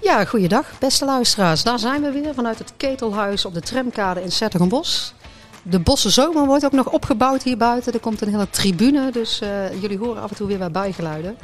Ja, 0.00 0.24
goeiedag 0.24 0.78
beste 0.78 1.04
luisteraars. 1.04 1.62
Daar 1.62 1.78
zijn 1.78 2.02
we 2.02 2.10
weer 2.10 2.34
vanuit 2.34 2.58
het 2.58 2.72
Ketelhuis 2.76 3.44
op 3.44 3.54
de 3.54 3.60
tramkade 3.60 4.22
in 4.22 4.32
Zettergenbos. 4.32 5.14
De 5.62 5.78
Bosse 5.78 6.10
Zomer 6.10 6.46
wordt 6.46 6.64
ook 6.64 6.72
nog 6.72 6.90
opgebouwd 6.90 7.42
hier 7.42 7.56
buiten. 7.56 7.92
Er 7.92 8.00
komt 8.00 8.20
een 8.20 8.28
hele 8.28 8.50
tribune, 8.50 9.10
dus 9.10 9.40
uh, 9.42 9.80
jullie 9.80 9.98
horen 9.98 10.22
af 10.22 10.30
en 10.30 10.36
toe 10.36 10.46
weer 10.46 10.58
wat 10.58 10.72
bijgeluiden. 10.72 11.36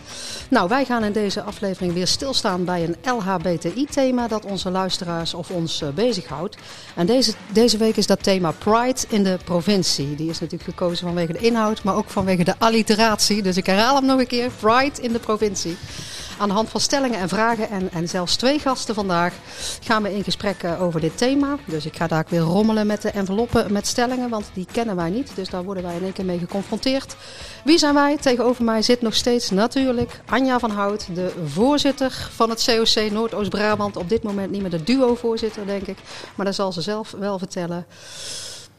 Nou, 0.49 0.69
wij 0.69 0.85
gaan 0.85 1.05
in 1.05 1.13
deze 1.13 1.43
aflevering 1.43 1.93
weer 1.93 2.07
stilstaan 2.07 2.65
bij 2.65 2.85
een 2.85 2.97
LHBTI-thema 3.15 4.29
dat 4.29 4.45
onze 4.45 4.71
luisteraars 4.71 5.35
of 5.35 5.51
ons 5.51 5.83
uh, 5.83 5.89
bezighoudt. 5.89 6.57
En 6.95 7.07
deze, 7.07 7.33
deze 7.53 7.77
week 7.77 7.97
is 7.97 8.07
dat 8.07 8.23
thema 8.23 8.51
Pride 8.51 9.01
in 9.09 9.23
de 9.23 9.39
provincie. 9.45 10.15
Die 10.15 10.31
is 10.31 10.41
natuurlijk 10.41 10.71
gekozen 10.71 11.07
vanwege 11.07 11.33
de 11.33 11.39
inhoud, 11.39 11.83
maar 11.83 11.97
ook 11.97 12.11
vanwege 12.11 12.45
de 12.45 12.55
alliteratie. 12.59 13.43
Dus 13.43 13.57
ik 13.57 13.67
herhaal 13.67 13.95
hem 13.95 14.07
nog 14.07 14.19
een 14.19 14.27
keer, 14.27 14.51
Pride 14.61 15.03
in 15.03 15.13
de 15.13 15.19
provincie. 15.19 15.77
Aan 16.39 16.49
de 16.49 16.55
hand 16.55 16.69
van 16.69 16.81
stellingen 16.81 17.19
en 17.19 17.29
vragen 17.29 17.71
en, 17.71 17.91
en 17.93 18.09
zelfs 18.09 18.37
twee 18.37 18.59
gasten 18.59 18.95
vandaag 18.95 19.35
gaan 19.81 20.03
we 20.03 20.15
in 20.15 20.25
gesprek 20.25 20.65
over 20.81 21.01
dit 21.01 21.19
thema. 21.19 21.57
Dus 21.65 21.87
ik 21.87 21.97
ga 21.97 22.07
daar 22.07 22.27
weer 22.29 22.41
rommelen 22.41 22.87
met 22.87 23.03
de 23.03 23.11
enveloppen 23.11 23.73
met 23.73 23.87
stellingen, 23.87 24.29
want 24.29 24.51
die 24.53 24.67
kennen 24.73 24.97
wij 24.97 25.11
niet. 25.11 25.31
Dus 25.35 25.49
daar 25.49 25.65
worden 25.65 25.83
wij 25.83 25.97
in 25.97 26.03
één 26.03 26.13
keer 26.13 26.25
mee 26.25 26.39
geconfronteerd. 26.39 27.17
Wie 27.65 27.79
zijn 27.79 27.95
wij? 27.95 28.17
Tegenover 28.17 28.65
mij 28.65 28.83
zit 28.83 29.01
nog 29.01 29.15
steeds 29.15 29.51
natuurlijk 29.51 30.21
Anja 30.27 30.59
van 30.59 30.71
Hout, 30.71 31.07
de 31.15 31.33
voorzitter 31.47 32.29
van 32.35 32.51
het 32.51 32.65
COC 32.65 33.11
Noordoost-Brabant. 33.11 33.97
Op 33.97 34.09
dit 34.09 34.23
moment 34.23 34.51
niet 34.51 34.61
meer 34.61 34.71
de 34.71 34.85
duo-voorzitter, 34.85 35.67
denk 35.67 35.87
ik. 35.87 35.99
Maar 36.35 36.47
dat 36.47 36.55
zal 36.55 36.73
ze 36.73 36.81
zelf 36.81 37.15
wel 37.19 37.39
vertellen. 37.39 37.87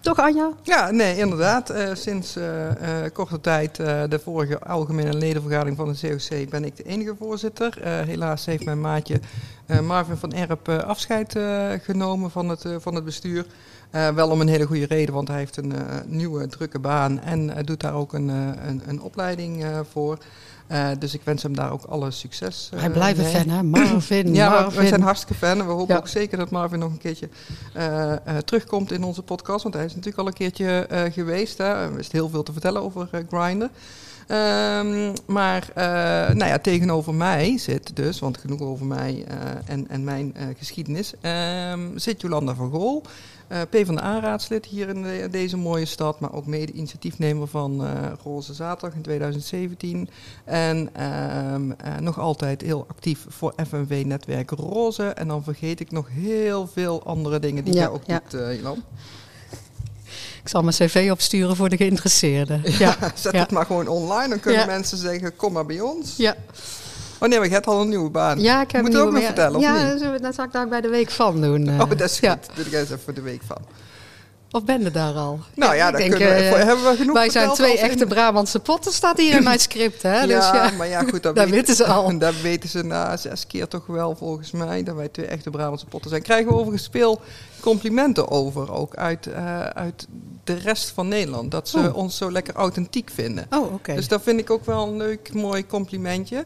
Toch, 0.06 0.20
Anja? 0.20 0.52
Ja, 0.62 0.92
nee, 0.92 1.18
inderdaad. 1.18 1.72
Uh, 1.72 1.90
sinds 1.94 2.38
uh, 2.38 2.44
uh, 2.46 2.72
korte 3.14 3.42
tijd, 3.42 3.76
de 3.76 4.20
vorige 4.24 4.60
algemene 4.60 5.14
ledenvergadering 5.14 5.78
van 5.78 5.94
de 5.94 6.00
COC, 6.00 6.50
ben 6.50 6.66
ik 6.66 6.76
de 6.76 6.84
enige 6.84 7.16
voorzitter. 7.20 7.88
helaas 7.88 8.46
heeft 8.46 8.66
mijn 8.66 8.82
maatje 8.82 9.20
Marvin 9.84 10.18
van 10.18 10.34
Erp 10.34 10.70
afscheid 10.70 11.40
genomen 11.84 12.32
van 12.32 12.50
het, 12.50 12.66
van 12.78 12.96
het 12.96 13.06
bestuur. 13.06 13.46
wel 13.92 14.30
om 14.30 14.42
een 14.42 14.48
hele 14.48 14.66
goede 14.66 14.86
reden, 14.86 15.14
want 15.14 15.28
hij 15.28 15.38
heeft 15.38 15.58
een 15.58 15.74
nieuwe 16.06 16.48
drukke 16.48 16.80
baan 16.80 17.22
en 17.22 17.66
doet 17.66 17.80
daar 17.80 17.94
ook 17.94 18.14
een, 18.14 18.28
een, 18.28 18.82
een 18.88 19.02
opleiding 19.02 19.66
voor. 19.92 20.18
Uh, 20.72 20.88
dus 21.00 21.14
ik 21.14 21.22
wens 21.24 21.44
hem 21.44 21.56
daar 21.56 21.72
ook 21.72 21.84
alle 21.84 22.12
succes. 22.12 22.70
Uh, 22.74 22.80
Wij 22.80 22.90
blijven 22.90 23.24
mee. 23.24 23.34
fan, 23.34 23.50
hè? 23.50 23.64
Marvin. 23.80 24.34
ja, 24.34 24.50
Marvin. 24.50 24.82
we 24.82 24.88
zijn 24.88 25.02
hartstikke 25.02 25.34
fan. 25.34 25.60
En 25.60 25.66
we 25.66 25.72
hopen 25.72 25.94
ja. 25.94 26.00
ook 26.00 26.08
zeker 26.08 26.38
dat 26.38 26.50
Marvin 26.50 26.80
nog 26.80 26.92
een 26.92 26.98
keertje 26.98 27.30
uh, 27.78 28.14
terugkomt 28.46 28.92
in 28.92 29.04
onze 29.04 29.22
podcast. 29.22 29.64
Want 29.64 29.76
hij 29.76 29.86
is 29.86 29.96
natuurlijk 29.96 30.20
al 30.20 30.28
een 30.28 30.34
keertje 30.34 30.88
geweest. 31.14 31.58
Hè? 31.58 31.66
Er 31.66 32.00
is 32.00 32.12
heel 32.12 32.30
veel 32.30 32.44
te 32.44 32.52
vertellen 32.52 32.82
over 32.82 33.10
Grindr. 33.30 33.70
Um, 34.28 35.14
maar 35.26 35.72
nou 36.36 36.46
ja, 36.46 36.58
tegenover 36.58 37.14
mij 37.14 37.58
zit 37.58 37.96
dus, 37.96 38.20
want 38.20 38.38
genoeg 38.38 38.62
over 38.62 38.86
mij 38.86 39.26
en, 39.66 39.88
en 39.90 40.04
mijn 40.04 40.36
geschiedenis, 40.58 41.14
um, 41.72 42.00
zit 42.00 42.22
Jolanda 42.22 42.56
van 42.56 42.72
Gool. 42.72 43.04
Uh, 43.52 43.62
PvdA-raadslid 43.70 44.66
hier 44.66 44.90
in 44.90 45.04
de, 45.04 45.28
deze 45.32 45.58
mooie 45.58 45.86
stad, 45.86 46.20
maar 46.20 46.34
ook 46.34 46.46
mede-initiatiefnemer 46.46 47.48
van 47.48 47.84
uh, 47.84 47.90
Roze 48.24 48.54
Zaterdag 48.54 48.96
in 48.96 49.02
2017. 49.02 50.10
En 50.44 50.90
uh, 51.00 51.98
nog 52.00 52.20
altijd 52.20 52.62
heel 52.62 52.86
actief 52.90 53.26
voor 53.28 53.54
FNV-netwerk 53.68 54.50
Roze. 54.50 55.04
En 55.04 55.28
dan 55.28 55.44
vergeet 55.44 55.80
ik 55.80 55.92
nog 55.92 56.08
heel 56.12 56.68
veel 56.68 57.04
andere 57.04 57.40
dingen 57.40 57.64
die 57.64 57.74
ja, 57.74 57.80
jij 57.80 57.90
ook 57.90 58.04
ja. 58.06 58.22
doet, 58.30 58.60
Jan. 58.62 58.84
Ik 60.44 60.52
zal 60.52 60.62
mijn 60.62 60.76
cv 60.76 61.08
opsturen 61.12 61.56
voor 61.56 61.70
de 61.70 61.78
geïnteresseerden. 61.78 62.62
Ja, 62.78 62.98
ja 63.00 63.12
zet 63.16 63.34
het 63.34 63.52
maar 63.52 63.66
gewoon 63.66 63.88
online. 63.88 64.30
Dan 64.30 64.40
kunnen 64.40 64.68
mensen 64.68 64.98
zeggen, 64.98 65.36
kom 65.36 65.54
maar 65.54 65.66
bij 65.66 65.82
ons. 65.82 66.16
Ja. 66.18 66.36
Oh 67.20 67.30
nee, 67.30 67.38
maar 67.40 67.48
je 67.48 67.54
hebt 67.54 67.68
al 67.68 67.82
een 67.82 67.90
nieuwe 67.90 68.10
baan. 68.10 68.40
Ja, 68.42 68.62
ik 68.62 68.72
heb 68.72 68.82
Moet 68.82 68.92
je 68.92 68.98
ook 69.00 69.12
nog 69.12 69.24
vertellen, 69.24 69.60
ja, 69.60 69.94
of 69.96 70.02
niet? 70.12 70.22
dat 70.22 70.36
zal 70.36 70.46
ik 70.46 70.52
daar 70.52 70.68
bij 70.68 70.82
de 70.82 70.88
week 70.90 71.10
van 71.12 71.42
doen. 71.42 71.82
Oh, 71.82 71.90
dat 71.90 72.02
is 72.02 72.12
goed. 72.14 72.22
Ja. 72.22 72.38
Doe 72.56 72.66
ik 72.66 72.72
eens 72.74 72.84
even 72.84 73.00
voor 73.00 73.14
de 73.14 73.22
week 73.22 73.42
van. 73.48 73.58
Of 74.52 74.64
ben 74.66 74.82
je 74.82 74.92
daar 74.92 75.14
al? 75.14 75.40
Nou 75.56 75.76
ja, 75.76 75.92
dan 75.92 76.00
denk, 76.00 76.12
kunnen 76.12 76.36
we, 76.36 76.42
uh, 76.44 76.50
hebben 76.56 76.90
we 76.90 76.96
genoeg 76.98 77.14
Wij 77.16 77.30
zijn 77.30 77.50
twee 77.50 77.78
echte 77.80 78.04
in- 78.04 78.08
Brabantse 78.08 78.60
potten, 78.60 78.92
staat 78.94 79.18
hier 79.18 79.36
in 79.36 79.44
mijn 79.44 79.60
script. 79.70 80.02
Hè? 80.02 80.20
Ja, 80.20 80.26
dus 80.26 80.46
ja, 80.46 80.72
maar 80.78 80.88
ja, 80.88 81.04
goed, 81.04 81.24
dat, 81.24 81.36
dat 81.36 81.50
weten 81.50 81.76
ze 81.76 81.86
al. 81.86 82.08
En 82.10 82.20
dat 82.20 82.42
weten 82.42 82.70
ze 82.70 82.84
na 82.84 83.18
zes 83.18 83.48
keer 83.48 83.68
toch 83.68 83.86
wel, 83.86 84.16
volgens 84.16 84.52
mij, 84.52 84.84
dat 84.84 84.96
wij 84.96 85.08
twee 85.08 85.26
echte 85.26 85.50
Brabantse 85.50 85.86
potten 85.86 86.10
zijn. 86.10 86.22
Krijgen 86.22 86.48
we 86.48 86.54
overigens 86.54 86.90
veel 86.92 87.22
complimenten 87.60 88.30
over, 88.32 88.72
ook 88.74 88.96
uit, 88.96 89.28
uh, 89.28 89.60
uit 89.66 90.08
de 90.44 90.54
rest 90.54 90.90
van 90.90 91.08
Nederland. 91.08 91.52
Dat 91.52 91.70
ze 91.70 91.78
Oh. 91.78 91.96
ons 91.96 92.18
zo 92.18 92.32
lekker 92.32 92.54
authentiek 92.56 93.10
vinden. 93.14 93.46
Oh, 93.50 93.74
oké. 93.74 93.94
Dus 93.96 94.08
dat 94.08 94.22
vind 94.24 94.40
ik 94.40 94.50
ook 94.50 94.66
wel 94.66 94.88
een 94.88 94.98
leuk, 94.98 95.34
mooi 95.34 95.66
complimentje. 95.66 96.46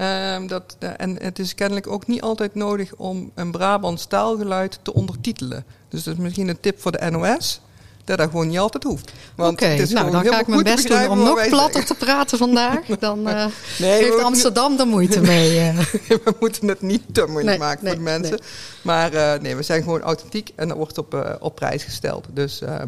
Ehm, 0.00 0.46
dat, 0.46 0.76
en 0.96 1.22
het 1.22 1.38
is 1.38 1.54
kennelijk 1.54 1.86
ook 1.86 2.06
niet 2.06 2.20
altijd 2.20 2.54
nodig 2.54 2.94
om 2.96 3.30
een 3.34 3.50
Brabants 3.50 4.06
taalgeluid 4.06 4.78
te 4.82 4.94
ondertitelen. 4.94 5.64
Dus 5.88 6.02
dat 6.02 6.14
is 6.14 6.20
misschien 6.20 6.48
een 6.48 6.60
tip 6.60 6.80
voor 6.80 6.92
de 6.92 7.10
NOS. 7.10 7.60
Dat 8.04 8.18
dat 8.18 8.30
gewoon 8.30 8.48
niet 8.48 8.58
altijd 8.58 8.84
hoeft. 8.84 9.12
Want 9.36 9.52
Oké, 9.52 9.64
het 9.64 9.80
is 9.80 9.90
nou 9.90 10.10
dan 10.10 10.24
ga 10.24 10.40
ik 10.40 10.46
mijn 10.46 10.62
best 10.62 10.88
doen 10.88 11.08
om 11.08 11.18
nog 11.18 11.48
platter 11.48 11.84
te 11.84 11.94
praten 11.94 12.38
vandaag. 12.38 12.86
Dan 12.98 13.22
Nee, 13.22 13.52
heeft 13.78 14.22
Amsterdam 14.22 14.78
er 14.78 14.86
moeite 14.86 15.20
mee. 15.20 15.58
eh. 15.58 15.78
we 16.08 16.34
moeten 16.40 16.68
het 16.68 16.82
niet 16.82 17.02
te 17.12 17.24
moeilijk 17.26 17.46
Nee, 17.46 17.58
maken 17.58 17.84
nee, 17.84 17.94
voor 17.94 18.04
de 18.04 18.10
mensen. 18.10 18.40
Maar 18.82 19.12
eh, 19.12 19.40
nee, 19.40 19.56
we 19.56 19.62
zijn 19.62 19.82
gewoon 19.82 20.00
authentiek 20.00 20.52
en 20.54 20.68
dat 20.68 20.76
wordt 20.76 20.98
op, 20.98 21.38
op 21.40 21.54
prijs 21.54 21.84
gesteld. 21.84 22.26
Dus 22.32 22.60
eh, 22.60 22.82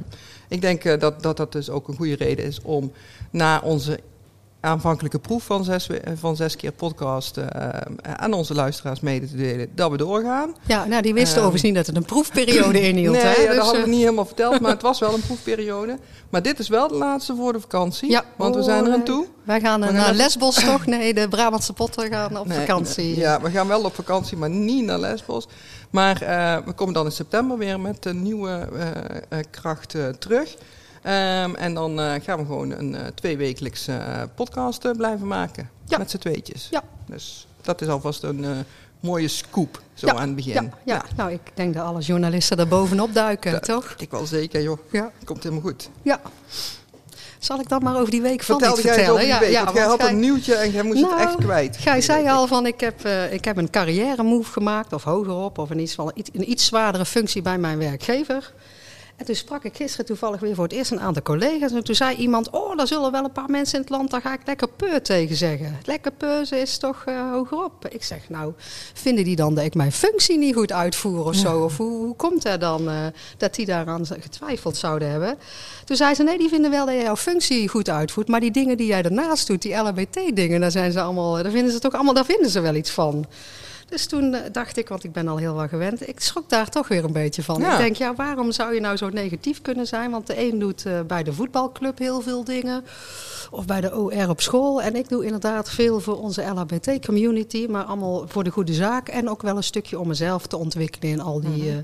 ik 0.49 0.61
denk 0.61 1.01
dat, 1.01 1.23
dat 1.23 1.37
dat 1.37 1.53
dus 1.53 1.71
ook 1.71 1.89
een 1.89 1.97
goede 1.97 2.17
reden 2.17 2.45
is 2.45 2.61
om 2.63 2.93
na 3.31 3.61
onze 3.65 3.99
aanvankelijke 4.63 5.19
proef 5.19 5.45
van 5.45 5.65
zes, 5.65 5.87
we- 5.87 5.99
eh, 6.01 6.13
van 6.19 6.37
zes 6.37 6.57
keer 6.57 6.73
podcast 6.73 7.37
eh, 7.37 7.69
aan 8.17 8.33
onze 8.33 8.55
luisteraars 8.55 9.01
mede 9.01 9.29
te 9.29 9.37
delen 9.37 9.69
dat 9.75 9.91
we 9.91 9.97
doorgaan. 9.97 10.55
Ja, 10.67 10.85
nou, 10.85 11.03
die 11.03 11.15
wisten 11.15 11.37
Ehm. 11.37 11.47
overigens 11.47 11.63
niet 11.63 11.75
dat 11.75 11.87
het 11.87 11.97
een 11.97 12.05
proefperiode 12.05 12.81
inhield. 12.89 13.15
nee, 13.15 13.23
hè? 13.23 13.31
ja, 13.43 13.47
Dus, 13.47 13.55
dat 13.57 13.65
hadden 13.65 13.81
we 13.81 13.87
eh, 13.87 13.93
niet 13.93 14.01
helemaal 14.03 14.25
verteld, 14.27 14.61
maar 14.61 14.71
het 14.79 14.83
was 14.83 14.99
wel 15.01 15.15
een 15.15 15.21
proefperiode. 15.21 15.99
Maar 16.31 16.43
dit 16.43 16.59
is 16.59 16.69
wel 16.69 16.89
de 16.89 16.95
laatste 16.95 17.35
voor 17.37 17.53
de 17.53 17.61
vakantie, 17.61 18.11
Ja. 18.11 18.25
want 18.37 18.55
we 18.55 18.63
zijn 18.63 18.87
er 18.87 18.93
aan 18.93 19.05
toe. 19.05 19.27
Wij 19.45 19.61
gaan 19.61 19.81
We 19.81 19.87
gaan 19.87 19.95
naar 19.95 20.15
Lesbos 20.15 20.55
toch? 20.65 20.87
Nee, 20.87 21.15
de 21.15 21.29
Brabantse 21.29 21.73
potten 21.73 22.09
gaan 22.09 22.39
op 22.39 22.47
Nee, 22.47 22.59
vakantie. 22.59 23.17
Ja, 23.19 23.41
we 23.41 23.51
gaan 23.51 23.69
wel 23.69 23.83
op 23.85 23.95
vakantie, 23.95 24.37
maar 24.37 24.51
niet 24.51 24.85
naar 24.85 24.99
Lesbos. 24.99 25.47
Maar 25.91 26.23
eh, 26.23 26.57
we 26.65 26.73
komen 26.73 26.95
dan 26.95 27.05
in 27.05 27.13
september 27.13 27.59
weer 27.59 27.81
met 27.81 28.07
een 28.07 28.23
nieuwe 28.23 28.69
eh, 28.79 29.39
eh, 29.39 29.45
kracht 29.51 29.95
eh, 29.95 30.09
terug. 30.09 30.55
Ehm, 31.03 31.55
en 31.55 31.75
dan 31.75 32.01
eh, 32.01 32.13
gaan 32.23 32.39
we 32.39 32.45
gewoon 32.45 32.71
een 32.71 32.95
eh 32.95 33.07
tweewekelijks 33.15 33.87
eh, 33.87 34.23
podcast 34.35 34.97
blijven 34.97 35.27
maken. 35.27 35.71
Ja. 35.87 35.99
Met 35.99 36.11
z'n 36.11 36.19
tweetjes. 36.19 36.69
Ja. 36.71 36.83
Dus 37.07 37.47
dat 37.61 37.81
is 37.81 37.89
alvast 37.89 38.23
een 38.23 38.47
mooie 39.01 39.29
scoop, 39.29 39.83
zo 39.95 40.07
Ja, 40.07 40.13
aan 40.15 40.27
het 40.27 40.37
begin. 40.37 40.53
Ja, 40.53 40.69
ja. 40.85 41.03
nou, 41.17 41.33
ik 41.33 41.41
denk 41.55 41.75
dat 41.75 41.85
alle 41.85 42.01
journalisten 42.01 42.59
er 42.59 42.69
bovenop 42.69 43.15
duiken, 43.15 43.53
Dat 43.53 43.65
toch? 43.65 43.95
Ik 43.99 44.11
wel 44.11 44.27
zeker, 44.27 44.63
joh. 44.63 44.79
Ja. 44.91 45.11
Komt 45.25 45.43
helemaal 45.43 45.65
goed. 45.65 45.91
ja. 46.03 46.21
Zal 47.39 47.61
ik 47.61 47.69
dan 47.69 47.83
maar 47.83 47.97
over 47.99 48.11
die 48.11 48.23
week 48.23 48.43
van 48.43 48.57
iets 48.57 48.65
jij 48.65 48.75
vertellen? 48.77 49.11
over 49.11 49.25
die 49.25 49.39
week, 49.39 49.65
want 49.65 49.77
jij 49.77 49.85
had 49.87 50.01
gij- 50.03 50.11
een 50.13 50.21
nieuwtje 50.21 50.55
en 50.55 50.71
jij 50.71 50.83
moest 50.83 51.01
Nou, 51.01 51.13
het 51.21 51.29
echt 51.29 51.37
kwijt. 51.37 51.77
Gij 51.77 51.93
die 51.93 52.03
zei 52.03 52.29
al 52.29 52.47
van 52.47 52.67
ik 52.67 52.81
heb, 52.81 53.07
ik 53.31 53.45
heb 53.45 53.57
een 53.57 53.71
carrière 53.71 54.23
move 54.23 54.53
gemaakt, 54.53 54.93
of 54.93 55.03
hogerop, 55.03 55.59
of 55.59 55.71
in 55.71 55.79
iets, 55.81 55.97
een 56.33 56.51
iets 56.51 56.67
zwaardere 56.67 57.05
functie 57.05 57.43
bij 57.43 57.59
mijn 57.59 57.79
werkgever. 57.79 58.53
En 59.23 59.29
toen 59.29 59.37
sprak 59.37 59.65
ik 59.65 59.77
gisteren 59.77 60.07
toevallig 60.07 60.41
weer 60.41 60.55
voor 60.55 60.65
het 60.65 60.73
eerst 60.73 60.91
een 60.91 61.01
aantal 61.01 61.23
collega's. 61.23 61.73
En 61.73 61.85
toen 61.85 61.95
zei 61.95 62.17
iemand, 62.17 62.51
oh, 62.51 62.77
daar 62.77 62.87
zullen 62.87 63.13
wel 63.13 63.25
een 63.25 63.33
paar 63.33 63.51
mensen 63.51 63.75
in 63.75 63.81
het 63.81 63.91
land, 63.91 64.11
daar 64.11 64.21
ga 64.21 64.33
ik 64.33 64.41
lekker 64.47 64.69
peur 64.69 65.03
tegen 65.03 65.37
zeggen. 65.37 65.79
Lekker 65.85 66.13
peuzen 66.13 66.61
is 66.61 66.79
toch 66.79 67.05
eh, 67.07 67.31
hogerop. 67.31 67.89
Ik 67.89 68.03
zeg, 68.03 68.29
nou, 68.29 68.53
vinden 68.93 69.25
die 69.25 69.37
dan 69.37 69.55
dat 69.55 69.65
ik 69.65 69.75
mijn 69.75 69.93
functie 69.93 70.39
niet 70.39 70.55
goed 70.55 70.73
uitvoer 70.73 71.25
of 71.25 71.35
zo? 71.35 71.65
Of 71.65 71.77
hoe, 71.77 72.05
hoe 72.05 72.17
komt 72.17 72.43
het 72.43 72.61
dan 72.61 72.89
eh, 72.89 73.07
dat 73.37 73.55
die 73.55 73.67
daaraan 73.67 74.07
getwijfeld 74.07 74.77
zouden 74.77 75.11
hebben? 75.11 75.39
Toen 75.85 75.97
zei 75.97 76.15
ze, 76.15 76.23
nee, 76.23 76.39
die 76.39 76.49
vinden 76.49 76.71
wel 76.71 76.87
dat 76.87 76.95
jij 76.95 77.05
jouw 77.05 77.17
functie 77.17 77.69
goed 77.69 77.89
uitvoert. 77.89 78.29
Maar 78.29 78.41
die 78.41 78.51
dingen 78.51 78.77
die 78.77 78.87
jij 78.87 79.03
daarnaast 79.03 79.47
doet, 79.47 79.63
die 79.63 79.75
LHBT-dingen, 79.75 80.61
daar, 80.61 80.71
zijn 80.71 80.93
ze 80.93 81.01
allemaal, 81.01 81.43
daar 81.43 81.51
vinden 81.53 81.73
ze 81.73 81.79
toch 81.79 81.93
allemaal, 81.93 82.15
daar 82.15 82.25
vinden 82.25 82.51
ze 82.51 82.61
wel 82.61 82.75
iets 82.75 82.91
van. 82.91 83.27
Dus 83.93 84.07
toen 84.07 84.35
eh, 84.35 84.41
dacht 84.53 84.77
ik, 84.77 84.89
want 84.89 85.05
ik 85.05 85.13
ben 85.13 85.29
al 85.29 85.37
heel 85.37 85.55
wel 85.55 85.69
gewend, 85.69 86.09
ik 86.09 86.21
schrok 86.21 86.49
daar 86.49 86.69
toch 86.69 86.89
weer 86.89 87.05
een 87.05 87.13
beetje 87.13 87.43
van. 87.43 87.61
Ja. 87.61 87.73
Ik 87.73 87.79
denk, 87.79 87.97
ja, 87.97 88.15
waarom 88.15 88.53
zou 88.53 88.75
je 88.75 88.81
nou 88.81 88.97
zo 88.97 89.09
negatief 89.09 89.63
kunnen 89.63 89.87
zijn? 89.87 90.11
Want 90.11 90.27
de 90.27 90.39
een 90.49 90.59
doet 90.59 90.87
eh, 90.87 91.01
bij 91.07 91.23
de 91.23 91.33
voetbalclub 91.33 91.99
heel 91.99 92.21
veel 92.21 92.45
dingen. 92.45 92.85
Of 93.51 93.65
bij 93.67 93.81
de 93.81 93.97
OR 93.97 94.29
op 94.29 94.41
school. 94.41 94.83
En 94.83 94.97
ik 94.97 95.09
doe 95.09 95.25
inderdaad 95.25 95.71
veel 95.71 96.01
voor 96.01 96.19
onze 96.21 96.43
LHBT-community. 96.43 97.67
Maar 97.71 97.85
allemaal 97.85 98.25
voor 98.29 98.45
de 98.45 98.51
goede 98.51 98.75
zaak. 98.75 99.09
En 99.09 99.29
ook 99.31 99.43
wel 99.43 99.57
een 99.57 99.63
stukje 99.65 99.99
om 99.99 100.09
mezelf 100.09 100.47
te 100.47 100.57
ontwikkelen 100.57 101.11
in 101.13 101.21
al 101.21 101.41
die, 101.41 101.69
eh, 101.71 101.77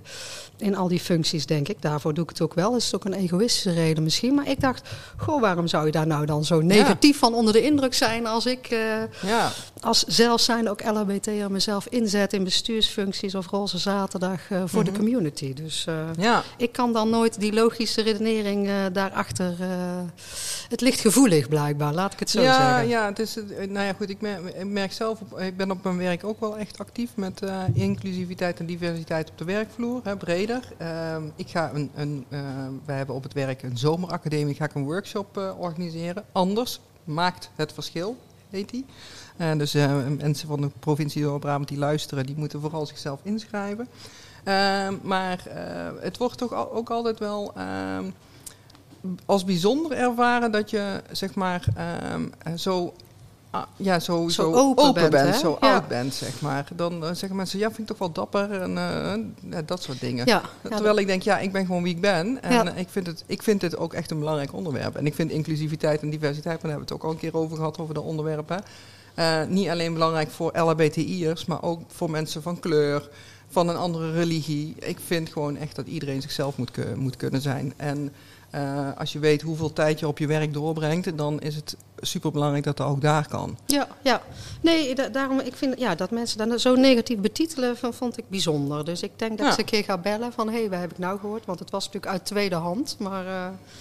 in 0.66 0.76
al 0.76 0.88
die 0.88 1.00
functies, 1.00 1.46
denk 1.46 1.68
ik. 1.68 1.82
Daarvoor 1.82 2.14
doe 2.14 2.22
ik 2.24 2.30
het 2.30 2.40
ook 2.40 2.54
wel. 2.54 2.70
Dat 2.72 2.80
is 2.80 2.94
ook 2.94 3.04
een 3.04 3.12
egoïstische 3.12 3.72
reden 3.72 4.02
misschien. 4.02 4.34
Maar 4.34 4.48
ik 4.48 4.60
dacht, 4.60 4.88
goh, 5.16 5.40
waarom 5.40 5.66
zou 5.66 5.86
je 5.86 5.92
daar 5.92 6.06
nou 6.06 6.26
dan 6.26 6.44
zo 6.44 6.60
negatief 6.60 7.18
van 7.18 7.34
onder 7.34 7.52
de 7.52 7.62
indruk 7.62 7.94
zijn 7.94 8.26
als 8.26 8.46
ik... 8.46 8.66
eh, 8.66 8.78
Ja, 9.30 9.50
als 9.80 10.04
zelf 10.04 10.40
zijn 10.40 10.68
ook 10.70 10.84
LHBT'er 10.84 11.50
mezelf 11.50 11.86
inzet 11.86 12.32
in 12.32 12.44
bestuursfuncties 12.44 13.34
of 13.34 13.46
roze 13.46 13.78
zaterdag 13.78 14.40
voor 14.64 14.84
de 14.84 14.90
Mhm. 14.90 14.98
community. 15.00 15.54
Dus 15.54 15.86
Ja, 16.18 16.42
ik 16.56 16.72
kan 16.72 16.92
dan 16.92 17.10
nooit 17.10 17.40
die 17.40 17.52
logische 17.52 18.02
redenering 18.02 18.68
daarachter. 18.92 19.56
het 20.68 20.80
ligt 20.80 21.00
gevoelig 21.00 21.48
blijkbaar, 21.48 21.92
laat 21.94 22.12
ik 22.12 22.18
het 22.18 22.30
zo 22.30 22.40
ja, 22.40 22.54
zeggen. 22.54 22.88
ja, 22.88 23.06
het 23.06 23.18
is, 23.18 23.36
eh, 23.36 23.68
nou 23.68 23.86
ja, 23.86 23.92
goed, 23.92 24.08
ik 24.10 24.20
merk, 24.20 24.54
ik 24.54 24.64
merk 24.64 24.92
zelf, 24.92 25.20
op, 25.20 25.38
ik 25.40 25.56
ben 25.56 25.70
op 25.70 25.84
mijn 25.84 25.96
werk 25.98 26.24
ook 26.24 26.40
wel 26.40 26.58
echt 26.58 26.78
actief 26.78 27.10
met 27.14 27.42
eh, 27.42 27.62
inclusiviteit 27.72 28.58
en 28.58 28.66
diversiteit 28.66 29.30
op 29.30 29.38
de 29.38 29.44
werkvloer, 29.44 30.00
hè, 30.04 30.16
breder. 30.16 30.60
Ehm, 30.78 31.22
ik 31.36 31.48
ga 31.48 31.70
een, 31.74 31.90
een 31.94 32.24
eh, 32.28 32.40
wij 32.84 32.96
hebben 32.96 33.14
op 33.14 33.22
het 33.22 33.32
werk 33.32 33.62
een 33.62 33.78
zomeracademie, 33.78 34.54
ga 34.54 34.64
ik 34.64 34.74
een 34.74 34.84
workshop 34.84 35.36
eh, 35.38 35.60
organiseren. 35.60 36.24
Anders 36.32 36.80
maakt 37.04 37.50
het 37.54 37.72
verschil, 37.72 38.16
heet 38.50 38.70
die. 38.70 38.84
En 39.38 39.58
dus 39.58 39.74
eh, 39.74 39.96
mensen 40.18 40.48
van 40.48 40.60
de 40.60 40.70
provincie 40.80 41.22
Noord-Brabant 41.22 41.68
die 41.68 41.78
luisteren, 41.78 42.26
die 42.26 42.36
moeten 42.36 42.60
vooral 42.60 42.86
zichzelf 42.86 43.20
inschrijven. 43.22 43.88
Ehm, 44.44 44.94
maar 45.02 45.46
eh, 45.46 45.90
het 46.00 46.16
wordt 46.18 46.38
toch 46.38 46.70
ook 46.72 46.90
altijd 46.90 47.18
wel 47.18 47.52
ehm, 47.56 48.04
als 49.26 49.44
bijzonder 49.44 49.92
ervaren 49.92 50.52
dat 50.52 50.70
je 50.70 51.02
zeg 51.10 51.34
maar 51.34 51.64
ehm, 51.76 52.22
eh, 52.42 52.52
zo, 52.56 52.94
ah, 53.50 53.62
ja, 53.76 54.00
zo, 54.00 54.28
Zo 54.28 54.52
open 54.52 55.10
bent, 55.10 55.36
zo 55.36 55.58
Ja. 55.60 55.72
oud 55.72 55.88
bent, 55.88 56.14
zeg 56.14 56.40
maar. 56.40 56.68
Dan 56.76 57.04
eh, 57.04 57.08
zeggen 57.14 57.36
mensen, 57.36 57.58
ja, 57.58 57.66
vind 57.66 57.78
ik 57.78 57.86
toch 57.86 57.98
wel 57.98 58.12
dapper 58.12 58.62
en 58.62 58.78
eh, 58.78 59.50
ja, 59.50 59.62
dat 59.62 59.82
soort 59.82 60.00
dingen. 60.00 60.26
Ja, 60.26 60.42
Terwijl 60.62 60.98
ik 60.98 61.06
denk, 61.06 61.22
ja, 61.22 61.38
ik 61.38 61.52
ben 61.52 61.66
gewoon 61.66 61.82
wie 61.82 61.94
ik 61.94 62.00
ben. 62.00 62.42
En 62.42 62.74
eh, 62.74 62.80
ik, 62.80 62.88
vind 62.88 63.06
het, 63.06 63.24
ik 63.26 63.42
vind 63.42 63.60
dit 63.60 63.76
ook 63.76 63.92
echt 63.92 64.10
een 64.10 64.18
belangrijk 64.18 64.52
onderwerp. 64.52 64.96
En 64.96 65.06
ik 65.06 65.14
vind 65.14 65.30
inclusiviteit 65.30 66.02
en 66.02 66.10
diversiteit, 66.10 66.62
maar 66.62 66.70
daar 66.70 66.70
hebben 66.70 66.88
we 66.88 66.94
het 66.94 67.02
ook 67.02 67.04
al 67.04 67.10
een 67.10 67.30
keer 67.30 67.34
over 67.36 67.56
gehad, 67.56 67.78
over 67.78 67.94
dat 67.94 68.04
onderwerp. 68.04 68.62
Eh, 69.18 69.44
niet 69.48 69.68
alleen 69.68 69.92
belangrijk 69.92 70.30
voor 70.30 70.58
LHBTI'ers, 70.58 71.44
maar 71.44 71.62
ook 71.62 71.80
voor 71.86 72.10
mensen 72.10 72.42
van 72.42 72.60
kleur, 72.60 73.08
van 73.48 73.68
een 73.68 73.76
andere 73.76 74.12
religie. 74.12 74.74
Ik 74.78 74.98
vind 75.06 75.32
gewoon 75.32 75.56
echt 75.56 75.76
dat 75.76 75.86
iedereen 75.86 76.22
zichzelf 76.22 76.56
moet, 76.56 76.96
moet 76.96 77.16
kunnen 77.16 77.40
zijn. 77.40 77.72
En 77.76 78.12
eh, 78.50 78.88
als 78.96 79.12
je 79.12 79.18
weet 79.18 79.42
hoeveel 79.42 79.72
tijd 79.72 79.98
je 79.98 80.08
op 80.08 80.18
je 80.18 80.26
werk 80.26 80.52
doorbrengt, 80.52 81.18
dan 81.18 81.40
is 81.40 81.54
het 81.54 81.76
superbelangrijk 82.00 82.64
dat 82.64 82.76
dat 82.76 82.86
ook 82.86 83.00
daar 83.00 83.28
kan. 83.28 83.58
Ja, 83.66 83.88
ja. 84.02 84.20
Nee, 84.62 84.94
da- 84.94 85.08
daarom, 85.08 85.40
ik 85.40 85.54
vind 85.56 85.78
ja, 85.78 85.94
dat 85.94 86.10
mensen 86.10 86.38
dan 86.48 86.58
zo 86.58 86.74
negatief 86.74 87.18
betitelen, 87.18 87.76
van, 87.76 87.94
vond 87.94 88.18
ik 88.18 88.24
bijzonder. 88.28 88.84
Dus 88.84 89.02
ik 89.02 89.10
denk 89.16 89.30
dat 89.30 89.40
Ja. 89.40 89.46
ik 89.46 89.52
ze 89.52 89.60
een 89.60 89.66
keer 89.66 89.84
ga 89.84 89.98
bellen 89.98 90.32
van, 90.32 90.48
hé, 90.48 90.58
hey, 90.58 90.70
waar 90.70 90.80
heb 90.80 90.90
ik 90.90 90.98
nou 90.98 91.18
gehoord? 91.18 91.46
Want 91.46 91.58
het 91.58 91.70
was 91.70 91.84
natuurlijk 91.84 92.12
uit 92.12 92.24
tweede 92.24 92.54
hand, 92.54 92.96
maar... 92.98 93.26
eh, 93.26 93.32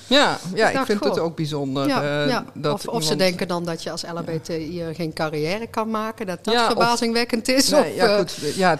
Ja, 0.07 0.37
ja 0.53 0.67
ik, 0.67 0.73
dacht, 0.73 0.85
vind 0.85 1.03
het 1.03 1.19
ook 1.19 1.35
bijzonder. 1.35 1.87
ja, 1.87 2.01
eh, 2.23 2.29
ja. 2.29 2.45
dat 2.53 2.73
Of, 2.73 2.87
of 2.87 3.03
ze 3.03 3.15
denken 3.15 3.47
dan 3.47 3.63
dat 3.65 3.83
je 3.83 3.91
als 3.91 4.03
LHBTI 4.13 4.83
geen 4.93 5.13
carrière 5.13 5.67
kan 5.67 5.89
maken, 5.89 6.25
dat 6.25 6.43
dat 6.43 6.53
of- 6.55 6.65
verbazingwekkend 6.65 7.47
is. 7.47 7.69
Nee, 7.69 7.81
of, 7.91 7.95
ja, 7.95 8.07
eh, 8.07 8.17
goed. 8.17 8.35
Ja, 8.55 8.77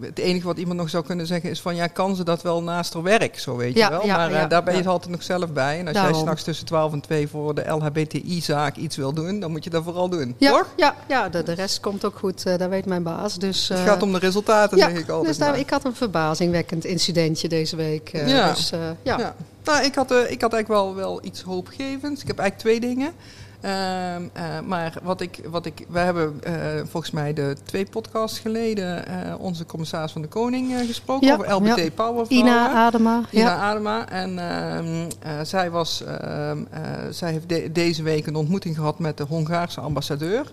het, 0.00 0.18
enige 0.18 0.46
wat 0.46 0.58
iemand 0.58 0.78
nog 0.78 0.90
zou 0.90 1.04
kunnen 1.04 1.26
zeggen 1.26 1.50
is 1.50 1.60
van 1.60 1.76
ja, 1.76 1.86
kan 1.86 2.16
ze 2.16 2.24
dat 2.24 2.42
wel 2.42 2.62
naast 2.62 2.94
haar 2.94 3.02
werk, 3.02 3.38
zo 3.38 3.56
weet 3.56 3.74
je 3.78 3.88
wel. 3.88 4.06
ja, 4.06 4.16
maar 4.28 4.48
daar 4.48 4.62
ben 4.62 4.76
je 4.76 4.88
altijd 4.88 5.10
nog 5.10 5.22
zelf 5.22 5.52
bij. 5.52 5.78
En 5.78 5.86
als 5.88 5.96
jij 5.96 6.12
s'nachts 6.14 6.42
tussen 6.42 6.66
12 6.66 6.92
en 6.92 7.00
2 7.00 7.28
voor 7.28 7.54
de 7.54 7.64
LHBTI-zaak 7.68 8.59
iets 8.76 8.96
wil 8.96 9.12
doen, 9.12 9.40
dan 9.40 9.50
moet 9.50 9.64
je 9.64 9.70
dat 9.70 9.84
vooral 9.84 10.08
doen. 10.08 10.34
ja, 10.38 10.50
Toch? 10.50 10.66
ja, 10.76 10.94
ja 11.08 11.28
de, 11.28 11.42
de 11.42 11.52
rest 11.52 11.80
komt 11.80 12.04
ook 12.04 12.18
goed, 12.18 12.46
eh 12.46 12.56
dat 12.58 12.68
weet 12.68 12.86
mijn 12.86 13.02
baas. 13.02 13.34
Dus, 13.38 13.68
Het 13.68 13.78
eh, 13.78 13.84
gaat 13.84 14.02
om 14.02 14.12
de 14.12 14.18
resultaten, 14.18 14.78
ja, 14.78 14.88
zeg 14.90 14.98
ik 14.98 15.08
altijd. 15.08 15.26
dus 15.28 15.38
daar, 15.38 15.58
ik 15.58 15.70
had 15.70 15.84
een 15.84 15.94
verbazingwekkend 15.94 16.84
incidentje 16.84 17.48
deze 17.48 17.76
week. 17.76 18.08
eh, 18.12 18.28
Ja. 18.28 18.48
Dus, 18.52 18.70
ja. 19.02 19.18
Ja. 19.18 19.34
Nou, 19.64 19.84
ik 19.84 19.94
had, 19.94 20.10
ik 20.10 20.40
had 20.40 20.52
eigenlijk 20.52 20.68
wel, 20.68 20.94
wel 20.94 21.24
iets 21.24 21.42
hoopgevends. 21.42 22.20
Ik 22.22 22.26
heb 22.26 22.38
eigenlijk 22.38 22.58
twee 22.58 22.80
dingen. 22.94 23.12
Ehm, 23.60 24.22
eh, 24.32 24.60
maar 24.66 24.94
wat 25.02 25.20
ik, 25.20 25.40
wat 25.50 25.66
ik, 25.66 25.86
we 25.88 25.98
hebben 25.98 26.40
eh, 26.42 26.52
volgens 26.88 27.12
mij 27.12 27.32
de 27.32 27.56
twee 27.64 27.84
podcasts 27.86 28.38
geleden 28.38 29.06
eh, 29.06 29.34
onze 29.40 29.66
commissaris 29.66 30.12
van 30.12 30.22
de 30.22 30.28
Koning 30.28 30.72
gesproken 30.86 31.26
Ja, 31.26 31.34
over 31.34 31.52
LBT 31.52 31.76
ja. 31.76 31.90
Power. 31.94 32.26
Ina 32.28 32.68
Adema. 32.86 33.22
Ina 33.30 33.42
ja. 33.42 33.56
Adema. 33.56 34.08
En 34.08 34.38
ehm, 34.38 35.08
eh, 35.18 35.32
zij, 35.42 35.70
was, 35.70 36.04
ehm, 36.04 36.58
eh, 36.70 36.80
zij 37.10 37.32
heeft 37.32 37.48
de- 37.48 37.72
deze 37.72 38.02
week 38.02 38.26
een 38.26 38.34
ontmoeting 38.36 38.74
gehad 38.76 38.98
met 38.98 39.16
de 39.16 39.24
Hongaarse 39.28 39.80
ambassadeur. 39.80 40.52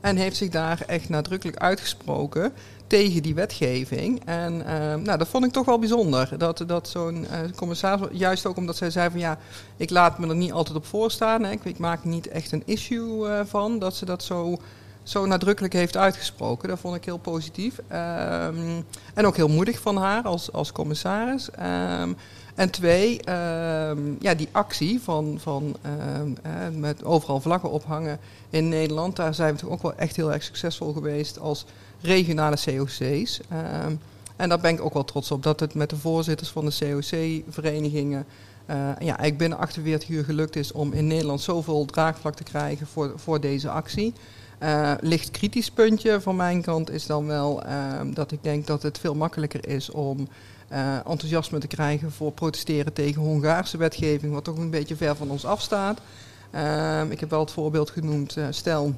En 0.00 0.16
heeft 0.16 0.36
zich 0.36 0.48
daar 0.48 0.82
echt 0.86 1.08
nadrukkelijk 1.08 1.56
uitgesproken 1.58 2.52
tegen 2.86 3.22
die 3.22 3.34
wetgeving. 3.34 4.22
En 4.24 4.66
ehm, 4.66 5.02
nou, 5.02 5.18
dat 5.18 5.28
vond 5.28 5.44
ik 5.44 5.52
toch 5.52 5.66
wel 5.66 5.78
bijzonder. 5.78 6.38
Dat, 6.38 6.64
dat 6.66 6.88
zo'n 6.88 7.26
eh, 7.26 7.38
commissaris, 7.56 8.08
juist 8.12 8.46
ook 8.46 8.56
omdat 8.56 8.76
zij 8.76 8.90
zei 8.90 9.10
van 9.10 9.20
ja, 9.20 9.38
ik 9.76 9.90
laat 9.90 10.18
me 10.18 10.28
er 10.28 10.34
niet 10.34 10.52
altijd 10.52 10.76
op 10.76 10.86
voorstaan. 10.86 11.44
Hè. 11.44 11.50
Ik, 11.62 11.78
maak 11.78 12.04
niet 12.04 12.28
echt 12.28 12.52
een 12.52 12.62
issue 12.64 13.28
eh, 13.28 13.40
van. 13.44 13.78
Dat 13.78 13.94
ze 13.94 14.04
dat 14.04 14.22
zo, 14.22 14.56
zo 15.02 15.26
nadrukkelijk 15.26 15.72
heeft 15.72 15.96
uitgesproken. 15.96 16.68
Dat 16.68 16.78
vond 16.78 16.96
ik 16.96 17.04
heel 17.04 17.18
positief. 17.18 17.80
Ehm, 17.88 18.80
en 19.14 19.26
ook 19.26 19.36
heel 19.36 19.48
moedig 19.48 19.80
van 19.80 19.96
haar 19.96 20.22
als, 20.22 20.52
als 20.52 20.72
commissaris. 20.72 21.50
Ehm, 21.50 22.12
en 22.54 22.70
twee, 22.70 23.22
ehm, 23.22 23.98
ja, 24.18 24.34
die 24.34 24.48
actie 24.52 25.00
van, 25.02 25.38
van 25.40 25.76
eh, 25.82 26.68
met 26.72 27.04
overal 27.04 27.40
vlaggen 27.40 27.70
ophangen 27.70 28.18
in 28.50 28.68
Nederland. 28.68 29.16
Daar 29.16 29.34
zijn 29.34 29.54
we 29.54 29.60
toch 29.60 29.70
ook 29.70 29.82
wel 29.82 29.94
echt 29.94 30.16
heel 30.16 30.32
erg 30.32 30.42
succesvol 30.42 30.92
geweest 30.92 31.38
als 31.38 31.64
regionale 32.04 32.56
COC's. 32.64 33.40
Ehm, 33.48 33.94
en 34.36 34.48
daar 34.48 34.60
ben 34.60 34.72
ik 34.72 34.84
ook 34.84 34.92
wel 34.92 35.04
trots 35.04 35.30
op 35.30 35.42
dat 35.42 35.60
het 35.60 35.74
met 35.74 35.90
de 35.90 35.96
voorzitters 35.96 36.50
van 36.50 36.64
de 36.64 36.76
COC-verenigingen. 36.78 38.26
eh, 38.66 38.76
ja, 38.76 38.94
eigenlijk 38.98 39.38
binnen 39.38 39.58
48 39.58 40.08
uur 40.08 40.24
gelukt 40.24 40.56
is 40.56 40.72
om 40.72 40.92
in 40.92 41.06
Nederland 41.06 41.40
zoveel 41.40 41.84
draagvlak 41.84 42.34
te 42.34 42.42
krijgen 42.42 42.86
voor, 42.86 43.12
voor 43.16 43.40
deze 43.40 43.70
actie. 43.70 44.12
Eh, 44.58 44.92
licht 45.00 45.30
kritisch 45.30 45.70
puntje 45.70 46.20
van 46.20 46.36
mijn 46.36 46.62
kant 46.62 46.90
is 46.90 47.06
dan 47.06 47.26
wel 47.26 47.62
ehm, 47.62 48.12
dat 48.12 48.32
ik 48.32 48.42
denk 48.42 48.66
dat 48.66 48.82
het 48.82 48.98
veel 48.98 49.14
makkelijker 49.14 49.68
is 49.68 49.90
om 49.90 50.28
eh, 50.68 50.96
enthousiasme 50.96 51.58
te 51.58 51.66
krijgen 51.66 52.12
voor 52.12 52.32
protesteren 52.32 52.92
tegen 52.92 53.22
Hongaarse 53.22 53.76
wetgeving, 53.76 54.32
wat 54.32 54.44
toch 54.44 54.56
een 54.56 54.70
beetje 54.70 54.96
ver 54.96 55.16
van 55.16 55.30
ons 55.30 55.44
afstaat. 55.44 55.98
Ehm, 56.50 57.10
ik 57.10 57.20
heb 57.20 57.30
wel 57.30 57.40
het 57.40 57.50
voorbeeld 57.50 57.90
genoemd, 57.90 58.36
stel 58.50 58.94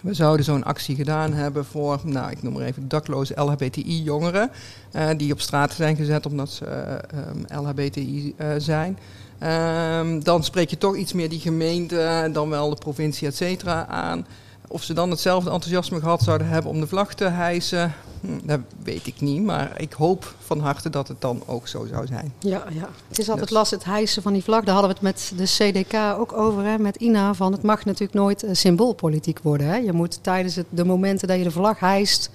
we 0.00 0.14
zouden 0.14 0.44
zo'n 0.44 0.64
actie 0.64 0.96
gedaan 0.96 1.32
hebben 1.32 1.64
voor, 1.64 2.00
nou 2.04 2.30
ik 2.30 2.42
noem 2.42 2.52
maar 2.52 2.62
even 2.62 2.88
dakloze 2.88 3.40
LHBTI-jongeren, 3.40 4.50
eh, 4.92 5.08
die 5.16 5.32
op 5.32 5.40
straat 5.40 5.72
zijn 5.72 5.96
gezet 5.96 6.26
omdat 6.26 6.50
ze 6.50 6.64
eh, 6.64 6.94
ehm, 6.94 7.62
LHBTI 7.62 8.34
eh, 8.36 8.48
zijn. 8.58 8.98
Ehm, 9.38 10.20
dan 10.20 10.44
spreek 10.44 10.70
je 10.70 10.78
toch 10.78 10.96
iets 10.96 11.12
meer 11.12 11.28
die 11.28 11.40
gemeente, 11.40 12.28
dan 12.32 12.48
wel 12.48 12.70
de 12.70 12.76
provincie, 12.76 13.28
et 13.28 13.36
cetera, 13.36 13.86
aan. 13.86 14.26
Of 14.68 14.82
ze 14.82 14.92
dan 14.92 15.10
hetzelfde 15.10 15.50
enthousiasme 15.50 16.00
gehad 16.00 16.22
zouden 16.22 16.48
hebben 16.48 16.70
om 16.70 16.80
de 16.80 16.86
vlag 16.86 17.14
te 17.14 17.24
hijsen, 17.24 17.94
dat 18.20 18.60
weet 18.82 19.06
ik 19.06 19.20
niet. 19.20 19.42
Maar 19.42 19.80
ik 19.80 19.92
hoop 19.92 20.34
van 20.38 20.60
harte 20.60 20.90
dat 20.90 21.08
het 21.08 21.20
dan 21.20 21.42
ook 21.46 21.68
zo 21.68 21.86
zou 21.86 22.06
zijn. 22.06 22.32
Ja, 22.38 22.64
ja. 22.72 22.88
Het 23.08 23.18
is 23.18 23.28
altijd 23.28 23.48
Dus- 23.48 23.56
lastig, 23.56 23.78
het 23.78 23.86
hijsen 23.86 24.22
van 24.22 24.32
die 24.32 24.42
vlag. 24.42 24.64
Daar 24.64 24.74
hadden 24.74 24.92
we 24.94 25.06
het 25.06 25.16
met 25.16 25.32
de 25.36 25.44
CDK 25.44 25.94
ook 26.18 26.32
over, 26.32 26.64
hè, 26.64 26.78
met 26.78 26.96
Ina. 26.96 27.34
Van 27.34 27.52
het 27.52 27.62
mag 27.62 27.84
natuurlijk 27.84 28.14
nooit 28.14 28.42
eh, 28.42 28.54
symboolpolitiek 28.54 29.38
worden. 29.42 29.66
Hè. 29.66 29.76
Je 29.76 29.92
moet 29.92 30.18
tijdens 30.22 30.54
het, 30.54 30.66
de 30.68 30.84
momenten 30.84 31.28
dat 31.28 31.38
je 31.38 31.44
de 31.44 31.50
vlag 31.50 31.78
hijst... 31.78 32.30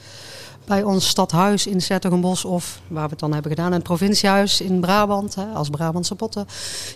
bij 0.66 0.84
ons 0.84 1.08
stadhuis 1.08 1.68
in 1.68 1.82
Zettergenbos 1.82 2.46
of 2.46 2.80
waar 2.88 3.04
we 3.04 3.10
het 3.10 3.20
dan 3.20 3.34
hebben 3.34 3.52
gedaan... 3.52 3.72
het 3.72 3.84
provinciehuis 3.84 4.62
in 4.62 4.80
Brabant, 4.80 5.36
hè, 5.36 5.46
als 5.46 5.70
Brabantse 5.70 6.16
potten. 6.16 6.48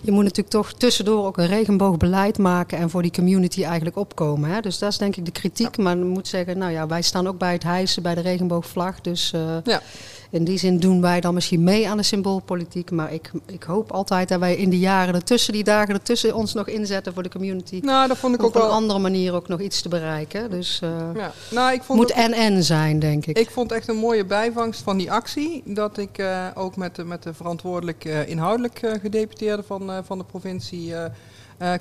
Je 0.01 0.11
moet 0.11 0.23
natuurlijk 0.23 0.49
toch 0.49 0.73
tussendoor 0.73 1.25
ook 1.25 1.37
een 1.37 1.47
regenboogbeleid 1.47 2.37
maken... 2.37 2.77
en 2.77 2.89
voor 2.89 3.01
die 3.01 3.11
community 3.11 3.63
eigenlijk 3.63 3.97
opkomen. 3.97 4.49
Hè. 4.49 4.59
Dus 4.61 4.77
dat 4.77 4.91
is 4.91 4.97
denk 4.97 5.15
ik 5.15 5.25
de 5.25 5.31
kritiek. 5.31 5.77
Maar 5.77 5.97
je 5.97 6.03
moet 6.03 6.27
zeggen, 6.27 6.57
nou 6.57 6.71
ja, 6.71 6.87
wij 6.87 7.01
staan 7.01 7.27
ook 7.27 7.37
bij 7.37 7.53
het 7.53 7.63
hijsen 7.63 8.03
bij 8.03 8.15
de 8.15 8.21
regenboogvlag. 8.21 9.01
Dus... 9.01 9.31
eh, 9.33 9.41
Ja. 9.63 9.81
In 10.31 10.43
die 10.43 10.57
zin 10.57 10.79
doen 10.79 11.01
wij 11.01 11.21
dan 11.21 11.33
misschien 11.33 11.63
mee 11.63 11.89
aan 11.89 11.97
de 11.97 12.03
symboolpolitiek. 12.03 12.91
Maar 12.91 13.13
ik, 13.13 13.31
ik 13.45 13.63
hoop 13.63 13.91
altijd 13.91 14.29
dat 14.29 14.39
wij 14.39 14.55
in 14.55 14.69
de 14.69 14.79
jaren 14.79 15.13
ertussen, 15.13 15.53
die 15.53 15.63
dagen 15.63 15.93
ertussen, 15.93 16.35
ons 16.35 16.53
nog 16.53 16.67
inzetten 16.67 17.13
voor 17.13 17.23
de 17.23 17.29
community. 17.29 17.79
Nou, 17.83 18.07
dat 18.07 18.17
vond 18.17 18.35
ik 18.35 18.41
ook 18.43 18.47
op 18.47 18.55
een 18.55 18.61
wel. 18.61 18.71
andere 18.71 18.99
manier 18.99 19.33
ook 19.33 19.47
nog 19.47 19.59
iets 19.59 19.81
te 19.81 19.89
bereiken. 19.89 20.49
Dus 20.49 20.79
eh 20.83 20.89
Ja. 21.15 21.31
Nou, 21.51 21.73
ik 21.73 21.83
vond 21.83 21.99
moet 21.99 22.11
en-en 22.11 22.63
zijn, 22.63 22.99
denk 22.99 23.25
ik. 23.25 23.37
Ik 23.37 23.49
vond 23.49 23.71
echt 23.71 23.87
een 23.87 23.95
mooie 23.95 24.25
bijvangst 24.25 24.81
van 24.81 24.97
die 24.97 25.11
actie. 25.11 25.61
Dat 25.65 25.97
ik 25.97 26.17
eh, 26.17 26.45
ook 26.53 26.75
met 26.75 26.95
de, 26.95 27.03
met 27.03 27.23
de 27.23 27.33
verantwoordelijk 27.33 28.05
eh, 28.05 28.27
inhoudelijk 28.27 28.79
gedeputeerde 29.01 29.63
van, 29.63 29.91
van 30.05 30.17
de 30.17 30.23
provincie 30.23 30.93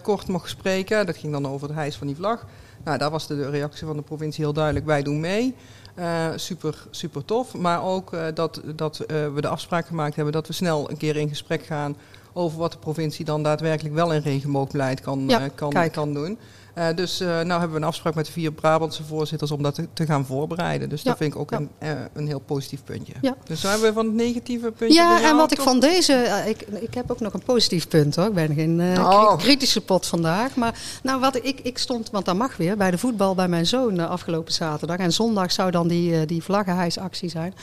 kort 0.02 0.28
mocht 0.28 0.50
spreken. 0.50 1.06
Dat 1.06 1.16
ging 1.16 1.32
dan 1.32 1.46
over 1.46 1.68
het 1.68 1.76
hijs 1.76 1.96
van 1.96 2.06
die 2.06 2.16
vlag. 2.16 2.46
Nou, 2.84 2.98
daar 2.98 3.10
was 3.10 3.26
de 3.26 3.50
reactie 3.50 3.86
van 3.86 3.96
de 3.96 4.02
provincie 4.02 4.44
heel 4.44 4.52
duidelijk. 4.52 4.86
Wij 4.86 5.02
doen 5.02 5.20
mee. 5.20 5.54
Eh, 5.98 6.28
super, 6.36 6.86
super 6.90 7.24
tof. 7.24 7.54
Maar 7.54 7.82
ook 7.82 8.12
eh, 8.12 8.26
dat, 8.34 8.60
dat 8.64 8.98
eh, 8.98 9.06
we 9.34 9.40
de 9.40 9.48
afspraak 9.48 9.86
gemaakt 9.86 10.14
hebben 10.14 10.32
dat 10.32 10.46
we 10.46 10.52
snel 10.52 10.90
een 10.90 10.96
keer 10.96 11.16
in 11.16 11.28
gesprek 11.28 11.66
gaan 11.66 11.96
over 12.38 12.58
wat 12.58 12.72
de 12.72 12.78
provincie 12.78 13.24
dan 13.24 13.42
daadwerkelijk 13.42 13.94
wel 13.94 14.12
in 14.12 14.20
regenboogbeleid 14.20 15.00
kan, 15.00 15.24
Ja, 15.26 15.40
eh, 15.40 15.50
kan, 15.54 15.90
kan 15.90 16.14
doen. 16.14 16.38
Uh, 16.78 16.86
dus 16.94 17.20
uh, 17.20 17.28
nou 17.28 17.48
hebben 17.48 17.70
we 17.70 17.76
een 17.76 17.84
afspraak 17.84 18.14
met 18.14 18.26
de 18.26 18.32
vier 18.32 18.52
Brabantse 18.52 19.04
voorzitters 19.04 19.50
om 19.50 19.62
dat 19.62 19.74
te, 19.74 19.88
te 19.92 20.06
gaan 20.06 20.26
voorbereiden. 20.26 20.88
Dus 20.88 21.02
ja. 21.02 21.08
dat 21.08 21.18
vind 21.18 21.34
ik 21.34 21.38
ook 21.38 21.50
ja. 21.50 21.56
een, 21.56 21.68
uh, 21.82 21.90
een 22.12 22.26
heel 22.26 22.38
positief 22.38 22.84
puntje. 22.84 23.12
Ja. 23.20 23.36
Dus 23.44 23.60
zo 23.60 23.68
hebben 23.68 23.88
we 23.88 23.94
van 23.94 24.06
het 24.06 24.14
negatieve 24.14 24.70
puntje. 24.70 24.98
Ja, 24.98 25.22
en 25.22 25.36
wat 25.36 25.52
ik 25.52 25.60
van 25.60 25.80
deze. 25.80 26.44
ik, 26.46 26.60
ik 26.60 26.94
heb 26.94 27.10
ook 27.10 27.20
nog 27.20 27.32
een 27.32 27.42
positief 27.42 27.88
punt 27.88 28.16
hoor. 28.16 28.26
Ik 28.26 28.34
ben 28.34 28.54
geen 28.54 28.80
oh. 28.98 29.36
kritische 29.36 29.80
pot 29.80 30.06
vandaag. 30.06 30.56
Maar 30.56 30.80
nou, 31.02 31.20
wat 31.20 31.36
ik, 31.36 31.60
ik 31.60 31.78
stond, 31.78 32.10
want 32.10 32.24
dat 32.24 32.36
mag 32.36 32.56
weer, 32.56 32.76
bij 32.76 32.90
de 32.90 32.98
voetbal 32.98 33.34
bij 33.34 33.48
mijn 33.48 33.66
zoon 33.66 34.08
afgelopen 34.08 34.52
zaterdag. 34.52 34.96
En 34.96 35.12
zondag 35.12 35.52
zou 35.52 35.70
dan 35.70 35.88
die, 35.88 36.26
die 36.26 36.42
vlaggenhijsactie 36.42 37.28
zijn. 37.28 37.54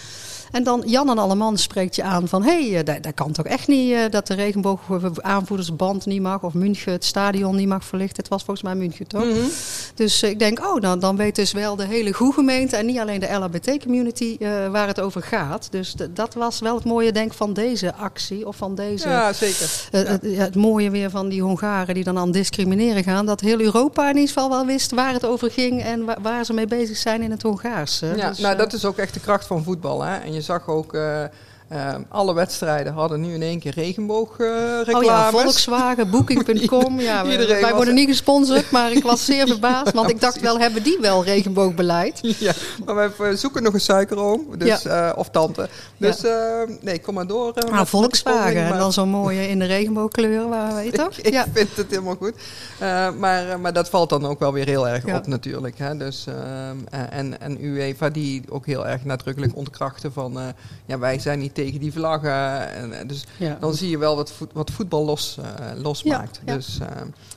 En 0.55 0.63
dan 0.63 0.83
Jan 0.85 1.09
en 1.09 1.17
Alleman 1.17 1.57
spreekt 1.57 1.95
je 1.95 2.03
aan 2.03 2.27
van... 2.27 2.43
hé, 2.43 2.69
hey, 2.69 2.83
dat, 2.83 3.03
dat, 3.03 3.13
kan 3.13 3.31
toch 3.31 3.45
echt 3.45 3.67
niet 3.67 3.91
uh, 3.91 3.99
dat 4.09 4.27
de 4.27 4.33
regenboog 4.33 4.81
aanvoerdersband 5.21 6.05
niet 6.05 6.21
mag... 6.21 6.43
of 6.43 6.53
München 6.53 6.91
het 6.91 7.05
stadion 7.05 7.55
niet 7.55 7.67
mag 7.67 7.85
verlichten. 7.85 8.17
Het 8.17 8.27
was 8.27 8.43
volgens 8.43 8.65
mij 8.65 8.75
München, 8.75 9.07
toch? 9.07 9.23
Mm 9.23 9.33
-hmm. 9.33 9.49
Dus 9.95 10.23
ik 10.23 10.39
denk, 10.39 10.59
oh, 10.59 10.81
dan, 10.81 10.99
dan 10.99 11.15
weet 11.15 11.35
dus 11.35 11.51
wel 11.51 11.75
de 11.75 11.85
hele 11.85 12.13
goede 12.13 12.33
gemeente... 12.33 12.75
en 12.75 12.85
niet 12.85 12.99
alleen 12.99 13.19
de 13.19 13.33
LHBT-community 13.33 14.35
uh, 14.39 14.67
waar 14.67 14.87
het 14.87 14.99
over 14.99 15.21
gaat. 15.21 15.67
Dus 15.71 15.95
dat 16.13 16.33
was 16.33 16.59
wel 16.59 16.75
het 16.75 16.85
mooie, 16.85 17.11
denk 17.11 17.33
van 17.33 17.53
deze 17.53 17.93
actie... 17.93 18.47
of 18.47 18.55
van 18.55 18.75
deze... 18.75 19.09
Ja, 19.09 19.33
zeker. 19.33 19.69
Ja. 19.91 19.99
Het, 19.99 20.21
het, 20.21 20.55
mooie 20.55 20.89
weer 20.89 21.09
van 21.09 21.29
die 21.29 21.41
Hongaren 21.41 21.93
die 21.93 22.03
dan 22.03 22.17
aan 22.17 22.31
discrimineren 22.31 23.03
gaan... 23.03 23.25
dat 23.25 23.41
heel 23.41 23.59
Europa 23.59 24.09
in 24.09 24.15
ieder 24.15 24.27
geval 24.27 24.49
wel 24.49 24.65
wist 24.65 24.91
waar 24.91 25.13
het 25.13 25.25
over 25.25 25.51
ging... 25.51 25.83
en 25.83 26.05
waar, 26.05 26.17
waar 26.21 26.45
ze 26.45 26.53
mee 26.53 26.67
bezig 26.67 26.97
zijn 26.97 27.21
in 27.21 27.31
het 27.31 27.41
Hongaars. 27.41 27.99
Ja, 27.99 28.29
dus, 28.29 28.39
nou, 28.39 28.57
dat 28.57 28.73
is 28.73 28.85
ook 28.85 28.97
echt 28.97 29.13
de 29.13 29.19
kracht 29.19 29.47
van 29.47 29.63
voetbal, 29.63 30.03
hè? 30.03 30.15
En 30.15 30.33
je 30.33 30.43
zag 30.45 30.67
ook. 30.67 30.97
Uh, 31.75 31.85
uh, 31.85 31.95
alle 32.09 32.33
wedstrijden 32.33 32.93
hadden 32.93 33.21
nu 33.21 33.33
in 33.33 33.41
één 33.41 33.59
keer 33.59 33.73
regenboogreclames. 33.73 34.87
Uh, 34.87 34.95
oh 34.95 35.03
ja, 35.03 35.29
Volkswagen, 35.29 36.09
Booking.com. 36.09 36.99
ja, 37.11 37.25
wij 37.25 37.61
was... 37.61 37.71
worden 37.71 37.93
niet 37.93 38.07
gesponsord, 38.07 38.71
maar 38.71 38.91
ik 38.91 39.03
was 39.03 39.25
zeer 39.25 39.47
verbaasd. 39.47 39.93
Want 39.93 40.09
ik 40.09 40.21
dacht 40.21 40.39
wel, 40.39 40.59
hebben 40.59 40.83
die 40.83 40.97
wel 41.01 41.23
regenboogbeleid? 41.23 42.19
Ja, 42.39 42.53
maar 42.85 43.11
we 43.17 43.35
zoeken 43.35 43.63
nog 43.63 43.73
een 43.73 43.79
suikeroom. 43.79 44.45
Dus, 44.57 44.81
ja. 44.81 45.09
uh, 45.09 45.17
of 45.17 45.29
tante. 45.29 45.69
Dus 45.97 46.21
ja. 46.21 46.65
nee, 46.81 46.99
kom 46.99 47.13
maar 47.13 47.27
door. 47.27 47.53
ah, 47.53 47.85
Volkswagen, 47.85 48.65
en 48.65 48.77
dan 48.77 48.93
zo'n 48.93 49.09
mooie 49.09 49.47
in 49.47 49.59
de 49.59 49.65
regenboogkleur, 49.65 50.49
waar, 50.49 50.75
weet 50.75 50.85
je 50.85 50.91
toch? 50.91 51.17
ik, 51.17 51.33
ik 51.33 51.45
vind 51.53 51.75
het 51.75 51.89
helemaal 51.89 52.15
goed. 52.15 52.33
maar, 53.19 53.59
maar 53.59 53.73
dat 53.73 53.89
valt 53.89 54.09
dan 54.09 54.25
ook 54.25 54.39
wel 54.39 54.53
weer 54.53 54.65
heel 54.65 54.87
erg 54.87 55.05
op 55.15 55.27
natuurlijk. 55.27 55.77
Hè? 55.77 55.97
Dus, 55.97 56.25
en, 57.09 57.41
en 57.41 57.65
UEFA 57.65 58.09
die 58.09 58.43
ook 58.49 58.65
heel 58.65 58.87
erg 58.87 59.03
nadrukkelijk 59.03 59.55
ontkrachten 59.55 60.13
van... 60.13 60.39
ja, 60.85 60.99
wij 60.99 61.19
zijn 61.19 61.39
niet 61.39 61.53
tegen 61.53 61.64
die 61.73 61.91
vlaggen. 61.91 62.73
En, 62.73 63.07
dus 63.07 63.23
ja. 63.37 63.57
dan 63.59 63.73
zie 63.73 63.89
je 63.89 63.97
wel 63.97 64.15
wat, 64.15 64.31
voet, 64.31 64.49
wat 64.53 64.71
voetbal 64.71 65.05
los, 65.05 65.37
uh, 65.39 65.45
losmaakt. 65.81 66.41
Ja, 66.45 66.51
ja. 66.51 66.57
Dus, 66.57 66.77
uh, 66.81 66.87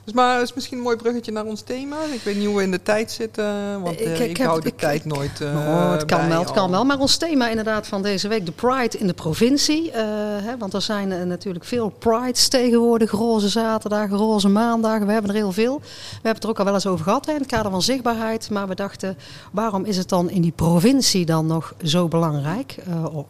dus 0.03 0.13
maar 0.13 0.33
het 0.39 0.49
is 0.49 0.53
misschien 0.53 0.77
een 0.77 0.83
mooi 0.83 0.95
bruggetje 0.95 1.31
naar 1.31 1.45
ons 1.45 1.61
thema. 1.61 1.97
Ik 2.13 2.21
weet 2.21 2.35
niet 2.35 2.45
hoe 2.45 2.57
we 2.57 2.63
in 2.63 2.71
de 2.71 2.81
tijd 2.83 3.11
zitten, 3.11 3.81
want 3.81 3.99
ik, 3.99 4.17
ik, 4.17 4.29
ik 4.29 4.37
hou 4.37 4.61
de 4.61 4.67
ik, 4.67 4.77
tijd 4.77 5.05
nooit 5.05 5.41
oh, 5.41 5.91
Het 5.91 6.05
kan 6.05 6.27
wel, 6.27 6.39
het 6.39 6.51
kan 6.51 6.71
wel. 6.71 6.85
Maar 6.85 6.99
ons 6.99 7.17
thema 7.17 7.49
inderdaad 7.49 7.87
van 7.87 8.01
deze 8.01 8.27
week, 8.27 8.45
de 8.45 8.51
Pride 8.51 8.97
in 8.97 9.07
de 9.07 9.13
provincie. 9.13 9.91
Hè, 9.91 10.57
want 10.57 10.73
er 10.73 10.81
zijn 10.81 11.27
natuurlijk 11.27 11.65
veel 11.65 11.89
Prides 11.89 12.47
tegenwoordig. 12.47 13.11
Roze 13.11 13.49
zaterdag, 13.49 14.09
roze 14.09 14.49
maandag. 14.49 14.99
We 14.99 15.11
hebben 15.11 15.31
er 15.31 15.37
heel 15.37 15.51
veel. 15.51 15.79
We 15.79 15.85
hebben 16.13 16.33
het 16.33 16.43
er 16.43 16.49
ook 16.49 16.59
al 16.59 16.65
wel 16.65 16.73
eens 16.73 16.87
over 16.87 17.03
gehad 17.03 17.25
hè, 17.25 17.31
in 17.31 17.39
het 17.39 17.47
kader 17.47 17.71
van 17.71 17.81
zichtbaarheid. 17.81 18.49
Maar 18.49 18.67
we 18.67 18.75
dachten, 18.75 19.17
waarom 19.51 19.85
is 19.85 19.97
het 19.97 20.09
dan 20.09 20.29
in 20.29 20.41
die 20.41 20.53
provincie 20.55 21.25
dan 21.25 21.45
nog 21.45 21.73
zo 21.83 22.07
belangrijk? 22.07 22.75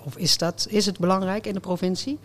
of 0.05 0.15
is 0.15 0.37
dat... 0.37 0.67
Is 0.69 0.78
het 0.85 0.99
belangrijk 0.99 1.45
in 1.45 1.53
de 1.53 1.59
provincie? 1.59 2.19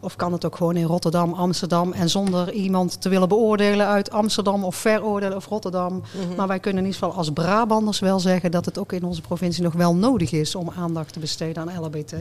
Of 0.00 0.16
kan 0.16 0.32
het 0.32 0.44
ook 0.44 0.56
gewoon 0.56 0.76
in 0.76 0.84
Rotterdam, 0.84 1.32
Amsterdam 1.32 1.92
en 1.92 2.10
zonder 2.10 2.52
iemand 2.52 3.00
te 3.00 3.08
willen 3.08 3.28
beoordelen 3.28 3.86
uit 3.86 4.10
Amsterdam 4.10 4.64
of 4.64 4.76
veroordelen 4.76 5.36
of 5.36 5.46
Rotterdam? 5.46 5.92
Mm 5.92 6.02
-hmm. 6.02 6.36
Maar 6.36 6.46
wij 6.46 6.60
kunnen 6.60 6.82
in 6.82 6.88
ieder 6.88 7.00
geval 7.00 7.18
als 7.18 7.30
Brabanders 7.30 7.98
wel 7.98 8.20
zeggen 8.20 8.50
dat 8.50 8.64
het 8.64 8.78
ook 8.78 8.92
in 8.92 9.04
onze 9.04 9.20
provincie 9.20 9.62
nog 9.62 9.74
wel 9.74 9.94
nodig 9.94 10.32
is 10.32 10.54
om 10.54 10.70
aandacht 10.76 11.12
te 11.12 11.20
besteden 11.20 11.62
aan 11.62 11.80
LHBT. 11.80 12.14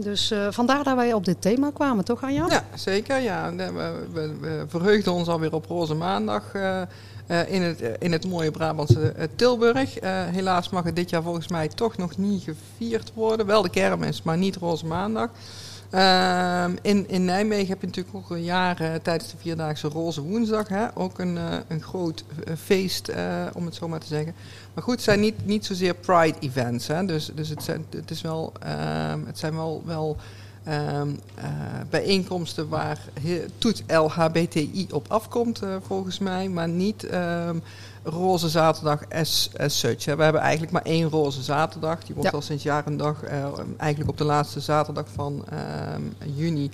Dus 0.00 0.32
uh, 0.32 0.46
vandaar 0.50 0.84
dat 0.84 0.96
wij 0.96 1.12
op 1.12 1.24
dit 1.24 1.40
thema 1.40 1.70
kwamen, 1.70 2.04
toch 2.04 2.22
Anja? 2.22 2.46
Ja, 2.48 2.64
zeker. 2.74 3.18
Ja. 3.20 3.54
We, 3.54 4.06
we, 4.12 4.34
we 4.40 4.64
verheugden 4.68 5.12
ons 5.12 5.28
alweer 5.28 5.52
op 5.52 5.66
Roze 5.66 5.94
Maandag. 5.94 6.54
Uh, 6.54 6.82
uh, 7.28 7.52
in, 7.52 7.62
het, 7.62 7.80
in 7.98 8.12
het 8.12 8.26
mooie 8.26 8.50
Brabantse 8.50 9.14
uh, 9.18 9.24
Tilburg. 9.36 10.00
Helaas 10.30 10.68
mag 10.68 10.84
het 10.84 10.96
dit 10.96 11.10
jaar 11.10 11.22
volgens 11.22 11.48
mij 11.48 11.68
toch 11.68 11.96
nog 11.96 12.16
niet 12.16 12.42
gevierd 12.42 13.12
worden. 13.14 13.46
Wel 13.46 13.62
de 13.62 13.70
kermis, 13.70 14.22
maar 14.22 14.36
niet 14.36 14.56
Roze 14.56 14.86
Maandag. 14.86 15.30
Ehm, 15.90 16.76
in, 16.82 17.08
in 17.08 17.24
Nijmegen 17.24 17.68
heb 17.68 17.80
je 17.80 17.86
natuurlijk 17.86 18.16
ook 18.16 18.30
al 18.30 18.36
jaren 18.36 19.02
tijdens 19.02 19.30
de 19.30 19.36
Vierdaagse 19.38 19.88
Roze 19.88 20.22
Woensdag. 20.22 20.68
Hè, 20.68 20.86
ook 20.94 21.18
een, 21.18 21.38
een 21.68 21.82
groot 21.82 22.24
feest, 22.56 23.10
om 23.54 23.64
het 23.64 23.74
zo 23.74 23.88
maar 23.88 24.00
te 24.00 24.06
zeggen. 24.06 24.34
Maar 24.74 24.82
goed, 24.82 24.94
het 24.94 25.02
zijn 25.02 25.20
niet, 25.20 25.46
niet 25.46 25.66
zozeer 25.66 25.94
Pride-events. 25.94 26.86
Dus, 26.86 27.30
dus 27.34 27.48
het, 27.48 27.62
zijn, 27.62 27.84
het, 27.90 28.10
is 28.10 28.20
wel, 28.20 28.52
ehm, 28.60 29.20
het 29.26 29.38
zijn 29.38 29.54
wel... 29.54 29.82
wel 29.86 30.16
Um, 30.68 31.20
uh, 31.38 31.44
bijeenkomsten 31.90 32.68
waar 32.68 32.98
toet 33.58 33.82
LHBTI 33.86 34.86
op 34.90 35.06
afkomt, 35.08 35.62
uh, 35.62 35.76
volgens 35.86 36.18
mij, 36.18 36.48
maar 36.48 36.68
niet 36.68 37.12
um, 37.14 37.62
Roze 38.02 38.48
Zaterdag 38.48 39.02
as, 39.10 39.50
as 39.56 39.78
such. 39.78 40.04
Hè. 40.04 40.16
We 40.16 40.22
hebben 40.22 40.40
eigenlijk 40.40 40.72
maar 40.72 40.82
één 40.82 41.08
Roze 41.08 41.42
Zaterdag. 41.42 42.04
Die 42.04 42.14
wordt 42.14 42.30
ja. 42.30 42.36
al 42.36 42.42
sinds 42.42 42.62
jaar 42.62 42.86
en 42.86 42.96
dag, 42.96 43.24
uh, 43.24 43.30
eigenlijk 43.76 44.10
op 44.10 44.18
de 44.18 44.24
laatste 44.24 44.60
zaterdag 44.60 45.06
van 45.14 45.44
um, 45.94 46.14
juni 46.36 46.70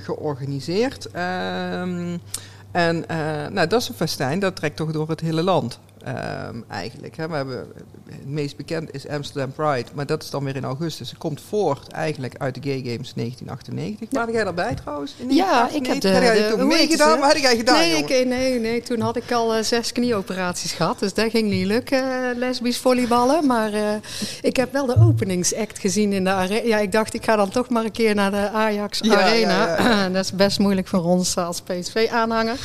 georganiseerd. 0.00 1.10
en 1.10 3.04
nou, 3.52 3.66
dat 3.66 3.80
is 3.80 3.88
een 3.88 3.94
festijn, 3.94 4.38
dat 4.38 4.56
trekt 4.56 4.76
toch 4.76 4.92
door 4.92 5.08
het 5.08 5.20
hele 5.20 5.42
land. 5.42 5.78
Um, 6.08 6.64
eigenlijk. 6.68 7.16
Hè. 7.16 7.28
We 7.28 7.34
hebben, 7.34 7.66
het 8.10 8.26
meest 8.26 8.56
bekend 8.56 8.94
is 8.94 9.08
Amsterdam 9.08 9.52
Pride, 9.52 9.90
maar 9.94 10.06
dat 10.06 10.22
is 10.22 10.30
dan 10.30 10.44
weer 10.44 10.56
in 10.56 10.64
augustus. 10.64 11.10
Het 11.10 11.18
komt 11.18 11.40
voort 11.48 11.88
eigenlijk 11.88 12.34
uit 12.38 12.54
de 12.54 12.60
Gay 12.62 12.76
Games 12.76 13.12
1998. 13.14 14.08
Ja. 14.10 14.18
Waren 14.18 14.34
jij 14.34 14.44
daarbij 14.44 14.74
trouwens? 14.74 15.14
In 15.16 15.30
ja, 15.30 15.68
ik 15.72 15.86
heb 15.86 16.00
de, 16.00 16.12
had 16.12 16.22
jij 16.22 16.50
toen 16.50 16.66
meegedaan? 16.66 17.18
Wat 17.20 17.32
had 17.32 17.40
jij 17.40 17.56
gedaan? 17.56 17.78
Nee, 17.78 18.04
ik, 18.04 18.26
nee, 18.26 18.60
nee, 18.60 18.82
toen 18.82 19.00
had 19.00 19.16
ik 19.16 19.32
al 19.32 19.56
uh, 19.56 19.62
zes 19.62 19.92
knieoperaties 19.92 20.72
gehad, 20.72 20.98
dus 20.98 21.14
dat 21.14 21.30
ging 21.30 21.50
niet 21.50 21.66
lukken, 21.66 22.04
uh, 22.04 22.36
lesbisch 22.36 22.78
volleyballen. 22.78 23.46
Maar 23.46 23.72
uh, 23.72 23.94
ik 24.42 24.56
heb 24.56 24.72
wel 24.72 24.86
de 24.86 24.96
openingsact 24.98 25.78
gezien 25.78 26.12
in 26.12 26.24
de 26.24 26.30
arena. 26.30 26.66
Ja, 26.66 26.78
ik 26.78 26.92
dacht 26.92 27.14
ik 27.14 27.24
ga 27.24 27.36
dan 27.36 27.48
toch 27.48 27.68
maar 27.68 27.84
een 27.84 27.92
keer 27.92 28.14
naar 28.14 28.30
de 28.30 28.50
Ajax 28.50 28.98
ja, 29.02 29.22
Arena. 29.22 29.66
Ja, 29.66 29.90
ja, 29.90 30.08
dat 30.14 30.24
is 30.24 30.32
best 30.32 30.58
moeilijk 30.58 30.88
voor 30.88 31.04
ons 31.04 31.36
als 31.36 31.60
PSV-aanhanger. 31.60 32.58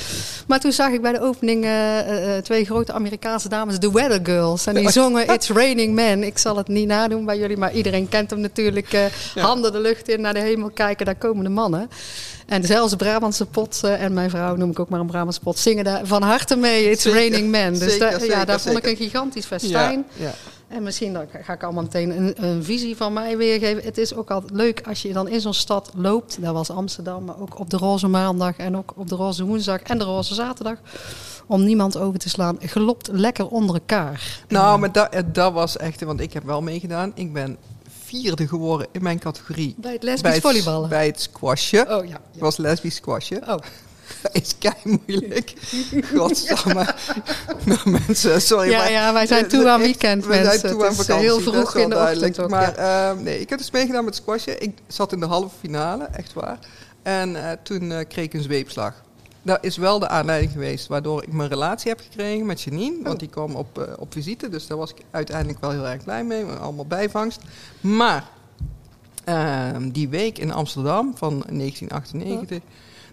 Maar 0.47 0.59
toen 0.59 0.71
zag 0.71 0.91
ik 0.91 1.01
bij 1.01 1.11
de 1.11 1.21
opening 1.21 1.67
twee 2.43 2.65
grote 2.65 2.93
Amerikaanse 2.93 3.27
Amerikaanse 3.29 3.49
dames, 3.49 3.79
de 3.79 3.91
Weather 3.91 4.19
Girls. 4.23 4.65
En 4.65 4.75
die 4.75 4.91
zongen 4.91 5.33
It's 5.33 5.49
Raining 5.49 5.93
Men. 5.93 6.23
Ik 6.23 6.37
zal 6.37 6.57
het 6.57 6.67
niet 6.67 6.87
nadoen 6.87 7.25
bij 7.25 7.37
jullie, 7.37 7.57
maar 7.57 7.73
iedereen 7.73 8.09
kent 8.09 8.29
hem 8.29 8.39
natuurlijk. 8.39 8.93
Uh, 8.93 9.05
ja. 9.35 9.41
Handen 9.41 9.71
de 9.71 9.79
lucht 9.79 10.09
in, 10.09 10.21
naar 10.21 10.33
de 10.33 10.39
hemel 10.39 10.69
kijken, 10.69 11.05
daar 11.05 11.15
komen 11.15 11.43
de 11.43 11.49
mannen. 11.49 11.89
En 12.45 12.63
zelfs 12.63 12.95
Brabantse 12.95 13.45
pot 13.45 13.83
en 13.83 14.13
mijn 14.13 14.29
vrouw, 14.29 14.55
noem 14.55 14.69
ik 14.69 14.79
ook 14.79 14.89
maar 14.89 14.99
een 14.99 15.07
Brabantse 15.07 15.41
pot, 15.41 15.57
zingen 15.57 15.83
daar 15.83 16.01
van 16.03 16.21
harte 16.21 16.55
mee 16.55 16.89
It's 16.89 17.01
zeker, 17.01 17.19
Raining 17.19 17.49
Men. 17.49 17.73
Dus 17.73 17.79
zeker, 17.79 17.99
da, 17.99 18.19
zeker, 18.19 18.37
ja, 18.37 18.45
daar 18.45 18.59
vond 18.59 18.77
ik 18.77 18.85
een 18.85 18.95
gigantisch 18.95 19.45
festijn. 19.45 20.05
Ja, 20.15 20.33
en 20.67 20.83
misschien 20.83 21.13
dan 21.13 21.25
ga 21.43 21.53
ik 21.53 21.63
allemaal 21.63 21.83
meteen 21.83 22.17
een, 22.17 22.43
een, 22.43 22.63
visie 22.63 22.95
van 22.95 23.13
mij 23.13 23.37
weergeven. 23.37 23.83
Het 23.83 23.97
is 23.97 24.13
ook 24.13 24.31
altijd 24.31 24.53
leuk 24.53 24.81
als 24.87 25.01
je 25.01 25.13
dan 25.13 25.27
in 25.27 25.41
zo'n 25.41 25.53
stad 25.53 25.91
loopt. 25.95 26.37
Dat 26.41 26.53
was 26.53 26.69
Amsterdam, 26.69 27.23
maar 27.25 27.39
ook 27.39 27.59
op 27.59 27.69
de 27.69 27.77
Roze 27.77 28.07
Maandag 28.07 28.57
en 28.57 28.77
ook 28.77 28.93
op 28.95 29.09
de 29.09 29.15
Roze 29.15 29.43
Woensdag 29.43 29.81
en 29.81 29.97
de 29.97 30.03
Roze 30.03 30.33
Zaterdag 30.33 30.77
om 31.49 31.63
niemand 31.63 31.97
over 31.97 32.19
te 32.19 32.29
slaan. 32.29 32.57
Gelopt 32.59 33.09
lekker 33.11 33.47
onder 33.47 33.75
elkaar. 33.75 34.41
Nou, 34.47 34.79
maar 34.79 34.91
dat, 34.91 35.23
dat 35.25 35.53
was 35.53 35.77
echt, 35.77 36.03
want 36.03 36.19
ik 36.19 36.33
heb 36.33 36.43
wel 36.43 36.61
meegedaan. 36.61 37.11
Ik 37.15 37.33
ben 37.33 37.57
vierde 38.05 38.47
geworden 38.47 38.87
in 38.91 39.03
mijn 39.03 39.19
categorie. 39.19 39.75
Bij 39.77 39.93
het 39.93 40.03
lesbisch 40.03 40.39
volleyballen? 40.39 40.89
Bij 40.89 41.05
het 41.05 41.21
squashje. 41.21 41.97
Oh 41.97 42.05
ja. 42.05 42.19
ja. 42.31 42.39
was 42.39 42.57
lesbisch 42.57 42.95
squashje. 42.95 43.41
Oh. 43.47 43.47
Dat 44.21 44.35
is 44.35 44.57
kei 44.57 44.73
moeilijk. 44.83 45.53
Godsamme. 46.15 46.95
nou, 47.65 47.79
mensen, 47.89 48.41
sorry. 48.41 48.69
Ja, 48.69 48.77
maar, 48.77 48.91
ja, 48.91 49.13
wij 49.13 49.27
zijn 49.27 49.47
toe 49.47 49.69
aan 49.69 49.81
weekend, 49.81 50.23
we 50.23 50.29
mensen. 50.29 50.59
Zijn 50.59 50.73
toe 50.73 50.85
aan 50.85 50.95
vakantie, 50.95 51.25
heel 51.25 51.39
vroeg 51.39 51.75
in 51.75 51.89
de 51.89 52.33
ook, 52.39 52.49
Maar 52.49 52.75
ja. 52.75 53.11
uh, 53.11 53.19
nee, 53.19 53.39
ik 53.39 53.49
heb 53.49 53.57
dus 53.57 53.71
meegedaan 53.71 54.05
met 54.05 54.15
squashje. 54.15 54.57
Ik 54.57 54.77
zat 54.87 55.11
in 55.11 55.19
de 55.19 55.25
halve 55.25 55.55
finale, 55.59 56.03
echt 56.03 56.33
waar. 56.33 56.59
En 57.03 57.29
uh, 57.29 57.51
toen 57.63 57.83
uh, 57.83 57.97
kreeg 58.07 58.25
ik 58.25 58.33
een 58.33 58.41
zweepslag 58.41 59.03
dat 59.41 59.63
is 59.63 59.77
wel 59.77 59.99
de 59.99 60.07
aanleiding 60.07 60.51
geweest 60.51 60.87
waardoor 60.87 61.23
ik 61.23 61.33
mijn 61.33 61.49
relatie 61.49 61.89
heb 61.89 61.99
gekregen 61.99 62.45
met 62.45 62.61
Janine. 62.61 62.95
Want 63.03 63.13
oh. 63.13 63.19
die 63.19 63.29
kwam 63.29 63.55
op, 63.55 63.79
uh, 63.79 63.83
op 63.97 64.13
visite, 64.13 64.49
dus 64.49 64.67
daar 64.67 64.77
was 64.77 64.91
ik 64.91 65.01
uiteindelijk 65.11 65.59
wel 65.59 65.71
heel 65.71 65.87
erg 65.87 66.03
blij 66.03 66.23
mee. 66.23 66.45
Allemaal 66.45 66.85
bijvangst. 66.85 67.41
Maar 67.81 68.29
uh, 69.25 69.75
die 69.91 70.09
week 70.09 70.37
in 70.37 70.51
Amsterdam 70.51 71.11
van 71.15 71.29
1998, 71.29 72.57
oh. 72.57 72.63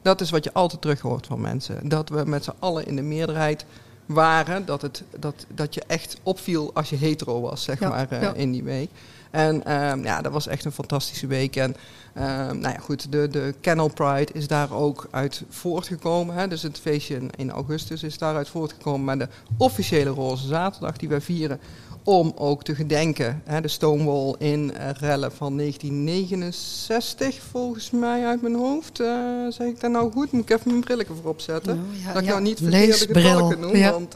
dat 0.02 0.21
is 0.21 0.30
wat 0.30 0.45
je 0.45 0.52
altijd 0.52 0.80
terug 0.80 1.00
hoort 1.00 1.26
van 1.26 1.40
mensen. 1.40 1.88
Dat 1.88 2.09
we 2.09 2.25
met 2.25 2.45
z'n 2.45 2.54
allen 2.59 2.87
in 2.87 2.97
de 2.97 3.02
meerderheid 3.02 3.64
waren, 4.06 4.66
dat, 4.66 4.83
het, 4.83 5.02
dat, 5.18 5.47
dat 5.54 5.75
je 5.75 5.83
echt 5.87 6.16
opviel 6.23 6.71
als 6.75 6.90
je 6.90 6.97
hetero 6.97 7.40
was, 7.40 7.62
zeg 7.62 7.80
Ja, 7.80 7.88
maar, 7.88 8.11
eh, 8.11 8.23
ja. 8.23 8.35
in 8.35 8.52
die 8.52 8.62
week. 8.62 8.90
En 9.37 9.64
ehm, 9.64 10.02
ja, 10.02 10.23
dat 10.23 10.33
was 10.33 10.47
echt 10.47 10.64
een 10.64 10.73
fantastische 10.73 11.26
week. 11.26 11.57
En 11.57 11.76
ehm, 12.14 12.59
nou 12.59 12.75
ja, 12.75 12.78
goed, 12.78 13.12
de, 13.12 13.28
de 13.28 13.55
Kennel 13.61 13.88
Pride 13.88 14.33
is 14.33 14.47
daar 14.47 14.73
ook 14.73 15.09
uit 15.11 15.43
voortgekomen. 15.49 16.35
Hè? 16.35 16.49
Dus 16.49 16.62
het 16.62 16.78
feestje 16.78 17.14
in, 17.14 17.31
in 17.37 17.50
augustus 17.50 18.02
is 18.02 18.19
daaruit 18.19 18.49
voortgekomen. 18.49 19.05
Maar 19.05 19.19
de 19.19 19.28
officiële 19.57 20.11
Roze 20.11 20.47
Zaterdag 20.47 20.97
die 20.97 21.09
wij 21.09 21.21
vieren 21.21 21.61
om 22.02 22.33
ook 22.37 22.62
te 22.62 22.75
gedenken. 22.75 23.43
Hè? 23.45 23.61
De 23.61 23.69
Stonewall 23.69 24.35
in 24.38 24.75
eh, 24.75 24.90
rellen 24.90 25.33
van 25.33 25.57
1969, 25.57 27.40
volgens 27.50 27.90
mij 27.90 28.26
uit 28.26 28.43
mijn 28.43 28.57
hoofd. 28.57 29.00
Eh, 29.00 29.07
zeg 29.49 29.66
ik 29.66 29.81
dat 29.81 29.90
nou 29.90 30.12
goed? 30.12 30.33
Moet 30.33 30.43
ik 30.43 30.50
even 30.50 30.71
mijn 30.71 30.81
brilletje 30.81 31.14
voor 31.14 31.31
opzetten? 31.31 31.76
Nou, 31.76 31.88
ja, 32.05 32.12
dat 32.12 32.23
ik 32.23 32.28
ja. 32.28 32.33
nou 32.35 32.43
niet 32.43 32.59
verkeerde 32.59 32.93
getallen 32.93 33.61
noem. 33.61 33.76
Ja, 33.76 33.93
want, 33.93 34.14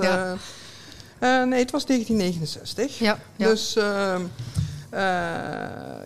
eh, 1.20 1.42
nee, 1.42 1.58
het 1.58 1.70
was 1.70 1.86
1969. 1.86 2.98
Ja. 2.98 3.18
Dus 3.36 3.76
ehm, 3.76 3.86
eh, 3.86 4.20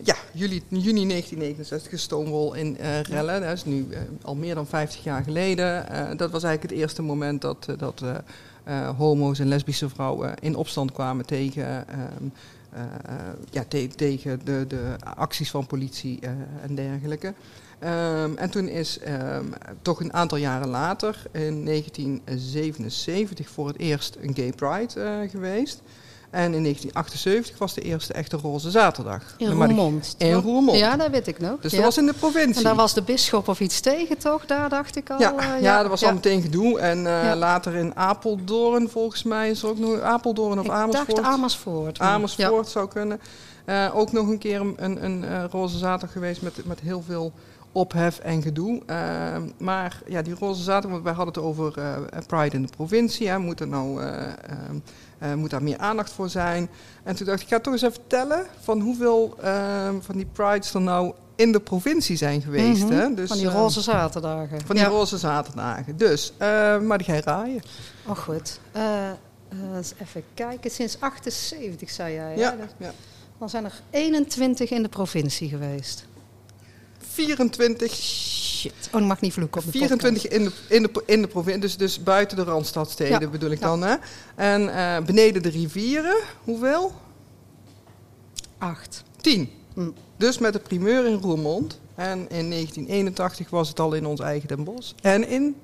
ja, 0.05 0.15
juli, 0.33 0.63
juni 0.69 1.07
1969 1.09 1.93
is 1.93 2.03
Stonewall 2.03 2.59
in 2.59 2.79
eh, 2.79 3.01
rellen. 3.01 3.41
Dat 3.41 3.53
is 3.53 3.65
nu 3.65 3.87
eh, 3.91 3.99
al 4.23 4.35
meer 4.35 4.55
dan 4.55 4.67
50 4.67 5.05
jaar 5.05 5.23
geleden. 5.23 5.89
Eh, 5.89 6.17
dat 6.17 6.31
was 6.31 6.43
eigenlijk 6.43 6.73
het 6.75 6.83
eerste 6.83 7.03
moment 7.03 7.41
dat, 7.41 7.67
eh, 7.69 7.79
dat 7.79 8.03
eh, 8.03 8.15
eh, 8.65 8.89
homo's 8.97 9.39
en 9.39 9.49
lesbische 9.49 9.89
vrouwen 9.89 10.35
in 10.41 10.57
opstand 10.57 10.93
kwamen 10.93 11.27
tegen, 11.27 11.89
ehm, 11.89 11.99
eh, 12.71 12.83
eh, 12.83 12.89
ja, 13.51 13.65
te- 13.69 13.89
tegen 13.97 14.41
de, 14.45 14.65
de 14.69 14.95
acties 15.17 15.51
van 15.51 15.67
politie 15.67 16.19
eh, 16.21 16.31
en 16.63 16.75
dergelijke. 16.75 17.35
Ehm, 17.79 18.37
en 18.37 18.51
toen 18.51 18.69
is 18.69 18.99
ehm, 18.99 19.45
toch 19.83 20.01
een 20.01 20.13
aantal 20.13 20.39
jaren 20.39 20.69
later, 20.69 21.23
in 21.33 21.65
1977, 21.65 23.49
voor 23.49 23.67
het 23.67 23.79
eerst 23.79 24.17
een 24.21 24.35
gay 24.35 24.53
pride 24.53 25.01
eh, 25.01 25.31
geweest. 25.31 25.83
En 26.35 26.55
in 26.55 26.63
1978 26.63 27.59
was 27.59 27.75
de 27.75 27.81
eerste 27.81 28.13
echte 28.13 28.37
roze 28.37 28.71
zaterdag. 28.71 29.35
In 29.37 29.51
Roermond. 29.51 30.15
In 30.19 30.33
Roermond. 30.33 30.79
Ja, 30.79 30.97
dat 30.97 31.11
weet 31.11 31.27
ik 31.27 31.39
nog. 31.39 31.61
Dus 31.61 31.71
ja. 31.71 31.77
dat 31.77 31.87
was 31.87 31.99
in 31.99 32.07
de 32.07 32.13
provincie. 32.13 32.57
En 32.57 32.63
daar 32.63 32.75
was 32.75 32.95
de 32.95 33.03
bisschop 33.03 33.49
of 33.49 33.61
iets 33.61 33.81
tegen, 33.81 34.19
toch? 34.19 34.47
Daar 34.47 34.69
dacht 34.69 34.97
ik 34.97 35.11
al. 35.11 35.19
ja, 35.21 35.35
eh, 35.39 35.63
ja, 35.63 35.81
dat 35.81 35.91
was 35.91 36.05
al 36.05 36.13
meteen 36.13 36.43
gedoe. 36.43 36.79
En 36.79 37.07
eh, 37.07 37.37
later 37.37 37.75
in 37.75 37.97
Apeldoorn, 37.97 38.89
volgens 38.89 39.23
mij, 39.23 39.51
is 39.51 39.63
er 39.63 39.69
ook 39.69 39.79
nog 39.79 40.01
Apeldoorn 40.01 40.59
of 40.59 40.65
Ik 40.65 40.71
Amersfoort. 40.71 41.17
dacht 41.17 41.29
Amersfoort. 41.29 41.99
maar- 41.99 42.09
Amersfoort 42.09 42.69
zou 42.69 42.89
kunnen. 42.89 43.21
Eh, 43.65 43.91
ook 43.95 44.13
nog 44.13 44.29
een 44.29 44.39
keer 44.39 44.61
een, 44.61 44.75
een, 44.77 45.05
een 45.05 45.49
roze 45.51 45.79
zaterdag 45.79 46.13
geweest 46.13 46.43
met, 46.43 46.65
met 46.65 46.81
heel 46.81 47.03
veel 47.07 47.33
ophef 47.75 48.19
en 48.19 48.43
gedoe. 48.43 48.83
Eh, 48.87 49.37
maar 49.59 50.03
ja, 50.07 50.23
die 50.23 50.35
roze 50.35 50.63
zaterdag, 50.63 50.91
want 50.91 51.05
wij 51.05 51.13
hadden 51.13 51.35
het 51.35 51.43
over 51.43 51.79
eh, 51.79 51.97
Pride 52.27 52.57
in 52.57 52.63
de 52.63 52.69
provincie. 52.77 53.29
Hè, 53.29 53.39
moet, 53.39 53.61
er 53.61 53.69
nou, 53.69 54.03
eh, 54.03 55.35
moet 55.35 55.51
daar 55.51 55.63
meer 55.63 55.79
aandacht 55.79 56.13
voor 56.13 56.29
zijn? 56.29 56.69
En 57.03 57.17
toen 57.17 57.27
dacht 57.27 57.39
ik, 57.39 57.45
ik 57.45 57.53
ga 57.53 57.61
toch 57.61 57.73
eens 57.73 57.83
even 57.83 58.07
tellen 58.07 58.47
van 58.61 58.81
hoeveel 58.81 59.39
van 60.01 60.17
die 60.17 60.27
Prides 60.33 60.75
er 60.75 60.81
nou 60.81 61.13
in 61.37 61.53
de 61.53 61.61
provincie 61.61 62.17
zijn 62.17 62.43
geweest. 62.43 62.83
Mhm, 62.83 62.93
hè? 62.93 63.15
Dus, 63.15 63.29
van 63.29 63.39
die 63.39 63.49
roze 63.49 63.81
zaterdagen. 63.81 64.61
van 64.67 64.77
die 64.77 64.85
ja. 64.85 64.91
roze 64.91 65.19
zaterdagen. 65.19 65.97
Dus, 65.97 66.33
maar 66.83 66.99
die 66.99 67.07
ga 67.07 67.15
je 67.15 67.21
raaien. 67.21 67.63
Oh, 68.07 68.17
goed. 68.17 68.61
Eens 69.75 69.93
even 70.03 70.23
kijken. 70.35 70.71
Sinds 70.71 71.01
78, 71.01 71.91
zei 71.91 72.15
jij. 72.15 72.33
hè? 72.33 72.41
Ja, 72.41 72.51
Dat- 72.51 72.75
ja. 72.77 72.93
Dan 73.39 73.51
zijn 73.51 73.65
er 73.65 73.81
21 73.91 74.71
in 74.71 74.83
de 74.83 74.89
provincie 74.89 75.49
geweest. 75.49 76.07
24 77.15 77.95
Shit. 77.95 78.89
Oh, 78.93 79.01
ik 79.01 79.07
mag 79.07 79.21
niet 79.21 79.33
vloeken 79.33 79.61
op 79.61 79.67
de 79.67 79.79
24 79.79 80.29
in 80.29 80.45
de, 80.45 80.53
in 80.69 80.83
de, 80.83 81.03
in 81.07 81.23
de 81.23 81.29
provincie, 81.29 81.61
dus, 81.61 81.77
dus 81.77 82.03
buiten 82.03 82.37
de 82.37 82.43
Randstadsteden 82.43 83.21
Ja, 83.21 83.29
bedoel 83.29 83.51
ik 83.51 83.59
ja. 83.59 83.67
dan. 83.67 83.83
Hè? 83.83 83.95
En 84.35 84.75
eh, 84.75 85.05
beneden 85.05 85.43
de 85.43 85.49
rivieren, 85.49 86.17
hoeveel? 86.45 86.93
Acht. 88.59 89.03
10. 89.21 89.51
Hm. 89.75 89.91
Dus 90.17 90.39
met 90.39 90.53
de 90.53 90.59
primeur 90.59 91.07
in 91.07 91.15
Roermond. 91.15 91.81
En 91.95 92.19
in 92.19 92.51
1981 92.51 93.51
was 93.51 93.69
het 93.69 93.81
al 93.81 93.93
in 93.93 94.07
ons 94.07 94.21
eigen 94.21 94.49
Den 94.49 94.65
Bosch. 94.65 94.93
En 95.03 95.29
in 95.29 95.57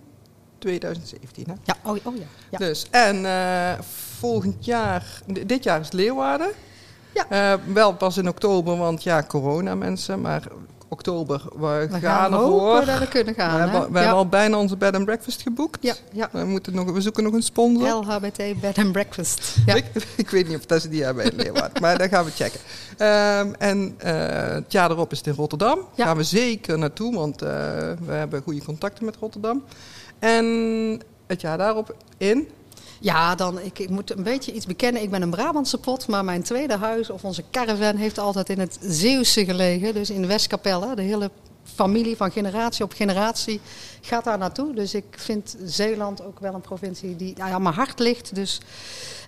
2017. 0.58 1.44
Hè? 1.46 1.54
Ja, 1.64 1.76
oh, 1.84 1.96
oh 2.04 2.16
ja. 2.16 2.24
ja. 2.50 2.58
Dus, 2.58 2.86
en 2.90 3.24
eh, 3.26 3.78
volgend 4.18 4.64
jaar, 4.64 5.22
dit 5.46 5.64
jaar 5.64 5.80
is 5.80 5.92
Leeuwarden. 5.92 6.50
Ja. 7.14 7.26
Eh, 7.28 7.60
wel 7.72 7.94
pas 7.94 8.16
in 8.16 8.28
oktober, 8.28 8.76
want 8.76 9.02
ja, 9.02 9.22
corona 9.22 9.74
mensen. 9.74 10.20
Maar 10.20 10.48
oktober, 10.92 11.42
we, 11.58 11.86
We 11.90 11.98
gaan 12.00 12.32
ervoor. 12.32 12.84
dat 12.84 12.98
we 12.98 13.08
kunnen 13.08 13.34
We, 13.34 13.40
gaan. 13.40 13.50
hè? 13.50 13.58
hebben, 13.58 13.80
we 13.80 13.92
ja. 13.92 13.98
hebben 13.98 14.16
al 14.18 14.26
bijna 14.28 14.58
onze 14.58 14.76
bed 14.76 14.94
and 14.94 15.04
breakfast 15.04 15.42
geboekt. 15.42 15.78
Ja, 15.80 15.94
ja. 16.12 16.28
We, 16.32 16.44
moeten 16.44 16.74
nog, 16.74 16.90
we 16.90 17.00
zoeken 17.00 17.22
nog 17.22 17.32
een 17.32 17.42
sponsor. 17.42 17.88
LHBT 17.88 18.60
Bed 18.60 18.78
and 18.78 18.92
Breakfast. 18.92 19.56
Ja. 19.66 19.74
Ik, 19.74 19.84
ik 20.16 20.30
weet 20.30 20.48
niet 20.48 20.56
of 20.56 20.66
dat 20.72 20.82
ze 20.82 20.88
die 20.88 21.04
hebben 21.04 21.24
in 21.24 21.36
Leeuwarden, 21.36 21.82
maar 21.82 21.98
daar 21.98 22.08
gaan 22.08 22.24
we 22.24 22.30
checken. 22.30 22.60
Ehm, 22.96 23.52
en 23.58 23.94
eh, 23.98 24.54
het 24.54 24.72
jaar 24.72 24.90
erop 24.90 25.12
is 25.12 25.18
het 25.18 25.26
in 25.26 25.34
Rotterdam. 25.34 25.76
Daar 25.76 25.86
Ja. 25.94 26.04
gaan 26.04 26.16
we 26.16 26.22
zeker 26.24 26.78
naartoe, 26.78 27.14
want 27.14 27.42
eh, 27.42 27.48
we 28.06 28.12
hebben 28.12 28.42
goede 28.42 28.64
contacten 28.64 29.04
met 29.04 29.16
Rotterdam. 29.16 29.62
En 30.18 31.00
het 31.26 31.40
jaar 31.40 31.58
daarop 31.58 31.94
in... 32.18 32.48
Ja, 33.02 33.34
dan, 33.34 33.60
ik, 33.60 33.78
ik 33.78 33.90
moet 33.90 34.16
een 34.16 34.22
beetje 34.22 34.52
iets 34.52 34.66
bekennen. 34.66 35.02
Ik 35.02 35.10
ben 35.10 35.22
een 35.22 35.30
Brabantse 35.30 35.78
pot, 35.78 36.06
maar 36.06 36.24
mijn 36.24 36.42
tweede 36.42 36.76
huis 36.76 37.10
of 37.10 37.24
onze 37.24 37.44
caravan 37.50 37.96
heeft 37.96 38.18
altijd 38.18 38.48
in 38.48 38.58
het 38.58 38.78
Zeeuwse 38.80 39.44
gelegen. 39.44 39.94
Dus 39.94 40.10
in 40.10 40.26
Westkapelle. 40.26 40.94
De 40.94 41.02
hele 41.02 41.30
familie 41.74 42.16
van 42.16 42.30
generatie 42.30 42.84
op 42.84 42.92
generatie 42.92 43.60
gaat 44.00 44.24
daar 44.24 44.38
naartoe. 44.38 44.74
Dus 44.74 44.94
ik 44.94 45.04
vind 45.10 45.56
Zeeland 45.64 46.24
ook 46.24 46.40
wel 46.40 46.54
een 46.54 46.60
provincie 46.60 47.16
die 47.16 47.34
ja, 47.36 47.50
aan 47.50 47.62
mijn 47.62 47.74
hart 47.74 47.98
ligt. 47.98 48.34
Dus, 48.34 48.60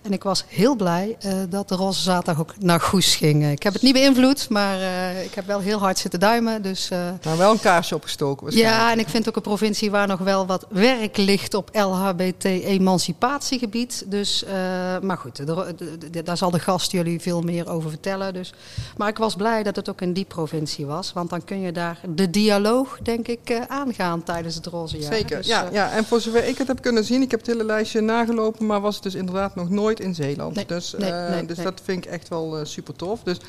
en 0.03 0.13
ik 0.13 0.23
was 0.23 0.43
heel 0.47 0.75
blij 0.75 1.15
eh, 1.19 1.33
dat 1.49 1.69
de 1.69 1.75
Roze 1.75 2.01
Zaterdag 2.01 2.39
ook 2.41 2.53
naar 2.59 2.79
Goes 2.79 3.15
ging. 3.15 3.51
Ik 3.51 3.63
heb 3.63 3.73
het 3.73 3.81
niet 3.81 3.93
beïnvloed, 3.93 4.49
maar 4.49 4.79
eh, 4.79 5.23
ik 5.23 5.33
heb 5.33 5.45
wel 5.47 5.59
heel 5.59 5.79
hard 5.79 5.97
zitten 5.97 6.19
duimen. 6.19 6.61
Dus, 6.61 6.89
eh, 6.89 6.99
Nou, 7.23 7.37
wel 7.37 7.51
een 7.51 7.59
kaarsje 7.59 7.95
opgestoken 7.95 8.57
ja, 8.57 8.91
en 8.91 8.99
ik 8.99 9.09
vind 9.09 9.27
ook 9.29 9.35
een 9.35 9.41
provincie 9.41 9.91
waar 9.91 10.07
nog 10.07 10.19
wel 10.19 10.45
wat 10.45 10.65
werk 10.69 11.17
ligt 11.17 11.53
op 11.53 11.69
LHBT-emancipatiegebied. 11.73 14.03
Dus, 14.07 14.43
eh, 14.43 14.53
maar 15.01 15.17
goed, 15.17 15.35
de- 15.35 15.75
de- 16.11 16.23
daar 16.23 16.37
zal 16.37 16.51
de 16.51 16.59
gast 16.59 16.91
jullie 16.91 17.19
veel 17.21 17.41
meer 17.41 17.69
over 17.69 17.89
vertellen. 17.89 18.33
Dus. 18.33 18.53
Maar 18.97 19.07
ik 19.07 19.17
was 19.17 19.35
blij 19.35 19.63
dat 19.63 19.75
het 19.75 19.89
ook 19.89 20.01
in 20.01 20.13
die 20.13 20.25
provincie 20.25 20.85
was. 20.85 21.13
Want 21.13 21.29
dan 21.29 21.43
kun 21.43 21.61
je 21.61 21.71
daar 21.71 21.99
de 22.15 22.29
dialoog, 22.29 22.97
denk 23.03 23.27
ik, 23.27 23.39
eh, 23.49 23.61
aangaan 23.67 24.23
tijdens 24.23 24.55
het 24.55 24.65
roze 24.65 24.97
jaar. 24.97 25.13
Zeker, 25.13 25.37
Dus, 25.37 25.47
ja, 25.47 25.65
eh, 25.65 25.71
ja. 25.73 25.91
En 25.91 26.05
voor 26.05 26.21
zover 26.21 26.47
ik 26.47 26.57
het 26.57 26.67
heb 26.67 26.81
kunnen 26.81 27.03
zien, 27.03 27.21
ik 27.21 27.31
heb 27.31 27.39
het 27.39 27.49
hele 27.49 27.63
lijstje 27.65 28.01
nagelopen, 28.01 28.65
maar 28.65 28.81
was 28.81 28.93
het 28.95 29.03
dus 29.03 29.15
inderdaad 29.15 29.55
nog 29.55 29.69
nooit 29.69 29.92
in 29.99 30.15
Zeeland. 30.15 30.55
Nee, 30.55 30.65
dus 30.65 30.95
nee, 30.97 31.11
eh, 31.11 31.29
nee, 31.29 31.45
dus 31.45 31.57
dat 31.57 31.81
vind 31.83 32.05
ik 32.05 32.11
echt 32.11 32.27
wel 32.27 32.57
eh, 32.57 32.65
super 32.65 32.95
tof. 32.95 33.23
Dus, 33.23 33.39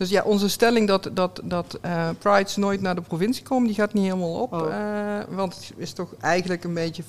dus 0.00 0.10
ja, 0.10 0.22
onze 0.22 0.48
stelling 0.48 0.88
dat, 0.88 1.10
dat, 1.12 1.40
dat 1.44 1.78
eh, 1.80 2.08
Prides 2.18 2.56
nooit 2.56 2.80
naar 2.80 2.94
de 2.94 3.00
provincie 3.00 3.42
komen, 3.42 3.66
die 3.66 3.74
gaat 3.76 3.92
niet 3.92 4.04
helemaal 4.04 4.40
op. 4.40 4.52
Oh. 4.52 4.66
want 5.28 5.54
het 5.54 5.72
is 5.76 5.92
toch 5.92 6.14
eigenlijk 6.20 6.64
een 6.64 6.74
beetje 6.74 7.02
50-50 7.02 7.06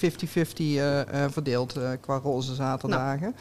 eh, 0.58 1.00
eh, 1.00 1.32
verdeeld 1.32 1.76
qua 2.02 2.20
roze 2.24 2.56
zaterdagen. 2.56 3.36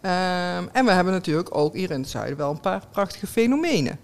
Ehm, 0.00 0.64
en 0.72 0.84
we 0.84 0.90
hebben 0.90 1.12
natuurlijk 1.12 1.56
ook 1.56 1.74
hier 1.74 1.90
in 1.90 2.00
het 2.00 2.10
zuiden 2.10 2.36
wel 2.36 2.50
een 2.50 2.60
paar 2.60 2.82
prachtige 2.90 3.26
fenomenen. 3.26 3.98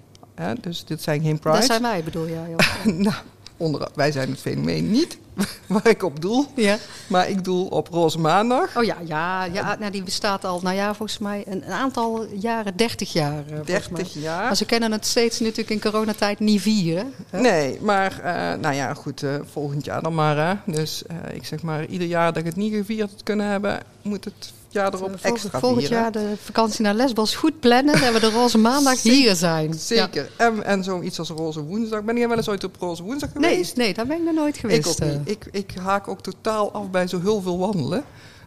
Dus 0.60 0.84
dit 0.84 1.02
zijn 1.02 1.22
geen 1.22 1.30
dat 1.30 1.40
Prides. 1.40 1.66
zijn 1.66 1.82
wij, 1.82 2.02
bedoel 2.04 2.28
jij? 2.28 2.54
nou, 2.84 3.16
onder, 3.58 3.88
wij 3.94 4.12
zijn 4.12 4.30
het 4.30 4.40
fenomeen 4.40 4.90
niet 4.90 5.18
waar 5.66 5.86
ik 5.88 6.02
op 6.02 6.20
doel. 6.20 6.46
ja. 6.54 6.76
Maar 7.06 7.28
ik 7.28 7.44
doel 7.44 7.66
op 7.66 7.88
Roze 7.88 8.18
Maandag. 8.18 8.76
Oh 8.76 8.84
ja, 8.84 8.96
ja, 9.04 9.44
ja 9.44 9.76
nou, 9.78 9.90
die 9.92 10.02
bestaat 10.02 10.44
al, 10.44 10.60
nou 10.62 10.76
ja, 10.76 10.94
volgens 10.94 11.18
mij 11.18 11.42
een, 11.46 11.62
een 11.66 11.72
aantal 11.72 12.26
jaren, 12.34 12.76
30 12.76 13.12
jaar. 13.12 13.38
eh, 13.38 13.54
volgens 13.56 13.88
mij. 13.88 14.02
30 14.02 14.22
jaar. 14.22 14.44
Maar 14.44 14.56
ze 14.56 14.64
kennen 14.64 14.92
het 14.92 15.06
steeds 15.06 15.40
natuurlijk 15.40 15.70
in 15.70 15.80
coronatijd 15.80 16.38
niet 16.40 16.60
vieren. 16.60 17.12
hè? 17.30 17.40
Nee, 17.40 17.78
maar 17.80 18.20
eh, 18.20 18.60
nou 18.60 18.74
ja, 18.74 18.94
goed, 18.94 19.22
eh, 19.22 19.34
volgend 19.52 19.84
jaar 19.84 20.02
dan 20.02 20.14
maar. 20.14 20.36
Hè. 20.36 20.72
Dus 20.72 21.02
eh, 21.06 21.16
ik 21.34 21.44
zeg 21.46 21.62
maar, 21.62 21.86
ieder 21.86 22.06
jaar 22.06 22.26
dat 22.26 22.36
ik 22.36 22.44
het 22.44 22.56
niet 22.56 22.74
gevierd 22.74 23.22
kunnen 23.22 23.46
hebben, 23.46 23.80
moet 24.02 24.24
het 24.24 24.52
jaar 24.68 24.86
erop 24.86 24.98
Volgend- 24.98 25.22
extra 25.22 25.58
volgend 25.58 25.80
vieren. 25.80 25.98
jaar 25.98 26.12
de 26.12 26.34
vakantie 26.42 26.82
naar 26.82 26.94
Lesbos 26.94 27.34
goed 27.34 27.60
plannen. 27.60 28.00
Dat 28.00 28.12
we 28.12 28.20
de 28.20 28.30
roze 28.30 28.58
maandag 28.58 28.96
Zeker, 28.98 29.18
hier 29.18 29.34
zijn. 29.34 29.68
Ja. 29.68 29.76
Zeker. 29.76 30.30
En, 30.36 30.64
en 30.64 30.84
zoiets 30.84 31.18
als 31.18 31.28
Roze 31.30 31.62
Woensdag. 31.62 32.02
Ben 32.02 32.16
jij 32.16 32.28
wel 32.28 32.36
eens 32.36 32.48
ooit 32.48 32.64
op 32.64 32.76
Roze 32.78 33.02
Woensdag 33.02 33.34
Nee, 33.34 33.50
geweest? 33.50 33.76
nee, 33.76 33.94
daar 33.94 34.06
ben 34.06 34.16
ik 34.16 34.22
nog 34.24 34.34
nooit 34.34 34.56
geweest. 34.58 34.78
ik 34.86 34.86
ook 34.86 34.98
eh. 34.98 35.16
niet. 35.18 35.30
Ik, 35.30 35.48
ik 35.50 35.74
haak 35.82 36.08
ook 36.08 36.20
totaal 36.22 36.72
af 36.72 36.90
bij 36.90 37.06
zo 37.06 37.20
heel 37.20 37.40
veel 37.42 37.58
wandelen. 37.58 38.04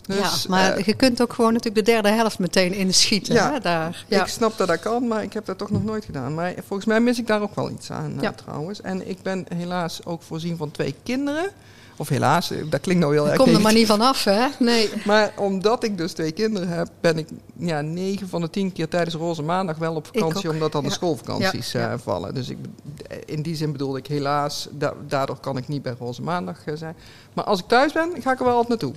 Dus, 0.08 0.18
ja, 0.18 0.50
maar 0.50 0.74
eh, 0.74 0.86
je 0.86 0.94
kunt 0.94 1.22
ook 1.22 1.34
gewoon 1.34 1.54
natuurlijk 1.54 1.86
de 1.86 1.92
derde 1.92 2.10
helft 2.10 2.40
meteen 2.40 2.74
inschieten. 2.74 3.34
Ja, 3.34 3.52
hè, 3.52 3.60
daar. 3.60 4.06
Ja. 4.08 4.22
Ik 4.22 4.28
snap 4.28 4.58
dat 4.58 4.68
dat 4.68 4.80
kan, 4.80 5.08
maar 5.08 5.24
ik 5.24 5.34
heb 5.34 5.46
dat 5.46 5.58
toch 5.58 5.70
nog 5.72 5.84
nooit 5.84 6.06
gedaan. 6.06 6.34
Maar 6.34 6.54
volgens 6.68 6.86
mij 6.88 7.00
mis 7.00 7.20
ik 7.20 7.28
daar 7.28 7.42
ook 7.42 7.56
wel 7.56 7.70
iets 7.70 7.92
aan 7.92 8.22
eh, 8.24 8.30
trouwens. 8.30 8.82
En 8.82 9.10
ik 9.10 9.22
ben 9.22 9.46
helaas 9.56 10.06
ook 10.06 10.22
voorzien 10.22 10.58
van 10.58 10.72
twee 10.72 10.96
kinderen. 11.04 11.50
Of 12.02 12.10
helaas, 12.10 12.52
eh, 12.52 12.58
dat 12.70 12.82
klinkt 12.82 13.02
nou 13.02 13.14
heel 13.14 13.28
erg 13.30 13.38
komt 13.38 13.56
er 13.56 13.62
maar 13.62 13.74
niet 13.74 13.88
vanaf, 13.88 14.24
hè? 14.24 14.48
Nee. 14.60 14.90
Maar 15.06 15.34
omdat 15.38 15.84
ik 15.84 15.98
dus 15.98 16.14
twee 16.14 16.32
kinderen 16.32 16.68
heb, 16.70 16.88
ben 17.02 17.18
ik 17.18 17.28
ja, 17.58 17.82
negen 17.82 18.30
van 18.30 18.42
de 18.42 18.50
tien 18.50 18.72
keer 18.74 18.88
tijdens 18.88 19.16
Roze 19.16 19.42
Maandag 19.44 19.78
wel 19.78 19.96
op 19.96 20.06
vakantie, 20.14 20.50
omdat 20.50 20.72
dan 20.72 20.84
de 20.84 20.90
schoolvakanties 20.92 21.72
Ja, 21.72 21.92
eh, 21.92 21.98
vallen. 22.04 22.34
Dus 22.34 22.50
ik, 22.50 22.58
in 23.26 23.42
die 23.42 23.56
zin 23.56 23.72
bedoelde 23.72 23.98
ik 23.98 24.08
helaas, 24.08 24.68
da- 24.72 24.94
daardoor 25.08 25.40
kan 25.40 25.58
ik 25.58 25.68
niet 25.68 25.82
bij 25.82 25.96
Roze 26.00 26.22
Maandag 26.22 26.58
eh, 26.66 26.74
zijn. 26.76 26.96
Maar 27.34 27.46
als 27.46 27.60
ik 27.60 27.66
thuis 27.68 27.94
ben, 27.94 28.12
ga 28.22 28.32
ik 28.32 28.40
er 28.40 28.46
wel 28.46 28.56
altijd 28.56 28.82
naartoe. 28.82 28.94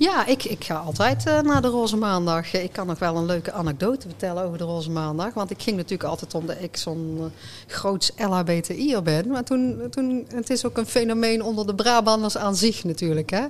Ja, 0.00 0.26
ik, 0.26 0.44
ik 0.44 0.64
ga 0.64 0.74
altijd 0.74 1.26
uh, 1.26 1.40
naar 1.40 1.62
de 1.62 1.68
Roze 1.68 1.96
Maandag. 1.96 2.52
Ik 2.52 2.72
kan 2.72 2.86
nog 2.86 2.98
wel 2.98 3.16
een 3.16 3.26
leuke 3.26 3.52
anekdote 3.52 4.08
vertellen 4.08 4.44
over 4.44 4.58
de 4.58 4.64
Roze 4.64 4.90
Maandag. 4.90 5.34
Want 5.34 5.50
ik 5.50 5.62
ging 5.62 5.76
natuurlijk 5.76 6.08
altijd 6.08 6.34
omdat 6.34 6.56
ik 6.60 6.76
zo'n 6.76 7.16
uh, 7.18 7.24
groots 7.66 8.10
LHBTI'er 8.16 9.02
ben. 9.02 9.28
Maar 9.28 9.44
toen, 9.44 9.82
toen, 9.90 10.26
het 10.34 10.50
is 10.50 10.64
ook 10.66 10.76
een 10.78 10.86
fenomeen 10.86 11.42
onder 11.42 11.66
de 11.66 11.74
Brabanders 11.74 12.36
aan 12.36 12.56
zich 12.56 12.84
natuurlijk. 12.84 13.30
Hè? 13.30 13.44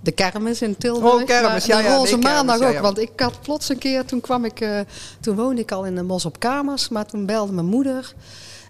De 0.00 0.12
kermis 0.12 0.62
in 0.62 0.76
Tilburg. 0.76 1.20
Oh, 1.20 1.24
kermis, 1.24 1.64
ja, 1.64 1.76
de 1.76 1.82
ja, 1.82 1.96
Roze 1.96 2.16
nee, 2.16 2.22
Maandag 2.22 2.58
kermis, 2.58 2.72
ja, 2.72 2.78
ook. 2.78 2.84
Want 2.84 2.98
ik 2.98 3.20
had 3.20 3.40
plots 3.40 3.68
een 3.68 3.78
keer, 3.78 4.04
toen 4.04 4.20
kwam 4.20 4.44
ik, 4.44 4.60
uh, 4.60 4.80
toen 5.20 5.36
woonde 5.36 5.60
ik 5.60 5.72
al 5.72 5.84
in 5.84 5.94
de 5.94 6.02
Mos 6.02 6.24
op 6.24 6.38
Kamers. 6.38 6.88
Maar 6.88 7.06
toen 7.06 7.26
belde 7.26 7.52
mijn 7.52 7.66
moeder. 7.66 8.14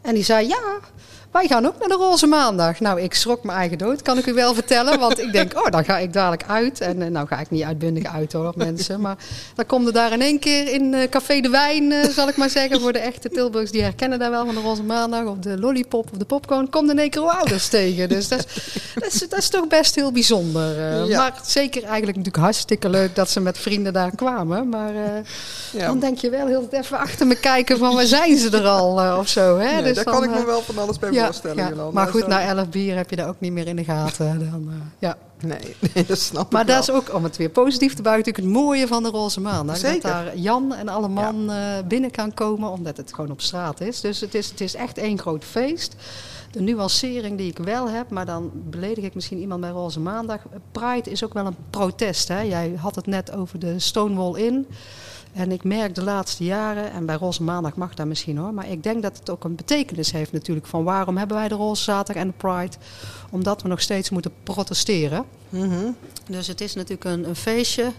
En 0.02 0.14
die 0.14 0.24
zei, 0.24 0.48
ja, 0.48 0.80
wij 1.32 1.46
gaan 1.46 1.66
ook 1.66 1.78
naar 1.78 1.88
de 1.88 1.94
Roze 1.94 2.26
Maandag. 2.26 2.80
Nou, 2.80 3.00
ik 3.00 3.14
schrok 3.14 3.44
mijn 3.44 3.58
eigen 3.58 3.78
dood, 3.78 4.02
kan 4.02 4.18
ik 4.18 4.26
u 4.26 4.32
wel 4.32 4.54
vertellen. 4.54 4.98
Want 4.98 5.20
ik 5.20 5.32
denk, 5.32 5.52
oh, 5.56 5.70
dan 5.70 5.84
ga 5.84 5.98
ik 5.98 6.12
dadelijk 6.12 6.44
uit. 6.46 6.80
En 6.80 7.00
uh, 7.00 7.06
nou 7.08 7.26
ga 7.26 7.40
ik 7.40 7.50
niet 7.50 7.62
uitbundig 7.62 8.14
uit 8.14 8.32
hoor, 8.32 8.52
mensen. 8.56 9.00
Maar 9.00 9.16
dan 9.54 9.66
komt 9.66 9.86
er 9.86 9.92
daar 9.92 10.12
in 10.12 10.20
één 10.20 10.38
keer 10.38 10.68
in 10.68 10.92
uh, 10.92 11.02
Café 11.10 11.40
de 11.40 11.48
Wijn, 11.48 11.90
uh, 11.90 12.04
zal 12.04 12.28
ik 12.28 12.36
maar 12.36 12.50
zeggen. 12.50 12.80
Voor 12.80 12.92
de 12.92 12.98
echte 12.98 13.28
Tilburgs, 13.28 13.70
die 13.70 13.82
herkennen 13.82 14.18
daar 14.18 14.30
wel 14.30 14.44
van 14.44 14.54
de 14.54 14.60
Roze 14.60 14.82
Maandag. 14.82 15.24
Of 15.24 15.38
de 15.38 15.58
Lollipop 15.58 16.08
of 16.12 16.18
de 16.18 16.24
Popcorn. 16.24 16.70
Komt 16.70 16.90
in 16.90 16.98
één 16.98 17.10
keer 17.10 17.22
ouders 17.22 17.68
tegen. 17.68 18.08
Dus 18.08 18.28
dat 18.28 18.38
is, 18.38 18.44
dat, 18.94 19.12
is, 19.12 19.28
dat 19.28 19.38
is, 19.38 19.48
toch 19.48 19.66
best 19.66 19.94
heel 19.94 20.12
bijzonder. 20.12 21.06
Ja. 21.06 21.18
Maar 21.18 21.32
zeker 21.44 21.82
eigenlijk 21.82 22.16
natuurlijk 22.16 22.44
hartstikke 22.44 22.88
leuk 22.88 23.14
dat 23.14 23.30
ze 23.30 23.40
met 23.40 23.58
vrienden 23.58 23.92
daar 23.92 24.14
kwamen. 24.14 24.68
Maar 24.68 24.92
ja. 25.70 25.86
dan 25.86 25.98
denk 25.98 26.18
je 26.18 26.30
wel 26.30 26.46
heel 26.46 26.68
even 26.70 26.98
achter 26.98 27.26
me 27.26 27.34
kijken 27.34 27.78
van 27.78 27.94
waar 27.94 28.06
zijn 28.06 28.38
ze 28.38 28.50
er 28.50 28.66
al 28.66 29.18
of 29.18 29.28
zo. 29.28 29.58
Hè? 29.58 29.82
Dus 29.82 29.94
daar 29.94 30.04
dan, 30.04 30.14
kan 30.14 30.24
ik 30.24 30.30
me 30.30 30.44
wel 30.44 30.62
van 30.62 30.78
alles 30.78 30.98
bij 30.98 31.10
Maar 31.92 32.08
goed, 32.08 32.26
na 32.26 32.42
elf 32.42 32.68
bier 32.68 32.96
heb 32.96 33.10
je 33.10 33.16
daar 33.16 33.28
ook 33.28 33.40
niet 33.40 33.52
meer 33.52 33.66
in 33.66 33.76
de 33.76 33.84
gaten. 33.84 34.50
Dan, 34.50 34.64
uh, 34.68 34.74
ja. 34.98 35.16
Nee, 35.40 35.76
nee, 35.94 36.06
dat 36.06 36.18
snap 36.18 36.52
maar 36.52 36.60
ik 36.60 36.66
dat 36.66 36.86
wel. 36.86 36.96
is 36.96 37.02
ook, 37.02 37.14
om 37.14 37.24
het 37.24 37.36
weer 37.36 37.50
positief 37.50 37.94
te 37.94 38.02
buiten, 38.02 38.32
natuurlijk 38.32 38.56
het 38.56 38.64
mooie 38.64 38.86
van 38.86 39.02
de 39.02 39.08
Roze 39.08 39.40
Maandag. 39.40 39.76
Zeker. 39.76 40.02
Dat 40.02 40.12
daar 40.12 40.36
Jan 40.36 40.74
en 40.74 40.88
alle 40.88 41.08
man 41.08 41.44
ja. 41.44 41.78
uh, 41.78 41.86
binnen 41.86 42.10
kan 42.10 42.34
komen, 42.34 42.70
omdat 42.70 42.96
het 42.96 43.14
gewoon 43.14 43.30
op 43.30 43.40
straat 43.40 43.80
is. 43.80 44.00
Dus 44.00 44.20
het 44.20 44.34
is, 44.34 44.50
het 44.50 44.60
is 44.60 44.74
echt 44.74 44.98
één 44.98 45.18
groot 45.18 45.44
feest. 45.44 45.96
De 46.50 46.60
nuancering 46.60 47.38
die 47.38 47.50
ik 47.50 47.58
wel 47.58 47.88
heb, 47.88 48.10
maar 48.10 48.26
dan 48.26 48.50
beledig 48.54 49.04
ik 49.04 49.14
misschien 49.14 49.38
iemand 49.38 49.60
bij 49.60 49.70
Roze 49.70 50.00
Maandag. 50.00 50.40
Pride 50.72 51.10
is 51.10 51.24
ook 51.24 51.34
wel 51.34 51.46
een 51.46 51.56
protest. 51.70 52.28
Hè? 52.28 52.40
Jij 52.40 52.74
had 52.76 52.94
het 52.94 53.06
net 53.06 53.32
over 53.32 53.58
de 53.58 53.78
Stonewall 53.78 54.40
Inn. 54.40 54.66
En 55.32 55.52
ik 55.52 55.64
merk 55.64 55.94
de 55.94 56.02
laatste 56.02 56.44
jaren, 56.44 56.92
en 56.92 57.06
bij 57.06 57.16
Roze 57.16 57.42
Maandag 57.42 57.76
mag 57.76 57.94
dat 57.94 58.06
misschien 58.06 58.36
hoor, 58.36 58.54
maar 58.54 58.68
ik 58.70 58.82
denk 58.82 59.02
dat 59.02 59.18
het 59.18 59.30
ook 59.30 59.44
een 59.44 59.54
betekenis 59.54 60.12
heeft 60.12 60.32
natuurlijk 60.32 60.66
van 60.66 60.84
waarom 60.84 61.16
hebben 61.16 61.36
wij 61.36 61.48
de 61.48 61.54
Roze 61.54 61.82
Zaterdag 61.82 62.22
en 62.22 62.28
de 62.28 62.34
Pride? 62.36 62.76
Omdat 63.30 63.62
we 63.62 63.68
nog 63.68 63.80
steeds 63.80 64.10
moeten 64.10 64.32
protesteren. 64.42 65.24
-hmm. 65.48 65.96
Dus 66.28 66.46
het 66.46 66.60
is 66.60 66.74
natuurlijk 66.74 67.04
een, 67.04 67.28
een, 67.28 67.36
feestje 67.36 67.92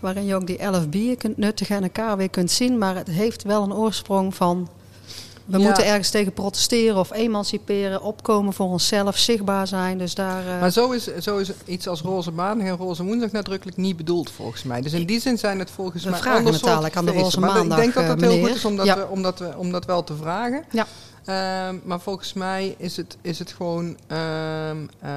waarin 0.00 0.24
je 0.24 0.34
ook 0.34 0.46
die 0.46 0.58
elf 0.58 0.88
bier 0.88 1.16
kunt 1.16 1.36
nuttigen 1.36 1.76
en 1.76 1.82
elkaar 1.82 2.16
weer 2.16 2.30
kunt 2.30 2.50
zien, 2.50 2.78
maar 2.78 2.96
het 2.96 3.08
heeft 3.08 3.42
wel 3.42 3.62
een 3.62 3.74
oorsprong 3.74 4.34
van 4.34 4.68
we 5.48 5.58
ja. 5.58 5.64
moeten 5.64 5.86
ergens 5.86 6.10
tegen 6.10 6.32
protesteren 6.32 6.96
of 6.96 7.12
emanciperen, 7.12 8.02
opkomen 8.02 8.52
voor 8.52 8.66
onszelf, 8.66 9.16
zichtbaar 9.16 9.66
zijn. 9.66 9.98
Dus 9.98 10.14
daar, 10.14 10.44
uh... 10.46 10.60
Maar 10.60 10.70
zo 10.70 10.90
is, 10.90 11.16
zo 11.16 11.36
is 11.38 11.50
iets 11.64 11.88
als 11.88 12.00
Roze 12.00 12.32
Maandag 12.32 12.66
en 12.66 12.76
Roze 12.76 13.04
Woensdag 13.04 13.30
nadrukkelijk 13.30 13.76
niet 13.76 13.96
bedoeld 13.96 14.30
volgens 14.30 14.62
mij. 14.62 14.80
Dus 14.80 14.92
in 14.92 15.06
die 15.06 15.20
zin 15.20 15.38
zijn 15.38 15.58
het 15.58 15.70
volgens 15.70 16.04
we 16.04 16.10
mij 16.10 16.18
vragen 16.18 16.38
ander 16.38 16.52
het 16.52 16.62
dadelijk 16.62 16.96
aan 16.96 17.04
de 17.04 17.12
Roze 17.12 17.40
maar 17.40 17.52
Maandag. 17.52 17.78
Ik 17.78 17.82
denk 17.82 17.94
dat 17.94 18.06
dat 18.06 18.20
heel 18.20 18.30
meneer. 18.30 18.46
goed 18.46 18.56
is 18.56 18.64
om 18.64 18.76
dat, 18.76 18.86
ja. 18.86 18.96
we, 18.96 19.06
om, 19.06 19.22
dat 19.22 19.38
we, 19.38 19.54
om 19.56 19.72
dat 19.72 19.84
wel 19.84 20.04
te 20.04 20.14
vragen. 20.16 20.64
Ja. 20.70 20.86
Uh, 21.28 21.68
maar 21.84 22.00
volgens 22.00 22.32
mij 22.32 22.74
is 22.78 22.96
het, 22.96 23.16
is 23.20 23.38
het 23.38 23.52
gewoon. 23.52 23.96
Uh, 24.12 24.18
uh, 24.68 25.08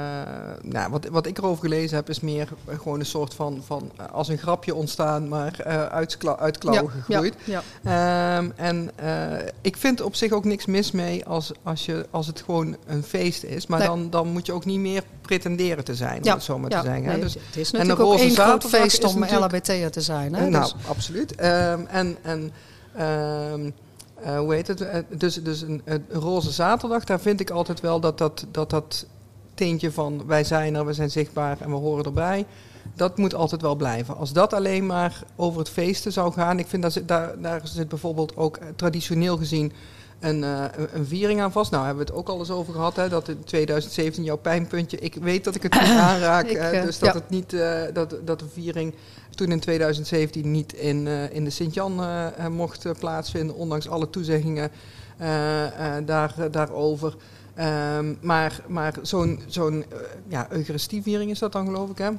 nou, 0.62 0.92
wat, 0.92 1.08
wat 1.08 1.26
ik 1.26 1.38
erover 1.38 1.64
gelezen 1.64 1.96
heb, 1.96 2.10
is 2.10 2.20
meer 2.20 2.48
gewoon 2.68 3.00
een 3.00 3.06
soort 3.06 3.34
van. 3.34 3.62
van 3.66 3.92
als 4.12 4.28
een 4.28 4.38
grapje 4.38 4.76
ontstaan, 4.76 5.28
maar 5.28 5.64
uh, 5.68 5.86
uit, 5.86 6.18
uit 6.38 6.58
klauwen 6.58 6.92
ja, 6.96 7.02
gegroeid. 7.02 7.36
Ja, 7.44 7.62
ja. 7.82 8.38
Um, 8.38 8.54
en 8.56 8.92
uh, 9.04 9.34
ik 9.62 9.78
vind 9.78 10.02
op 10.02 10.16
zich 10.16 10.32
ook 10.32 10.46
niks 10.46 10.66
mis 10.66 10.92
mee 10.92 11.26
als, 11.26 11.52
als, 11.64 11.86
je, 11.86 12.06
als 12.10 12.28
het 12.28 12.42
gewoon 12.42 12.78
een 12.86 13.04
feest 13.04 13.44
is. 13.44 13.68
Maar 13.68 13.80
Nee. 13.80 13.88
dan, 13.88 14.10
dan 14.10 14.28
moet 14.28 14.46
je 14.46 14.54
ook 14.54 14.66
niet 14.66 14.80
meer 14.80 15.04
pretenderen 15.22 15.84
te 15.84 15.96
zijn, 15.96 16.24
om 16.24 16.30
het 16.30 16.44
zo 16.44 16.60
maar 16.60 16.70
te 16.70 16.82
zeggen. 16.84 17.06
hè. 17.06 17.20
Dus, 17.20 17.34
het 17.34 17.56
is 17.56 17.72
en 17.72 17.78
natuurlijk 17.78 18.00
ook 18.00 18.12
Roze 18.12 18.24
één 18.24 18.36
groot 18.36 18.66
feest 18.66 19.04
om 19.04 19.24
LHBT'er 19.24 19.92
te 19.92 20.02
zijn. 20.02 20.36
Hè? 20.36 20.50
nou, 20.50 20.64
Dus- 20.64 20.76
absoluut. 20.88 21.36
Ehm, 21.36 21.82
en 21.88 22.18
en 22.22 22.52
ehm, 22.96 23.70
eh, 24.24 24.40
hoe 24.40 24.54
heet 24.54 24.68
het? 24.68 24.82
Eh, 24.82 25.00
Dus, 25.10 25.36
dus 25.36 25.62
een, 25.62 25.82
een 25.86 26.06
roze 26.10 26.52
zaterdag, 26.52 27.04
daar 27.04 27.20
vind 27.20 27.40
ik 27.40 27.50
altijd 27.50 27.80
wel 27.80 28.00
dat 28.00 28.18
dat, 28.18 28.46
dat 28.52 28.70
dat 28.70 29.06
tintje 29.54 29.92
van 29.92 30.26
wij 30.26 30.44
zijn 30.44 30.76
er, 30.76 30.86
we 30.86 30.94
zijn 30.94 31.12
zichtbaar 31.12 31.58
en 31.62 31.70
we 31.70 31.76
horen 31.76 32.06
erbij. 32.06 32.46
Dat 32.96 33.18
moet 33.18 33.36
altijd 33.36 33.62
wel 33.62 33.76
blijven. 33.76 34.18
Als 34.18 34.34
dat 34.34 34.54
alleen 34.54 34.86
maar 34.86 35.24
over 35.36 35.60
het 35.60 35.70
feesten 35.70 36.12
zou 36.12 36.34
gaan, 36.34 36.60
ik 36.60 36.68
vind 36.68 36.84
dat 36.84 37.02
daar, 37.06 37.42
daar 37.42 37.62
zit 37.64 37.88
bijvoorbeeld 37.90 38.38
ook 38.38 38.58
eh, 38.58 38.68
traditioneel 38.76 39.38
gezien 39.38 39.72
een, 40.22 40.44
eh, 40.44 40.64
een- 40.94 41.06
viering 41.06 41.42
aan 41.42 41.52
vast. 41.52 41.72
Nou, 41.72 41.86
hebben 41.86 42.06
we 42.06 42.12
het 42.12 42.20
ook 42.20 42.30
al 42.30 42.40
eens 42.40 42.50
over 42.52 42.74
gehad, 42.74 42.96
hè, 42.96 43.10
dat 43.10 43.28
in 43.28 43.44
2017 43.44 44.24
jouw 44.24 44.38
pijnpuntje. 44.38 44.98
Ik 44.98 45.16
weet 45.16 45.44
dat 45.44 45.56
ik 45.56 45.64
het 45.64 45.74
niet 45.74 45.90
aanraak, 46.10 46.46
Ik, 46.46 46.58
eh, 46.58 46.84
dus 46.84 47.00
dat, 47.00 47.14
ja. 47.14 47.20
het 47.20 47.30
niet, 47.30 47.54
eh, 47.54 47.82
dat, 47.94 48.16
dat 48.26 48.40
de 48.40 48.48
viering 48.54 48.94
toen 49.36 49.52
in 49.52 49.60
2017 49.60 50.52
niet 50.52 50.74
in, 50.74 51.08
in 51.08 51.44
de 51.44 51.50
Sint-Jan 51.50 52.02
mocht 52.52 52.86
plaatsvinden, 53.00 53.56
ondanks 53.56 53.90
alle 53.90 54.10
toezeggingen 54.10 54.72
daar, 56.06 56.36
daarover. 56.52 57.16
Ehm, 57.56 58.14
maar 58.22 58.62
maar 58.68 58.94
zo'n 59.02 59.40
zo'n 59.48 59.86
ja, 60.28 60.48
Eucharistieviering 60.52 61.32
is 61.32 61.40
dat 61.40 61.52
dan, 61.52 61.66
geloof 61.66 61.90
ik, 61.90 61.98
hè? 61.98 62.10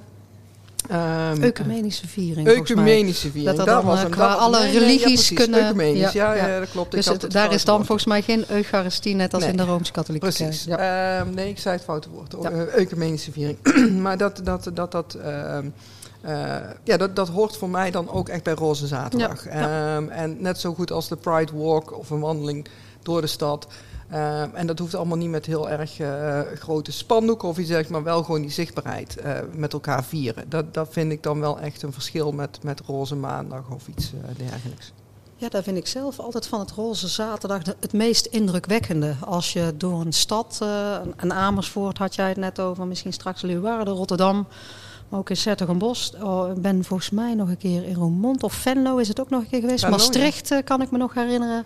Ehm, 0.88 1.42
Ecumenische 1.42 2.09
viering. 2.09 2.49
Ecumenische 2.49 3.31
viering. 3.31 3.57
Dat 3.57 3.66
er 3.66 3.73
dan, 3.75 3.85
was 3.85 4.05
eh, 4.05 4.11
qua 4.11 4.29
dat- 4.29 4.38
alle 4.38 4.59
nee, 4.59 4.64
nee, 4.66 4.73
ja, 4.75 4.79
religies 4.81 5.05
precies, 5.05 5.37
kunnen- 5.37 5.97
ja, 5.97 6.35
ja, 6.35 6.59
dat 6.61 6.71
klopt. 6.71 6.90
Dus 6.90 7.07
het- 7.07 7.31
daar 7.31 7.53
is 7.53 7.64
dan 7.64 7.75
woord. 7.75 7.87
volgens 7.87 8.07
mij 8.09 8.23
geen 8.23 8.45
Eucharistie, 8.49 9.14
net 9.14 9.35
als 9.35 9.42
Nee. 9.42 9.51
in 9.53 9.57
de 9.57 9.64
Rooms-Katholieke 9.64 10.27
Precies. 10.27 10.64
Kerk. 10.64 10.81
Ja. 10.81 11.18
Ehm, 11.21 11.35
nee, 11.35 11.49
ik 11.49 11.59
zei 11.59 11.75
het 11.75 11.85
foute 11.85 12.09
woord. 12.11 12.35
Ja. 12.42 12.51
ecumenische 12.64 13.33
viering. 13.33 13.59
maar 14.03 14.16
dat, 14.18 14.40
dat, 14.45 14.71
dat, 14.75 14.92
dat, 14.92 15.14
ehm, 15.14 15.66
eh, 16.21 16.57
ja, 16.85 16.97
dat, 16.97 17.16
dat 17.16 17.29
hoort 17.29 17.57
voor 17.57 17.71
mij 17.71 17.90
dan 17.90 18.11
ook 18.11 18.29
echt 18.29 18.42
bij 18.42 18.55
Roze 18.55 18.87
Zaterdag. 18.87 19.47
En 19.47 20.37
net 20.38 20.61
zo 20.61 20.75
goed 20.75 20.92
als 20.92 21.09
de 21.09 21.16
Pride 21.16 21.53
Walk 21.57 21.99
of 21.99 22.11
een 22.11 22.21
wandeling 22.21 22.66
door 23.03 23.21
de 23.21 23.27
stad. 23.27 23.66
Ehm, 24.12 24.48
en 24.55 24.66
dat 24.66 24.79
hoeft 24.79 24.94
allemaal 24.94 25.16
niet 25.16 25.31
met 25.31 25.46
heel 25.46 25.70
erg 25.70 25.98
eh, 25.98 26.40
grote 26.55 26.92
spandoeken 26.92 27.48
of 27.48 27.59
iets 27.59 27.68
dergelijks, 27.68 27.92
maar 27.92 28.03
wel 28.03 28.22
gewoon 28.22 28.40
die 28.40 28.51
zichtbaarheid 28.51 29.16
eh, 29.16 29.38
met 29.55 29.72
elkaar 29.72 30.05
vieren. 30.05 30.48
Dat, 30.48 30.75
dat 30.75 30.88
vind 30.90 31.12
ik 31.12 31.22
dan 31.22 31.40
wel 31.40 31.61
echt 31.61 31.83
een 31.83 31.92
verschil 31.92 32.33
met, 32.33 32.62
met 32.62 32.81
Roze 32.81 33.16
Maandag 33.16 33.70
of 33.70 33.88
iets 33.88 34.12
eh, 34.12 34.48
dergelijks. 34.48 34.92
Ja, 35.37 35.48
daar 35.48 35.62
vind 35.62 35.77
ik 35.77 35.87
zelf 35.87 36.18
altijd 36.18 36.46
van 36.46 36.61
het 36.61 36.70
Roze 36.70 37.09
Zaterdag 37.09 37.62
het 37.81 37.92
meest 37.92 38.27
indrukwekkende. 38.27 39.14
Als 39.20 39.53
je 39.53 39.75
door 39.77 40.01
een 40.01 40.12
stad, 40.12 40.59
een 41.16 41.33
Amersfoort 41.33 41.98
had 41.98 42.14
jij 42.14 42.29
het 42.29 42.37
net 42.37 42.61
over, 42.61 42.87
misschien 42.87 43.12
straks 43.12 43.42
Leeuwarden, 43.42 43.94
Rotterdam, 43.94 44.46
maar 45.09 45.20
ook 45.20 45.31
in 45.31 45.37
Zettergenbos. 45.37 46.12
Oh, 46.22 46.51
ik 46.57 46.62
ben 46.62 46.85
volgens 46.85 47.11
mij 47.11 47.35
nog 47.35 47.48
een 47.48 47.57
keer 47.57 47.85
in 47.85 47.94
Roermond 47.94 48.42
of 48.42 48.53
Venlo 48.53 48.96
is 48.96 49.09
het 49.09 49.20
ook 49.20 49.31
nog 49.31 49.40
een 49.40 49.48
keer 49.48 49.61
geweest. 49.61 49.81
Venlo. 49.81 49.96
Maastricht 49.96 50.64
kan 50.64 50.83
ik 50.83 50.90
me 50.90 50.98
nog 50.98 51.14
herinneren. 51.14 51.64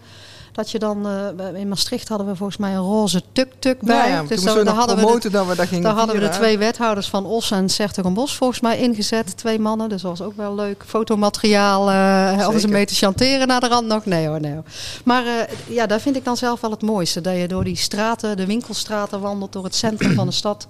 Dat 0.57 0.71
je 0.71 0.79
dan, 0.79 1.07
eh, 1.07 1.61
in 1.61 1.69
Maastricht 1.69 2.09
hadden 2.09 2.27
we 2.27 2.37
volgens 2.37 2.59
mij 2.59 2.73
een 2.75 2.81
roze 2.83 3.23
tuk-tuk 3.33 3.81
bij. 3.81 3.97
Ja, 3.97 4.05
ja, 4.15 4.23
dus 4.23 4.43
toen 4.43 4.65
daar, 4.65 4.75
hadden 4.75 4.97
we 4.97 5.21
de- 5.21 5.31
dat 5.31 5.47
we 5.47 5.81
daar 5.81 5.95
hadden 5.95 6.15
we 6.15 6.21
de 6.21 6.29
twee 6.29 6.59
wethouders 6.59 7.09
van 7.09 7.27
Os 7.27 7.51
en 7.51 7.69
Sertogenbos 7.69 8.37
volgens 8.37 8.61
mij 8.61 8.79
ingezet. 8.79 9.37
Twee 9.37 9.59
mannen, 9.59 9.89
dus 9.89 10.03
dat 10.03 10.19
was 10.19 10.27
ook 10.29 10.37
wel 10.37 10.55
leuk. 10.55 10.83
Fotomateriaal, 10.87 11.91
eh 11.91 12.43
hadden 12.43 12.61
ze 12.61 12.69
mee 12.69 12.87
te 12.87 12.95
chanteren 12.95 13.47
naar 13.49 13.61
de 13.61 13.69
rand 13.69 13.87
nog? 13.87 14.05
Nee 14.05 14.27
hoor, 14.27 14.41
nee 14.41 14.53
hoor. 14.53 14.63
Maar 15.05 15.27
eh, 15.27 15.33
ja, 15.69 15.87
daar 15.87 16.01
vind 16.01 16.17
ik 16.17 16.25
dan 16.25 16.37
zelf 16.37 16.61
wel 16.61 16.71
het 16.71 16.83
mooiste. 16.83 17.21
Dat 17.21 17.37
je 17.37 17.49
door 17.49 17.65
die 17.65 17.77
straten, 17.77 18.37
de 18.37 18.47
winkelstraten 18.47 19.21
wandelt, 19.21 19.53
door 19.53 19.65
het 19.65 19.75
centrum 19.75 20.15
van 20.15 20.27
de 20.27 20.33
stad. 20.43 20.67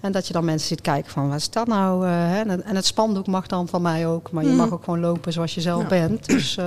En 0.00 0.12
dat 0.12 0.26
je 0.26 0.32
dan 0.32 0.44
mensen 0.44 0.68
ziet 0.68 0.80
kijken 0.80 1.10
van, 1.12 1.28
wat 1.28 1.38
is 1.38 1.50
dat 1.50 1.66
nou? 1.66 2.06
En, 2.08 2.48
het- 2.76 2.86
spandoek 2.86 3.26
mag 3.26 3.46
dan 3.46 3.68
van 3.68 3.82
mij 3.82 4.06
ook. 4.06 4.30
Maar 4.30 4.42
je 4.42 4.48
Mhm. 4.48 4.58
mag 4.58 4.70
ook 4.72 4.84
gewoon 4.84 5.00
lopen 5.00 5.32
zoals 5.32 5.54
je 5.54 5.60
zelf 5.60 5.82
Ja. 5.82 5.88
bent. 5.88 6.26
Dus... 6.26 6.56
eh, 6.56 6.64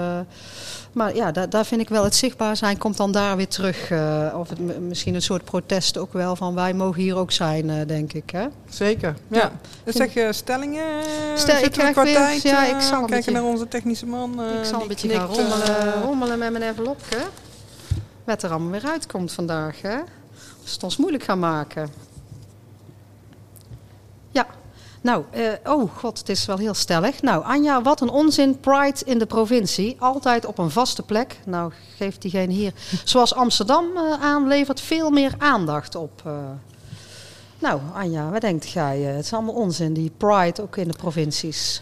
maar 0.95 1.15
ja, 1.15 1.31
daar, 1.31 1.49
daar 1.49 1.65
vind 1.65 1.81
ik 1.81 1.89
wel 1.89 2.03
het 2.03 2.15
zichtbaar 2.15 2.57
zijn 2.57 2.77
komt 2.77 2.97
dan 2.97 3.11
daar 3.11 3.35
weer 3.37 3.47
terug. 3.47 3.89
eh, 3.91 4.35
of 4.37 4.49
het, 4.49 4.79
misschien 4.81 5.15
een 5.15 5.21
soort 5.21 5.43
protest 5.43 5.97
ook 5.97 6.13
wel 6.13 6.35
van 6.35 6.55
wij 6.55 6.73
mogen 6.73 7.01
hier 7.01 7.15
ook 7.17 7.31
zijn, 7.31 7.69
eh, 7.69 7.87
denk 7.87 8.13
ik. 8.13 8.29
Hè? 8.29 8.47
Zeker, 8.69 9.15
ja. 9.27 9.37
Ja. 9.39 9.51
Dus 9.83 9.95
zeg 9.95 10.13
je 10.13 10.33
stellingen? 10.33 10.83
Stel, 11.35 11.63
ik 11.63 11.71
krijg 11.71 11.95
weer- 11.95 12.13
tijd, 12.15 12.41
ja, 12.41 12.65
eh, 12.67 12.75
ik 12.75 12.81
zal 12.81 13.01
een 13.01 13.07
kijken 13.09 13.33
naar 13.33 13.43
onze 13.43 13.67
technische 13.67 14.05
man. 14.05 14.41
eh, 14.43 14.59
ik 14.59 14.65
zal 14.65 14.81
een 14.81 14.87
beetje 14.87 15.07
knikt, 15.07 15.23
eh, 15.23 15.35
rommelen, 15.35 16.01
rommelen 16.01 16.39
met 16.39 16.51
mijn 16.51 16.63
envelopje. 16.63 17.17
Wat 18.23 18.43
er 18.43 18.49
allemaal 18.49 18.71
weer 18.71 18.89
uitkomt 18.91 19.31
vandaag. 19.31 19.81
Hè? 19.81 19.97
Als 20.61 20.73
het 20.73 20.83
ons 20.83 20.97
moeilijk 20.97 21.23
gaan 21.23 21.39
maken. 21.39 21.89
Ja. 24.31 24.45
Nou, 25.05 25.23
eh, 25.31 25.47
oh 25.63 25.95
god, 25.95 26.17
het 26.17 26.29
is 26.29 26.45
wel 26.45 26.57
heel 26.57 26.73
stellig. 26.73 27.21
Nou, 27.21 27.43
Anja, 27.43 27.81
wat 27.81 28.01
een 28.01 28.09
onzin. 28.09 28.59
Pride 28.59 28.99
in 29.05 29.19
de 29.19 29.25
provincie. 29.25 29.95
Altijd 29.99 30.45
op 30.45 30.57
een 30.57 30.71
vaste 30.71 31.03
plek. 31.03 31.39
Nou, 31.45 31.71
geeft 31.97 32.21
diegene 32.21 32.53
hier, 32.53 32.73
zoals 33.03 33.33
Amsterdam 33.33 33.85
eh, 33.95 34.21
aanlevert, 34.21 34.81
veel 34.81 35.09
meer 35.09 35.33
aandacht 35.37 35.95
op. 35.95 36.21
eh. 36.25 36.33
Nou, 37.59 37.79
Anja, 37.93 38.29
wat 38.29 38.41
denkt 38.41 38.69
jij? 38.69 38.99
Het 38.99 39.25
is 39.25 39.33
allemaal 39.33 39.53
onzin, 39.53 39.93
die 39.93 40.11
pride 40.17 40.61
ook 40.61 40.77
in 40.77 40.87
de 40.87 40.97
provincies. 40.97 41.81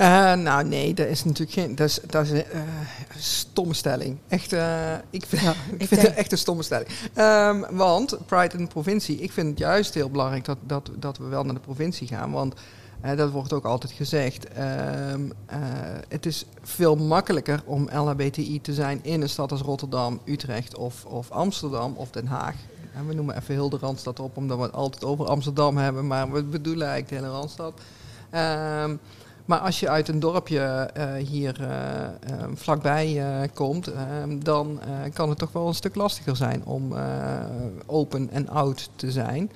Uh, 0.00 0.32
nou 0.32 0.64
nee, 0.64 0.94
dat 0.94 1.06
is 1.06 1.24
natuurlijk 1.24 1.52
geen. 1.52 1.74
Dat 1.74 1.88
is, 1.88 1.98
dat 2.06 2.24
is 2.24 2.30
een 2.30 2.44
uh, 2.54 2.62
stomme 3.16 3.74
stelling. 3.74 4.18
Echt, 4.28 4.52
uh, 4.52 4.92
ik 5.10 5.26
vind, 5.26 5.42
ja, 5.42 5.50
ik 5.78 5.88
vind 5.88 5.88
denk... 5.88 6.02
het 6.02 6.14
echt 6.14 6.32
een 6.32 6.38
stomme 6.38 6.62
stelling. 6.62 6.88
Um, 7.16 7.76
want 7.76 8.18
Pride 8.26 8.56
in 8.56 8.64
de 8.64 8.70
provincie, 8.70 9.18
ik 9.18 9.32
vind 9.32 9.48
het 9.48 9.58
juist 9.58 9.94
heel 9.94 10.10
belangrijk 10.10 10.44
dat, 10.44 10.58
dat, 10.66 10.90
dat 10.96 11.18
we 11.18 11.24
wel 11.24 11.44
naar 11.44 11.54
de 11.54 11.60
provincie 11.60 12.06
gaan. 12.06 12.30
Want 12.30 12.54
dat 13.16 13.30
wordt 13.30 13.52
ook 13.52 13.64
altijd 13.64 13.92
gezegd. 13.92 14.46
Um, 15.12 15.32
het 16.08 16.26
is 16.26 16.46
veel 16.62 16.96
makkelijker 16.96 17.62
om 17.64 17.88
LHBTI 17.92 18.60
te 18.60 18.74
zijn 18.74 19.00
in 19.02 19.22
een 19.22 19.28
stad 19.28 19.50
als 19.50 19.60
Rotterdam, 19.60 20.20
Utrecht 20.24 20.76
of, 20.76 21.04
of 21.04 21.30
Amsterdam 21.30 21.94
of 21.96 22.10
Den 22.10 22.26
Haag. 22.26 22.54
En 22.94 23.06
we 23.06 23.14
noemen 23.14 23.36
even 23.36 23.54
heel 23.54 23.68
de 23.68 23.78
Randstad 23.80 24.20
op, 24.20 24.36
omdat 24.36 24.56
we 24.56 24.62
het 24.62 24.72
altijd 24.72 25.04
over 25.04 25.26
Amsterdam 25.26 25.76
hebben, 25.76 26.06
maar 26.06 26.32
we 26.32 26.44
bedoelen 26.44 26.88
eigenlijk 26.88 27.08
de 27.08 27.26
hele 27.26 27.38
Randstad. 27.38 27.80
Um, 28.34 29.00
maar 29.44 29.58
als 29.58 29.80
je 29.80 29.88
uit 29.88 30.08
een 30.08 30.20
dorpje 30.20 30.90
uh, 30.96 31.28
hier 31.28 31.60
uh, 31.60 31.68
uh, 31.68 32.44
vlakbij 32.54 33.20
komt, 33.54 33.86
ehm, 33.86 34.38
dan 34.38 34.80
kan 35.12 35.28
het 35.28 35.38
toch 35.38 35.52
wel 35.52 35.68
een 35.68 35.74
stuk 35.74 35.94
lastiger 35.94 36.36
zijn 36.36 36.64
om 36.64 36.94
open 37.86 38.30
en 38.30 38.48
oud 38.48 38.90
te 38.96 39.10
zijn. 39.10 39.50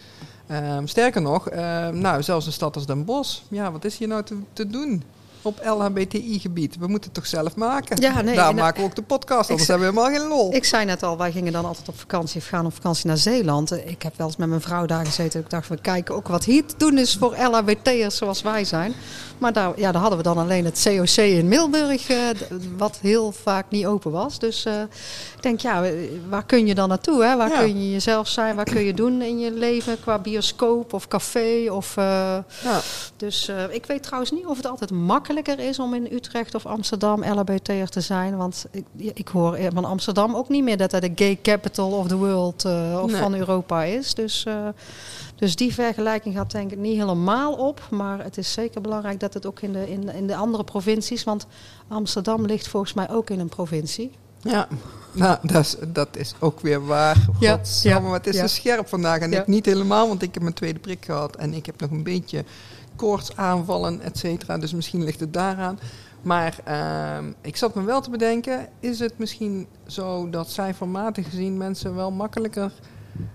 Ehm, 0.46 0.86
sterker 0.86 1.22
nog, 1.22 1.48
ehm, 1.48 1.98
nou, 1.98 2.22
zelfs 2.22 2.46
een 2.46 2.52
stad 2.52 2.74
als 2.74 2.86
Den 2.86 3.04
Bosch, 3.04 3.40
ja, 3.48 3.72
wat 3.72 3.84
is 3.84 3.98
hier 3.98 4.08
nou 4.08 4.22
te, 4.22 4.36
te 4.52 4.66
doen? 4.66 5.02
Op 5.42 5.60
LHBTI-gebied. 5.64 6.76
We 6.78 6.86
moeten 6.86 7.10
het 7.10 7.14
toch 7.14 7.26
zelf 7.26 7.56
maken? 7.56 8.00
Ja, 8.00 8.22
nee, 8.22 8.34
Daar 8.34 8.54
maken 8.54 8.80
we 8.80 8.88
ook 8.88 8.94
de 8.94 9.02
podcast, 9.02 9.50
anders 9.50 9.68
hebben 9.68 9.94
we 9.94 9.94
helemaal 9.94 10.20
geen 10.20 10.28
lol. 10.28 10.54
Ik 10.54 10.64
zei 10.64 10.84
net 10.84 11.02
al, 11.02 11.18
wij 11.18 11.32
gingen 11.32 11.52
dan 11.52 11.64
altijd 11.64 11.88
op 11.88 11.98
vakantie 11.98 12.40
of 12.40 12.46
gaan 12.46 12.66
op 12.66 12.74
vakantie 12.74 13.06
naar 13.06 13.16
Zeeland. 13.16 13.72
Ik 13.72 14.02
heb 14.02 14.16
wel 14.16 14.26
eens 14.26 14.36
met 14.36 14.48
mijn 14.48 14.60
vrouw 14.60 14.86
daar 14.86 15.06
gezeten. 15.06 15.40
Ik 15.40 15.50
dacht, 15.50 15.68
we 15.68 15.80
kijken 15.80 16.14
ook 16.14 16.28
wat 16.28 16.44
hier 16.44 16.64
te 16.64 16.74
doen 16.76 16.98
is 16.98 17.16
voor 17.16 17.36
LHBT'ers 17.36 18.16
zoals 18.16 18.42
wij 18.42 18.64
zijn. 18.64 18.94
Maar 19.38 19.52
daar, 19.52 19.72
ja, 19.76 19.92
daar 19.92 20.00
hadden 20.00 20.18
we 20.18 20.24
dan 20.24 20.38
alleen 20.38 20.64
het 20.64 20.82
COC 20.84 21.16
in 21.16 21.48
Milburg, 21.48 22.10
uh, 22.10 22.16
wat 22.76 22.98
heel 23.00 23.32
vaak 23.32 23.64
niet 23.68 23.86
open 23.86 24.10
was. 24.10 24.38
Dus 24.38 24.66
uh, 24.66 24.80
ik 25.36 25.42
denk, 25.42 25.60
ja, 25.60 25.84
waar 26.28 26.44
kun 26.44 26.66
je 26.66 26.74
dan 26.74 26.88
naartoe? 26.88 27.24
Hè? 27.24 27.36
Waar 27.36 27.50
kun 27.50 27.82
je 27.82 27.90
jezelf 27.90 28.28
zijn? 28.28 28.56
Waar 28.56 28.64
kun 28.64 28.82
je 28.82 28.94
doen 28.94 29.22
in 29.22 29.38
je 29.38 29.52
leven 29.52 30.00
qua 30.00 30.18
bioscoop 30.18 30.92
of 30.92 31.08
café? 31.08 31.70
Of, 31.70 31.96
uh, 31.96 32.04
ja. 32.62 32.80
Dus 33.16 33.50
ik 33.70 33.86
weet 33.86 34.02
trouwens 34.02 34.30
niet 34.30 34.46
of 34.46 34.56
het 34.56 34.66
altijd 34.66 34.90
makkelijker 35.38 35.68
is 35.68 35.78
om 35.78 35.94
in 35.94 36.08
Utrecht 36.12 36.54
of 36.54 36.66
Amsterdam 36.66 37.24
LHBT'er 37.24 37.88
te 37.88 38.00
zijn. 38.00 38.36
Want 38.36 38.66
ik, 38.70 38.84
ik 39.14 39.28
hoor 39.28 39.58
van 39.74 39.84
Amsterdam 39.84 40.34
ook 40.34 40.48
niet 40.48 40.62
meer 40.62 40.76
dat 40.76 40.92
het 40.92 41.02
de 41.02 41.12
gay 41.14 41.38
capital 41.42 41.90
of 41.90 42.08
the 42.08 42.16
world 42.16 42.64
of 43.02 43.12
van 43.12 43.34
Europa 43.34 43.82
is. 43.84 44.14
Dus... 44.14 44.46
Dus 45.38 45.56
die 45.56 45.74
vergelijking 45.74 46.34
gaat 46.34 46.50
denk 46.50 46.72
ik 46.72 46.78
niet 46.78 46.98
helemaal 46.98 47.52
op. 47.52 47.80
Maar 47.90 48.24
het 48.24 48.38
is 48.38 48.52
zeker 48.52 48.80
belangrijk 48.80 49.20
dat 49.20 49.34
het 49.34 49.46
ook 49.46 49.60
in 49.60 49.72
de, 49.72 49.90
in, 49.90 50.08
in 50.08 50.26
de 50.26 50.36
andere 50.36 50.64
provincies. 50.64 51.24
Want 51.24 51.46
Amsterdam 51.88 52.46
ligt 52.46 52.68
volgens 52.68 52.92
mij 52.92 53.10
ook 53.10 53.30
in 53.30 53.40
een 53.40 53.48
provincie. 53.48 54.10
Ja, 54.42 54.68
nou, 55.12 55.38
dat 55.42 55.64
is, 55.64 55.76
dat 55.88 56.08
is 56.16 56.34
ook 56.38 56.60
weer 56.60 56.86
waar. 56.86 57.26
Ja, 57.40 57.60
ja, 57.82 57.98
maar 57.98 58.12
het 58.12 58.26
is 58.26 58.36
ja. 58.36 58.42
te 58.42 58.48
scherp 58.48 58.88
vandaag. 58.88 59.20
En 59.20 59.32
ik 59.32 59.46
niet 59.46 59.66
helemaal, 59.66 60.08
want 60.08 60.22
ik 60.22 60.34
heb 60.34 60.42
mijn 60.42 60.54
tweede 60.54 60.78
prik 60.78 61.04
gehad. 61.04 61.36
En 61.36 61.54
ik 61.54 61.66
heb 61.66 61.80
nog 61.80 61.90
een 61.90 62.02
beetje 62.02 62.44
koortsaanvallen, 62.98 64.00
et 64.00 64.18
cetera. 64.18 64.58
Dus 64.58 64.72
misschien 64.72 65.04
ligt 65.04 65.20
het 65.20 65.32
daaraan. 65.32 65.78
Maar 66.22 66.58
uh, 66.68 67.28
ik 67.40 67.56
zat 67.56 67.74
me 67.74 67.82
wel 67.82 68.00
te 68.00 68.10
bedenken, 68.10 68.68
is 68.80 68.98
het 68.98 69.18
misschien 69.18 69.66
zo 69.86 70.30
dat 70.30 70.50
cijfermatig 70.50 71.24
gezien 71.24 71.56
mensen 71.56 71.94
wel 71.94 72.10
makkelijker 72.10 72.72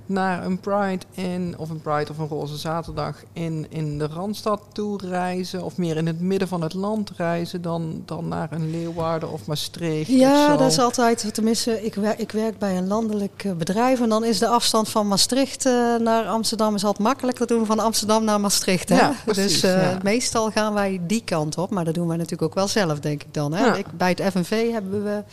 naar 0.05 0.45
een 0.45 0.59
Pride 0.59 1.05
in, 1.11 1.55
of 1.57 1.69
een 1.69 1.81
Pride 1.81 2.11
of 2.11 2.17
een 2.17 2.27
Roze 2.27 2.57
Zaterdag 2.57 3.23
in, 3.33 3.65
in 3.69 3.97
de 3.97 4.07
Randstad 4.07 4.61
toe 4.71 4.99
reizen, 5.03 5.63
of 5.63 5.77
meer 5.77 5.97
in 5.97 6.07
het 6.07 6.19
midden 6.19 6.47
van 6.47 6.61
het 6.61 6.73
land 6.73 7.11
reizen, 7.17 7.61
dan, 7.61 8.03
dan 8.05 8.27
naar 8.27 8.51
een 8.51 8.71
Leeuwarden 8.71 9.31
of 9.31 9.45
Maastricht? 9.45 10.09
Ja, 10.09 10.57
dat 10.57 10.71
is 10.71 10.79
altijd, 10.79 11.33
tenminste, 11.33 11.85
ik, 11.85 11.95
werk, 11.95 12.19
ik 12.19 12.31
werk 12.31 12.57
bij 12.57 12.77
een 12.77 12.87
landelijk 12.87 13.43
eh, 13.43 13.51
bedrijf 13.51 14.01
en 14.01 14.09
dan 14.09 14.23
is 14.23 14.39
de 14.39 14.47
afstand 14.47 14.89
van 14.89 15.07
Maastricht 15.07 15.65
uh, 15.65 15.95
naar 15.95 16.25
Amsterdam 16.25 16.75
is 16.75 16.85
altijd 16.85 17.07
makkelijker 17.07 17.47
doen 17.47 17.65
van 17.65 17.79
Amsterdam 17.79 18.23
naar 18.23 18.39
Maastricht. 18.39 18.89
Hè? 18.89 18.97
Ja, 18.97 19.13
precies, 19.25 19.61
dus 19.61 19.71
uh, 19.71 19.81
ja. 19.81 19.97
meestal 20.03 20.51
gaan 20.51 20.73
wij 20.73 21.01
die 21.07 21.23
kant 21.23 21.57
op, 21.57 21.69
maar 21.69 21.85
dat 21.85 21.93
doen 21.93 22.07
wij 22.07 22.17
natuurlijk 22.17 22.41
ook 22.41 22.53
wel 22.55 22.67
zelf, 22.67 22.99
denk 22.99 23.23
ik 23.23 23.33
dan. 23.33 23.53
Hè? 23.53 23.65
Ja. 23.65 23.75
Ik, 23.75 23.85
bij 23.97 24.09
het 24.09 24.21
FNV 24.31 24.71
hebben 24.71 25.03
we 25.03 25.23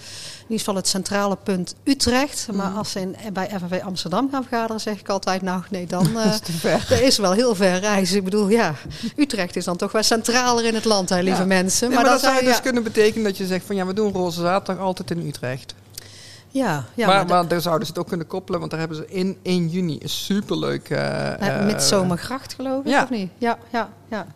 in 0.51 0.57
ieder 0.57 0.59
geval 0.59 0.75
het 0.75 0.89
centrale 0.89 1.37
punt 1.37 1.75
Utrecht. 1.85 2.49
Maar 2.53 2.69
mhm. 2.69 2.79
als 2.79 2.91
ze 2.91 3.01
in, 3.01 3.17
bij 3.33 3.49
FNV 3.59 3.81
Amsterdam 3.85 4.29
gaan 4.31 4.40
vergaderen, 4.43 4.81
zeg 4.81 5.01
ik 5.01 5.09
altijd, 5.09 5.43
nou 5.43 5.63
nee, 5.71 5.87
dan 5.87 6.07
uh, 6.17 6.35
is 6.35 6.65
er 6.65 7.03
is 7.03 7.19
wel 7.19 7.33
heel 7.33 7.55
ver 7.55 7.79
reizen. 7.79 8.17
Ik 8.17 8.25
bedoel, 8.25 8.49
ja, 8.49 8.75
Utrecht 9.17 9.57
is 9.57 9.65
dan 9.65 9.77
toch 9.77 9.93
wel 9.93 10.03
centraler 10.03 10.65
in 10.65 10.75
het 10.75 10.85
land, 10.85 11.09
hè, 11.09 11.21
lieve 11.21 11.45
mensen. 11.45 11.89
maar, 11.89 12.03
maar, 12.03 12.11
dat 12.11 12.21
zou 12.21 12.45
dus 12.45 12.61
kunnen 12.61 12.83
betekenen 12.83 13.25
dat 13.25 13.37
je 13.37 13.47
zegt 13.47 13.67
van 13.67 13.77
ja, 13.77 13.87
we 13.87 13.93
doen 13.93 14.13
Roze 14.13 14.41
Zaterdag 14.41 14.85
altijd 14.85 15.11
in 15.11 15.27
Utrecht. 15.27 15.75
Ja, 16.51 16.85
ja 16.95 17.07
maar, 17.07 17.27
maar, 17.27 17.49
daar 17.49 17.61
zouden 17.61 17.87
ze 17.87 17.93
het 17.93 18.01
ook 18.01 18.09
kunnen 18.09 18.27
koppelen, 18.27 18.59
want 18.59 18.71
daar 18.71 18.81
hebben 18.81 18.99
ze 18.99 19.07
in 19.09 19.39
1 19.43 19.69
juni 19.69 19.99
een 20.03 20.09
superleuk... 20.09 20.91
Uh, 20.91 21.65
met 21.65 21.83
Zomergracht 21.83 22.55
geloof 22.55 22.85
ik, 22.85 23.03
of 23.03 23.11
niet? 23.11 23.31
Ja, 23.39 23.59
ja, 23.71 23.89
ja. 24.09 24.27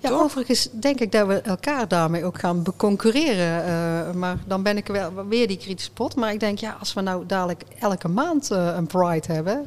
Ja, 0.00 0.10
overigens 0.10 0.68
denk 0.72 1.00
ik 1.00 1.12
dat 1.12 1.26
we 1.26 1.40
elkaar 1.40 1.88
daarmee 1.88 2.24
ook 2.24 2.38
gaan 2.38 2.62
beconcurreren. 2.62 3.64
Uh, 3.68 4.14
maar 4.14 4.36
dan 4.46 4.62
ben 4.62 4.76
ik 4.76 4.86
wel 4.86 5.26
weer 5.28 5.48
die 5.48 5.56
kritische 5.56 5.92
pot. 5.92 6.14
Maar 6.14 6.32
ik 6.32 6.40
denk, 6.40 6.58
ja, 6.58 6.76
als 6.78 6.92
we 6.92 7.00
nou 7.00 7.26
dadelijk 7.26 7.62
elke 7.78 8.08
maand 8.08 8.50
uh, 8.52 8.72
een 8.76 8.86
Pride 8.86 9.32
hebben. 9.32 9.66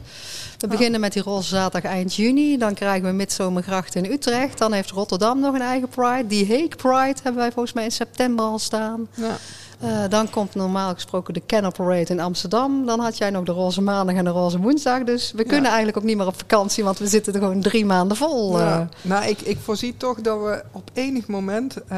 We 0.57 0.67
beginnen 0.67 0.99
met 0.99 1.13
die 1.13 1.23
roze 1.23 1.47
zaterdag 1.47 1.91
eind 1.91 2.15
juni. 2.15 2.57
Dan 2.57 2.73
krijgen 2.73 3.09
we 3.09 3.15
Midzomergracht 3.15 3.95
in 3.95 4.05
Utrecht. 4.05 4.57
Dan 4.57 4.71
heeft 4.71 4.89
Rotterdam 4.89 5.39
nog 5.39 5.53
een 5.53 5.61
eigen 5.61 5.89
Pride. 5.89 6.27
Die 6.27 6.47
Hague 6.47 6.67
Pride 6.67 7.19
hebben 7.23 7.41
wij 7.41 7.51
volgens 7.51 7.73
mij 7.73 7.83
in 7.83 7.91
september 7.91 8.45
al 8.45 8.59
staan. 8.59 9.07
Ja. 9.13 9.37
Uh, 9.83 10.03
dan 10.09 10.29
komt 10.29 10.55
normaal 10.55 10.93
gesproken 10.93 11.33
de 11.33 11.41
Canal 11.45 11.71
Parade 11.71 12.05
in 12.05 12.19
Amsterdam. 12.19 12.85
Dan 12.85 12.99
had 12.99 13.17
jij 13.17 13.29
nog 13.29 13.43
de 13.43 13.51
Roze 13.51 13.81
Maandag 13.81 14.15
en 14.15 14.23
de 14.23 14.29
Roze 14.29 14.59
Woensdag. 14.59 15.03
Dus 15.03 15.31
we 15.31 15.43
kunnen 15.43 15.65
eigenlijk 15.65 15.97
ook 15.97 16.03
niet 16.03 16.17
meer 16.17 16.27
op 16.27 16.37
vakantie, 16.37 16.83
want 16.83 16.99
we 16.99 17.07
zitten 17.07 17.33
er 17.33 17.39
gewoon 17.39 17.61
drie 17.61 17.85
maanden 17.85 18.17
vol. 18.17 18.59
Ja. 18.59 18.79
Uh. 18.79 18.85
Nou, 19.01 19.25
ik, 19.25 19.41
ik 19.41 19.57
voorzie 19.63 19.97
toch 19.97 20.21
dat 20.21 20.39
we 20.39 20.63
op 20.71 20.89
enig 20.93 21.27
moment 21.27 21.77
uh, 21.91 21.97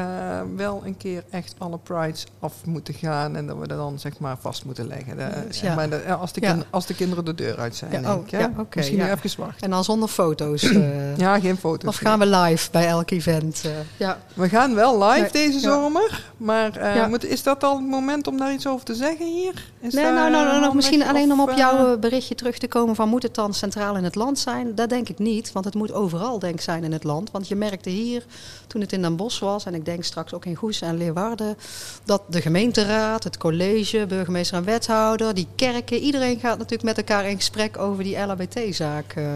wel 0.56 0.82
een 0.84 0.96
keer 0.96 1.24
echt 1.30 1.54
alle 1.58 1.78
prides 1.78 2.26
af 2.40 2.54
moeten 2.64 2.94
gaan. 2.94 3.36
En 3.36 3.46
dat 3.46 3.56
we 3.56 3.66
er 3.66 3.76
dan 3.76 3.98
zeg 3.98 4.18
maar 4.18 4.36
vast 4.40 4.64
moeten 4.64 4.86
leggen. 4.86 5.16
De, 5.16 5.30
ja. 5.50 5.74
maar 5.74 5.90
de, 5.90 6.14
als, 6.14 6.32
de 6.32 6.40
kind, 6.40 6.64
als 6.70 6.86
de 6.86 6.94
kinderen 6.94 7.24
de 7.24 7.34
deur 7.34 7.58
uit 7.58 7.76
zijn. 7.76 8.02
Ja, 8.02 8.14
oh, 8.14 8.28
ja, 8.28 8.50
okay, 8.56 8.64
Misschien 8.74 9.00
even 9.00 9.40
wachten. 9.40 9.60
En 9.60 9.70
dan 9.70 9.84
zonder 9.84 10.08
foto's. 10.08 10.70
ja, 11.16 11.40
geen 11.40 11.56
foto's. 11.56 11.88
Of 11.88 11.96
gaan 11.96 12.18
we 12.18 12.26
live 12.26 12.70
bij 12.70 12.86
elk 12.86 13.10
event? 13.10 13.64
ja. 13.96 14.18
We 14.34 14.48
gaan 14.48 14.74
wel 14.74 15.04
live 15.04 15.28
deze 15.32 15.58
zomer. 15.58 16.24
Maar 16.36 17.06
moet, 17.08 17.24
is 17.24 17.42
dat 17.42 17.64
al 17.64 17.75
het 17.76 17.88
moment 17.88 18.26
om 18.26 18.38
daar 18.38 18.52
iets 18.52 18.66
over 18.66 18.84
te 18.84 18.94
zeggen 18.94 19.26
hier? 19.26 19.72
Is 19.80 19.94
nee, 19.94 20.04
nou, 20.04 20.30
nou, 20.30 20.46
nou, 20.46 20.60
nog 20.60 20.74
misschien 20.74 21.02
alleen 21.02 21.32
om 21.32 21.40
op 21.40 21.52
jouw 21.56 21.92
uh, 21.92 21.98
berichtje 21.98 22.34
terug 22.34 22.58
te 22.58 22.68
komen 22.68 22.94
van 22.94 23.08
moet 23.08 23.22
het 23.22 23.34
dan 23.34 23.54
centraal 23.54 23.96
in 23.96 24.04
het 24.04 24.14
land 24.14 24.38
zijn? 24.38 24.74
Dat 24.74 24.88
denk 24.88 25.08
ik 25.08 25.18
niet, 25.18 25.52
want 25.52 25.64
het 25.64 25.74
moet 25.74 25.92
overal 25.92 26.38
denk 26.38 26.54
ik 26.54 26.60
zijn 26.60 26.84
in 26.84 26.92
het 26.92 27.04
land. 27.04 27.30
Want 27.30 27.48
je 27.48 27.56
merkte 27.56 27.90
hier, 27.90 28.24
toen 28.66 28.80
het 28.80 28.92
in 28.92 29.02
Den 29.02 29.16
Bosch 29.16 29.40
was, 29.40 29.64
en 29.64 29.74
ik 29.74 29.84
denk 29.84 30.04
straks 30.04 30.34
ook 30.34 30.44
in 30.44 30.54
Goes 30.54 30.80
en 30.80 30.96
Leeuwarden, 30.96 31.56
dat 32.04 32.22
de 32.28 32.40
gemeenteraad, 32.40 33.24
het 33.24 33.36
college, 33.36 34.06
burgemeester 34.08 34.56
en 34.56 34.64
wethouder, 34.64 35.34
die 35.34 35.46
kerken, 35.56 35.98
iedereen 35.98 36.38
gaat 36.38 36.58
natuurlijk 36.58 36.96
met 36.96 36.98
elkaar 36.98 37.28
in 37.28 37.36
gesprek 37.36 37.78
over 37.78 38.04
die 38.04 38.18
LHBT-zaak. 38.18 39.14
Uh, 39.18 39.26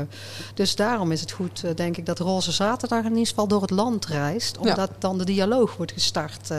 dus 0.55 0.77
daarom 0.77 1.13
is 1.13 1.21
het 1.21 1.31
goed, 1.31 1.77
denk 1.77 1.97
ik, 1.97 2.07
dat 2.07 2.19
Roze 2.19 2.53
Zaterdag 2.53 3.05
in 3.05 3.11
ieder 3.11 3.27
geval 3.27 3.49
door 3.49 3.61
het 3.61 3.71
land 3.71 4.07
reist, 4.07 4.59
omdat 4.59 4.77
ja. 4.77 4.97
dan 4.99 5.19
de 5.19 5.25
dialoog 5.25 5.77
wordt 5.77 5.93
gestart 5.93 6.51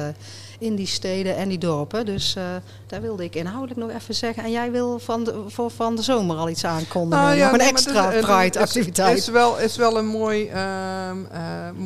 in 0.61 0.75
die 0.75 0.87
steden 0.87 1.35
en 1.35 1.49
die 1.49 1.57
dorpen. 1.57 2.05
Dus 2.05 2.35
uh, 2.37 2.43
daar 2.87 3.01
wilde 3.01 3.23
ik 3.23 3.35
inhoudelijk 3.35 3.79
nog 3.79 3.89
even 3.89 4.15
zeggen. 4.15 4.43
En 4.43 4.51
jij 4.51 4.71
wil 4.71 4.99
van 4.99 5.23
de, 5.23 5.43
voor 5.47 5.71
van 5.71 5.95
de 5.95 6.01
zomer 6.01 6.37
al 6.37 6.49
iets 6.49 6.65
aankondigen. 6.65 7.25
Nou, 7.25 7.37
ja, 7.37 7.43
nog 7.43 7.51
een 7.51 7.57
nee, 7.57 7.67
extra 7.67 8.07
Pride-activiteit. 8.07 9.09
Het 9.09 9.17
is, 9.17 9.27
wel, 9.27 9.59
is 9.59 9.75
wel 9.75 9.97
een 9.97 10.05
mooi, 10.05 10.43
uh, 10.43 10.53
uh, 10.53 11.39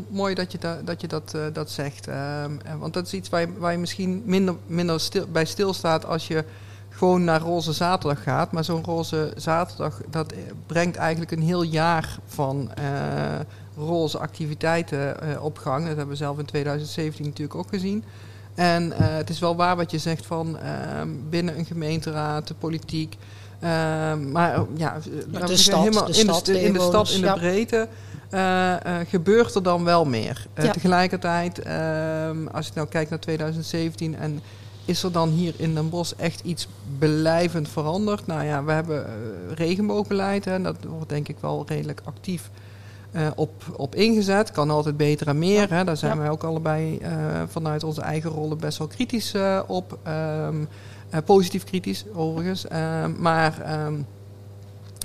mooi 0.10 0.36
dat 0.36 0.52
je, 0.52 0.58
da, 0.58 0.80
dat, 0.84 1.02
je 1.02 1.08
dat, 1.08 1.34
uh, 1.36 1.42
dat 1.54 1.72
zegt. 1.72 2.08
Ehm, 2.08 2.52
want 2.80 2.94
dat 2.94 3.06
is 3.06 3.14
iets 3.14 3.30
waar 3.30 3.42
je, 3.42 3.48
waar 3.58 3.72
je 3.72 3.78
misschien 3.78 4.24
minder, 4.26 4.56
minder 4.68 5.00
stil, 5.00 5.26
bij 5.32 5.46
stilstaat 5.46 6.06
als 6.06 6.28
je 6.28 6.44
gewoon 6.90 7.24
naar 7.24 7.42
Roze 7.42 7.74
Zaterdag 7.74 8.24
gaat. 8.24 8.52
Maar 8.52 8.64
zo'n 8.64 8.84
Roze 8.84 9.34
Zaterdag, 9.36 10.02
dat 10.10 10.34
brengt 10.66 10.96
eigenlijk 10.96 11.32
een 11.32 11.42
heel 11.42 11.64
jaar 11.64 12.18
van 12.26 12.72
roze 13.78 14.20
activiteiten 14.20 15.18
op 15.42 15.58
gang. 15.58 15.80
Dat 15.80 15.88
hebben 15.88 16.08
we 16.08 16.16
zelf 16.16 16.40
in 16.40 16.46
2017 16.46 17.26
natuurlijk 17.26 17.56
ook 17.56 17.70
gezien. 17.70 18.04
En 18.56 18.88
uh, 18.88 18.94
het 18.98 19.30
is 19.30 19.40
wel 19.40 19.56
waar 19.56 19.76
wat 19.76 19.92
je 19.92 19.98
zegt 19.98 20.26
van 20.26 20.58
uh, 20.64 21.02
binnen 21.30 21.58
een 21.58 21.66
gemeenteraad, 21.66 22.48
de 22.48 22.54
politiek. 22.54 23.16
Uh, 23.64 23.70
maar 24.16 24.64
ja, 24.76 24.98
de, 25.32 25.46
de 25.46 25.58
stad, 25.58 25.80
helemaal 25.80 26.06
de 26.06 26.18
in, 26.18 26.24
stad, 26.24 26.46
de, 26.46 26.62
in 26.62 26.74
de 26.74 26.80
stad, 26.80 27.10
in 27.10 27.22
de 27.22 27.34
breedte. 27.34 27.88
Uh, 28.32 28.76
gebeurt 29.08 29.56
er 29.56 29.64
dan 29.64 29.84
wel 29.84 30.06
meer. 30.06 30.48
Ja. 30.56 30.72
Tegelijkertijd, 30.72 31.60
ehm, 31.60 32.48
als 32.48 32.66
je 32.66 32.72
nou 32.76 32.88
kijkt 32.88 33.10
naar 33.10 33.20
2017 33.20 34.16
en 34.16 34.42
is 34.86 35.04
er 35.04 35.12
dan 35.12 35.30
hier 35.30 35.54
in 35.58 35.74
Den 35.74 35.90
Bosch 35.90 36.14
echt 36.18 36.42
iets 36.44 36.68
blijvend 37.00 37.70
veranderd? 37.70 38.28
Nou 38.28 38.44
ja, 38.44 38.64
we 38.64 38.72
hebben 38.72 39.06
regenboogbeleid 39.56 40.48
en 40.48 40.64
dat 40.64 40.76
wordt 40.88 41.10
denk 41.10 41.28
ik 41.28 41.38
wel 41.40 41.64
redelijk 41.68 42.02
actief 42.04 42.50
op, 43.36 43.52
op 43.76 43.96
ingezet. 43.96 44.52
Kan 44.52 44.70
altijd 44.70 44.98
beter 44.98 45.28
en 45.28 45.40
meer. 45.40 45.70
Hè. 45.74 45.84
Daar 45.84 45.98
zijn 45.98 46.18
wij 46.18 46.30
ook 46.30 46.44
allebei 46.44 47.00
vanuit 47.48 47.84
onze 47.84 48.02
eigen 48.02 48.30
rollen 48.30 48.58
best 48.58 48.78
wel 48.78 48.88
kritisch 48.88 49.34
op. 49.68 49.98
Ehm, 50.04 50.66
positief 51.26 51.64
kritisch 51.64 52.06
overigens. 52.14 52.68
Ehm, 52.68 53.12
maar 53.22 53.62
ehm, 53.62 53.94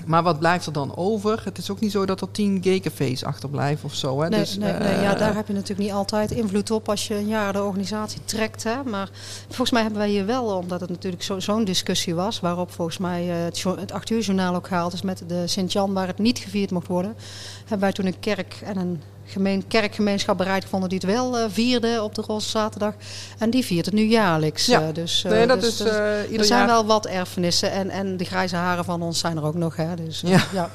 maar 0.05 0.23
wat 0.23 0.39
blijft 0.39 0.65
er 0.65 0.73
dan 0.73 0.95
over? 0.95 1.41
Het 1.43 1.57
is 1.57 1.71
ook 1.71 1.79
niet 1.79 1.91
zo 1.91 2.05
dat 2.05 2.21
er 2.21 2.31
tien 2.31 2.59
gaycafés 2.63 3.23
achterblijven 3.23 3.85
of 3.85 3.93
zo. 3.93 4.21
Hè? 4.21 4.29
Nee, 4.29 4.39
dus, 4.39 4.57
nee, 4.57 4.73
nee, 4.73 5.01
ja, 5.01 5.15
daar 5.15 5.35
heb 5.35 5.47
je 5.47 5.53
natuurlijk 5.53 5.79
niet 5.79 5.91
altijd 5.91 6.31
invloed 6.31 6.71
op 6.71 6.89
als 6.89 7.07
je 7.07 7.15
een 7.15 7.27
jaar 7.27 7.53
de 7.53 7.63
organisatie 7.63 8.21
trekt. 8.25 8.63
Hè? 8.63 8.83
Maar 8.83 9.09
volgens 9.47 9.71
mij 9.71 9.81
hebben 9.81 9.99
wij 9.99 10.09
hier 10.09 10.25
wel, 10.25 10.45
omdat 10.45 10.81
het 10.81 10.89
natuurlijk 10.89 11.23
zo'n 11.37 11.63
discussie 11.63 12.15
was, 12.15 12.39
waarop 12.39 12.71
volgens 12.71 12.97
mij 12.97 13.23
het, 13.23 13.63
het 13.63 13.91
8 13.91 14.09
uur 14.09 14.21
journaal 14.21 14.55
ook 14.55 14.67
gehaald 14.67 14.93
is 14.93 15.01
met 15.01 15.23
de 15.27 15.47
Sint-Jan, 15.47 15.93
waar 15.93 16.07
het 16.07 16.19
niet 16.19 16.39
gevierd 16.39 16.71
mocht 16.71 16.87
worden, 16.87 17.15
hebben 17.59 17.79
wij 17.79 17.91
toen 17.91 18.05
een 18.05 18.19
kerk 18.19 18.59
en 18.63 18.77
een 18.77 19.01
gemeen, 19.25 19.67
kerkgemeenschap 19.67 20.37
bereid 20.37 20.63
gevonden 20.63 20.89
die 20.89 20.97
het 20.97 21.07
wel 21.07 21.39
uh, 21.39 21.45
vierde 21.49 22.03
op 22.03 22.15
de 22.15 22.21
Roze 22.21 22.49
Zaterdag. 22.49 22.93
En 23.37 23.49
die 23.49 23.65
viert 23.65 23.85
het 23.85 23.93
nu 23.93 24.03
jaarlijks. 24.03 24.65
Ja. 24.65 24.81
Uh, 24.81 24.93
dus, 24.93 25.23
nee, 25.23 25.47
dat 25.47 25.61
dus, 25.61 25.69
is, 25.69 25.77
dus, 25.77 26.37
er 26.37 26.45
zijn 26.45 26.65
wel 26.65 26.85
wat 26.85 27.05
erfenissen. 27.05 27.71
En, 27.71 27.89
en 27.89 28.17
de 28.17 28.25
grijze 28.25 28.55
haren 28.55 28.85
van 28.85 29.01
ons 29.01 29.19
zijn 29.19 29.37
er 29.37 29.43
ook 29.43 29.55
nog. 29.55 29.75
Hè, 29.75 29.95
dus, 29.95 30.21
ja. 30.25 30.43
ja. 30.53 30.69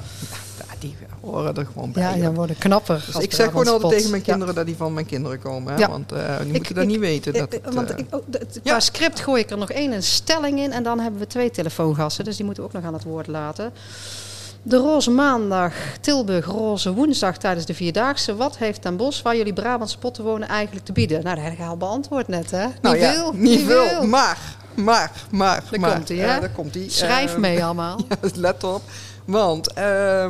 die 0.79 0.95
horen 1.21 1.55
er 1.55 1.65
gewoon 1.65 1.91
bij. 1.91 2.03
Ja, 2.03 2.13
die 2.13 2.29
worden 2.29 2.57
knapper. 2.57 3.03
Dus 3.05 3.23
ik 3.23 3.33
zeg 3.33 3.47
gewoon 3.47 3.67
altijd 3.67 3.91
tegen 3.91 4.11
mijn 4.11 4.21
kinderen 4.23 4.55
dat 4.55 4.65
die 4.65 4.75
van 4.75 4.93
mijn 4.93 5.05
kinderen 5.05 5.39
komen. 5.39 5.73
Hè? 5.73 5.87
Want 5.87 6.09
die 6.43 6.53
moeten 6.53 6.75
dat 6.75 6.85
niet 6.85 6.99
weten. 6.99 7.33
Dat 7.33 7.53
ik, 7.53 7.61
want 7.71 7.99
ik, 7.99 8.15
oh, 8.15 8.21
qua 8.63 8.79
script 8.79 9.19
gooi 9.19 9.41
ik 9.41 9.49
er 9.49 9.57
nog 9.57 9.71
één 9.71 9.91
een 9.91 10.03
stelling 10.03 10.59
in. 10.59 10.71
En 10.71 10.83
dan 10.83 10.99
hebben 10.99 11.19
we 11.19 11.27
twee 11.27 11.51
telefoongasten. 11.51 12.25
Dus 12.25 12.35
die 12.35 12.45
moeten 12.45 12.63
we 12.63 12.69
ook 12.69 12.75
nog 12.75 12.85
aan 12.85 12.93
het 12.93 13.03
woord 13.03 13.27
laten. 13.27 13.73
De 14.67 14.77
Roze 14.77 15.11
Maandag, 15.11 15.73
Tilburg, 16.01 16.45
Roze 16.45 16.93
Woensdag 16.93 17.37
tijdens 17.37 17.65
de 17.65 17.73
Vierdaagse. 17.73 18.35
Wat 18.35 18.57
heeft 18.57 18.83
Den 18.83 18.97
Bosch, 18.97 19.21
waar 19.21 19.35
jullie 19.35 19.53
Brabantse 19.53 19.97
potten 19.97 20.23
wonen, 20.23 20.47
eigenlijk 20.47 20.85
te 20.85 20.91
bieden? 20.91 21.23
Nou, 21.23 21.35
dat 21.35 21.43
heb 21.43 21.53
ik 21.53 21.59
al 21.59 21.77
beantwoord 21.77 22.27
net, 22.27 22.51
hè? 22.51 22.65
Nou, 22.81 22.95
niet 22.95 23.03
ja, 23.03 23.13
veel, 23.13 23.33
niet, 23.33 23.65
veel. 23.65 24.07
Maar, 24.07 24.37
maar, 24.73 25.11
maar. 25.31 25.63
Daar 25.71 25.79
maar, 25.79 25.93
komt 25.93 26.07
hij, 26.07 26.17
hè? 26.17 26.39
daar 26.39 26.49
komt 26.49 26.73
hij. 26.73 26.85
Schrijf 26.89 27.33
uh, 27.33 27.39
mee 27.39 27.63
allemaal. 27.65 27.99
ja, 28.09 28.29
let 28.35 28.63
op. 28.63 28.81
Want 29.25 29.77
uh, 29.77 30.25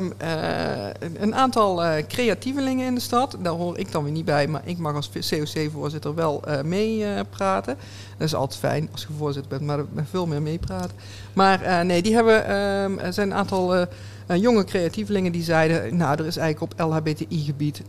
een 1.19 1.35
aantal 1.35 1.83
uh, 1.83 1.91
creatievelingen 2.07 2.85
in 2.85 2.95
de 2.95 3.01
stad, 3.01 3.37
daar 3.39 3.53
hoor 3.53 3.77
ik 3.77 3.91
dan 3.91 4.03
weer 4.03 4.11
niet 4.11 4.25
bij, 4.25 4.47
maar 4.47 4.61
ik 4.65 4.77
mag 4.77 4.95
als 4.95 5.09
COC-voorzitter 5.09 6.15
wel 6.15 6.43
uh, 6.47 6.61
meepraten. 6.61 7.77
dat 8.17 8.27
is 8.27 8.35
altijd 8.35 8.59
fijn 8.59 8.89
als 8.91 9.01
je 9.01 9.07
voorzitter 9.17 9.49
bent, 9.49 9.61
maar 9.61 9.85
met 9.91 10.05
veel 10.09 10.25
meer 10.25 10.41
meepraten. 10.41 10.95
Maar 11.33 11.85
nee, 11.85 12.01
die 12.01 12.13
hebben, 12.13 12.45
ehm, 12.45 12.97
er 12.99 13.13
zijn 13.13 13.31
een 13.31 13.37
aantal 13.37 13.87
jonge 14.35 14.63
creatievelingen 14.63 15.31
die 15.31 15.43
zeiden, 15.43 15.97
nou 15.97 16.19
er 16.19 16.25
is 16.25 16.37
eigenlijk 16.37 16.73
op 16.73 16.89
LHBTI-gebied 16.89 17.81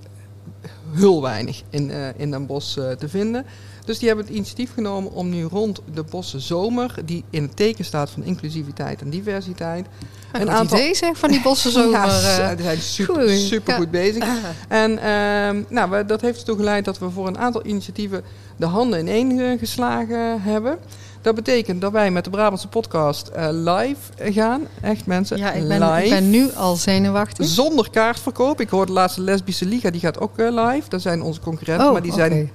heel 0.92 1.22
weinig 1.22 1.62
in, 1.70 1.90
in 2.16 2.30
Den 2.30 2.46
Bosch 2.46 2.74
te 2.74 3.08
vinden. 3.08 3.44
Dus 3.88 3.98
die 3.98 4.08
hebben 4.08 4.26
het 4.26 4.34
initiatief 4.34 4.74
genomen 4.74 5.12
om 5.12 5.28
nu 5.28 5.44
rond 5.44 5.80
de 5.94 6.02
Bosse 6.02 6.40
Zomer, 6.40 6.94
die 7.04 7.24
in 7.30 7.42
het 7.42 7.56
teken 7.56 7.84
staat 7.84 8.10
van 8.10 8.24
inclusiviteit 8.24 9.00
en 9.00 9.10
diversiteit. 9.10 9.86
Een, 10.32 10.40
een 10.40 10.50
aantal 10.50 10.78
idee 10.78 10.94
zeg 10.94 11.18
van 11.18 11.30
die 11.30 11.40
Bosse 11.40 11.70
Zomer. 11.78 11.90
ja, 11.90 12.54
die 12.54 12.64
zijn 12.64 12.80
super, 12.80 13.30
super 13.30 13.74
goed 13.74 13.90
bezig. 13.90 14.24
En 14.68 14.90
uh, 14.90 15.64
nou, 15.68 15.90
we, 15.90 16.04
dat 16.06 16.20
heeft 16.20 16.38
ertoe 16.38 16.56
geleid 16.56 16.84
dat 16.84 16.98
we 16.98 17.10
voor 17.10 17.26
een 17.26 17.38
aantal 17.38 17.66
initiatieven 17.66 18.22
de 18.56 18.66
handen 18.66 19.00
ineen 19.00 19.58
geslagen 19.58 20.42
hebben. 20.42 20.78
Dat 21.20 21.34
betekent 21.34 21.80
dat 21.80 21.92
wij 21.92 22.10
met 22.10 22.24
de 22.24 22.30
Brabantse 22.30 22.68
podcast 22.68 23.30
uh, 23.36 23.48
live 23.50 24.32
gaan. 24.32 24.62
Echt 24.80 25.06
mensen, 25.06 25.36
ja, 25.38 25.52
ik 25.52 25.68
ben, 25.68 25.80
live. 25.80 26.04
ik 26.04 26.10
ben 26.10 26.30
nu 26.30 26.52
al 26.52 26.76
zenuwachtig. 26.76 27.46
Zonder 27.46 27.90
kaartverkoop. 27.90 28.60
Ik 28.60 28.68
hoor 28.68 28.86
de 28.86 28.92
laatste 28.92 29.20
lesbische 29.20 29.66
liga, 29.66 29.90
die 29.90 30.00
gaat 30.00 30.20
ook 30.20 30.38
uh, 30.38 30.50
live. 30.50 30.88
Dat 30.88 31.02
zijn 31.02 31.22
onze 31.22 31.40
concurrenten, 31.40 31.86
oh, 31.86 31.92
maar 31.92 32.02
die 32.02 32.12
okay. 32.12 32.28
zijn 32.28 32.50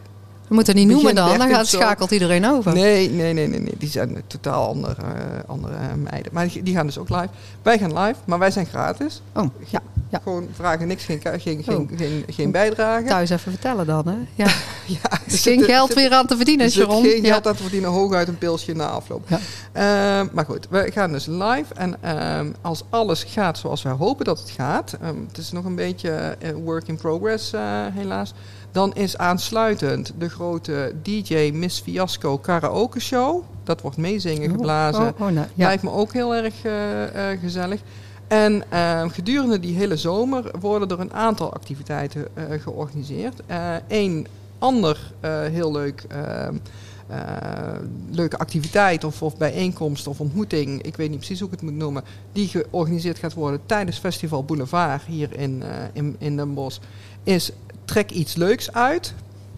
we 0.48 0.60
moeten 0.60 0.76
niet 0.76 0.88
noemen 0.88 1.16
dan, 1.16 1.38
dan 1.38 1.50
gaat, 1.50 1.68
schakelt 1.68 2.12
iedereen 2.12 2.46
over. 2.46 2.74
Nee, 2.74 3.10
nee, 3.10 3.34
nee, 3.34 3.48
nee, 3.48 3.60
nee. 3.60 3.76
die 3.78 3.90
zijn 3.90 4.24
totaal 4.28 4.68
andere, 4.68 5.02
uh, 5.02 5.50
andere 5.50 5.76
meiden. 5.96 6.34
Maar 6.34 6.48
die, 6.48 6.64
die, 6.64 6.76
gaan 6.76 6.86
dus 6.86 6.98
ook 6.98 7.10
live. 7.10 7.30
Wij 7.62 7.78
gaan 7.78 8.00
live, 8.00 8.20
maar 8.26 8.40
wij 8.40 8.52
zijn 8.52 8.66
gratis. 8.66 9.22
Oh, 9.34 9.46
ja. 9.68 9.82
Ja. 10.14 10.20
Gewoon 10.24 10.48
vragen 10.54 10.88
niks, 10.88 11.04
geen, 11.04 11.22
geen, 11.22 11.64
geen, 11.64 11.80
oh. 11.80 11.98
geen, 11.98 12.24
geen 12.28 12.52
bijdrage. 12.52 13.06
Thuis 13.06 13.30
even 13.30 13.52
vertellen 13.52 13.86
dan, 13.86 14.08
hè? 14.08 14.16
Ja. 14.36 14.46
ja 15.02 15.12
er 15.12 15.22
is 15.26 15.42
geen 15.42 15.60
zit, 15.60 15.70
geld 15.70 15.88
zit, 15.88 15.98
weer 15.98 16.12
aan 16.12 16.28
te 16.28 16.36
verdienen, 16.36 16.66
er 16.66 16.72
Sharon. 16.72 17.04
geen 17.04 17.26
geld 17.26 17.48
aan 17.48 17.56
te 17.56 17.62
verdienen, 17.62 17.90
hooguit 17.90 18.28
een 18.28 18.38
pilsje 18.38 18.74
na 18.74 18.88
afloop. 18.88 19.30
Ja. 19.30 19.38
Uh, 19.38 20.28
maar 20.32 20.46
goed, 20.46 20.68
we 20.70 20.92
gaan 20.94 21.12
dus 21.12 21.26
live. 21.26 21.74
En 21.74 21.96
uh, 22.04 22.40
als 22.62 22.84
alles 22.90 23.24
gaat 23.24 23.58
zoals 23.58 23.82
wij 23.82 23.94
hopen 23.94 24.26
dat 24.26 24.40
het 24.40 24.50
gaat. 24.50 24.98
Um, 25.04 25.26
het 25.28 25.38
is 25.38 25.52
nog 25.52 25.66
een 25.66 25.76
beetje 25.76 26.38
work 26.64 26.88
in 26.88 26.98
progress, 26.98 27.54
uh, 27.54 27.62
helaas. 27.94 28.34
Dan 28.72 28.94
is 28.94 29.18
aansluitend 29.18 30.14
de 30.18 30.30
grote 30.30 30.94
DJ 31.04 31.52
Miss 31.54 31.80
Fiasco 31.80 32.38
karaoke 32.38 33.00
show. 33.00 33.44
Dat 33.64 33.82
wordt 33.82 33.98
meezingen 33.98 34.50
geblazen. 34.50 35.02
Oh, 35.02 35.08
oh, 35.08 35.28
oh, 35.28 35.34
nou, 35.34 35.48
ja. 35.54 35.68
Lijkt 35.68 35.84
me 35.84 35.92
ook 35.92 36.14
heel 36.14 36.36
erg 36.36 36.54
uh, 36.66 36.72
uh, 37.02 37.40
gezellig. 37.40 37.80
En 38.34 38.64
uh, 38.74 39.10
gedurende 39.10 39.60
die 39.60 39.76
hele 39.76 39.98
zomer 39.98 40.52
worden 40.60 40.90
er 40.90 41.00
een 41.00 41.14
aantal 41.14 41.54
activiteiten 41.54 42.28
georganiseerd. 42.60 43.42
Eén 43.88 44.28
ander 44.60 45.12
heel 45.52 45.72
leuk 45.72 46.06
uh, 46.12 46.48
leuke 48.12 48.38
activiteit 48.38 49.04
of, 49.04 49.22
of 49.22 49.38
bijeenkomst 49.38 50.08
of 50.08 50.20
ontmoeting, 50.20 50.82
ik 50.82 50.96
weet 50.96 51.10
niet 51.10 51.18
precies 51.18 51.40
hoe 51.40 51.48
ik 51.48 51.54
het 51.54 51.64
moet 51.64 51.80
noemen, 51.80 52.04
die 52.32 52.48
georganiseerd 52.48 53.20
gaat 53.20 53.34
worden 53.34 53.62
tijdens 53.66 53.98
Festival 53.98 54.44
Boulevard 54.44 55.04
hier 55.04 55.40
in, 55.40 55.64
in, 55.94 56.16
in 56.20 56.36
Den 56.36 56.54
Bosch, 56.54 56.80
is 57.24 57.52
Trek 57.86 58.12
iets 58.12 58.36
leuks 58.36 58.72
uit. 58.72 59.14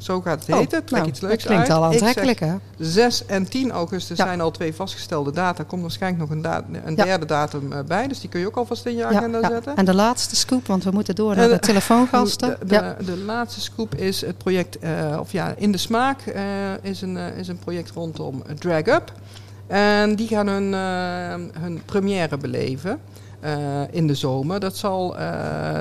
Zo 0.06 0.22
gaat 0.22 0.40
het 0.46 0.48
heten. 0.48 0.80
Oh, 0.80 0.86
Trek 0.86 0.90
nou, 0.90 1.08
iets 1.08 1.20
leuks 1.20 1.44
dat 1.44 1.46
klinkt 1.52 1.70
uit. 1.70 1.78
al 1.78 1.84
aantrekkelijk, 1.86 2.40
hè? 2.40 2.56
6 2.78 3.26
en 3.26 3.50
10 3.50 3.72
augustus 3.72 4.18
Ja. 4.18 4.26
zijn 4.26 4.42
al 4.42 4.52
twee 4.52 4.74
vastgestelde 4.74 5.32
data. 5.32 5.60
Er 5.60 5.66
komt 5.66 5.82
waarschijnlijk 5.82 6.22
nog 6.22 6.32
een, 6.32 6.42
da- 6.42 6.66
een 6.84 6.96
Ja. 6.96 7.04
derde 7.04 7.26
datum 7.26 7.72
uh, 7.72 7.80
bij. 7.88 8.08
Dus 8.08 8.20
die 8.20 8.30
kun 8.30 8.40
je 8.40 8.48
ook 8.48 8.56
alvast 8.58 8.86
in 8.86 8.96
je 8.96 9.06
agenda 9.06 9.40
ja. 9.40 9.50
zetten. 9.50 9.76
En 9.76 9.86
de 9.86 9.94
laatste 9.94 10.36
scoop, 10.36 10.68
want 10.68 10.84
we 10.84 10.92
moeten 10.92 11.16
door 11.16 11.36
naar 11.36 11.48
de 11.48 11.54
de- 11.54 11.60
telefoongasten. 11.60 12.58
De, 12.68 12.96
de, 13.06 13.18
laatste 13.18 13.62
scoop 13.62 13.96
is 13.96 14.22
het 14.22 14.38
project, 14.38 14.80
eh, 14.80 15.18
of 15.20 15.32
ja, 15.32 15.54
In 15.58 15.72
de 15.72 15.78
Smaak 15.78 16.22
eh, 16.22 16.44
is, 16.82 17.02
een, 17.02 17.18
eh, 17.18 17.38
is 17.38 17.48
een 17.48 17.60
project 17.60 17.92
rondom 17.92 18.44
Drag 18.60 18.86
Up. 18.86 19.12
En 19.68 20.16
die 20.16 20.28
gaan 20.28 20.48
hun, 20.48 20.74
eh, 20.74 21.62
hun 21.62 21.82
première 21.86 22.38
beleven 22.38 23.00
eh, 23.46 23.82
in 23.92 24.08
de 24.08 24.16
zomer. 24.16 24.60
Dat 24.60 24.78
zal 24.78 25.18
eh, 25.18 25.22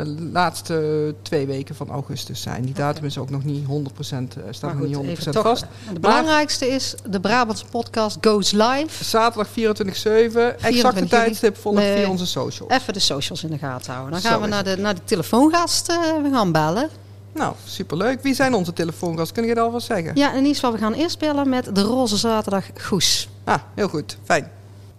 de 0.05 0.29
laatste 0.33 1.14
twee 1.22 1.46
weken 1.46 1.74
van 1.74 1.90
augustus 1.90 2.40
zijn. 2.42 2.62
Die 2.64 2.74
datum 2.74 3.05
is 3.05 3.18
ook 3.18 3.31
nog 3.31 3.44
niet 3.44 3.64
100%, 3.66 4.37
eh, 4.37 4.42
staat 4.50 4.72
Maar 4.72 4.81
nog 4.88 4.96
goed, 4.96 5.07
niet 5.07 5.18
100% 5.18 5.18
even 5.18 5.33
toch. 5.33 5.42
vast. 5.42 5.64
De 5.92 6.00
belangrijkste 6.00 6.66
is, 6.66 6.94
de 7.09 7.20
Brabantse 7.20 7.64
podcast 7.70 8.18
goes 8.20 8.50
live. 8.50 9.05
Zaterdag 9.05 9.48
24-7, 9.48 9.53
exacte 9.53 10.66
24 10.66 10.94
juli. 10.94 11.09
tijdstip 11.09 11.57
volgt 11.57 11.79
Nee. 11.79 11.96
via 11.96 12.11
onze 12.11 12.27
socials. 12.27 12.72
Even 12.72 12.92
de 12.92 12.98
socials 13.00 13.44
in 13.44 13.50
de 13.50 13.59
gaten 13.59 13.92
houden. 13.92 14.12
Dan 14.12 14.20
Zo 14.22 14.29
gaan 14.29 14.40
we 14.40 14.46
naar 14.46 14.64
het. 14.64 14.77
de, 14.77 14.83
naar 14.83 14.94
de 14.94 15.05
telefoongast. 15.05 15.87
we 16.22 16.29
gaan 16.33 16.53
bellen. 16.53 16.88
Nou, 17.35 17.55
superleuk. 17.64 18.22
Wie 18.22 18.35
zijn 18.35 18.55
onze 18.55 18.72
telefoongast? 18.72 19.33
Kun 19.33 19.44
je 19.44 19.55
dat 19.55 19.64
alvast 19.64 19.87
zeggen? 19.87 20.12
Ja, 20.16 20.31
in 20.31 20.38
ieder 20.38 20.55
geval, 20.55 20.72
we 20.72 20.79
gaan 20.79 20.92
eerst 20.92 21.18
bellen 21.18 21.48
met 21.48 21.74
de 21.74 21.83
Roze 21.83 22.16
Zaterdag 22.16 22.64
Goes. 22.81 23.29
Ah, 23.44 23.59
heel 23.74 23.88
goed. 23.88 24.16
Fijn. 24.24 24.50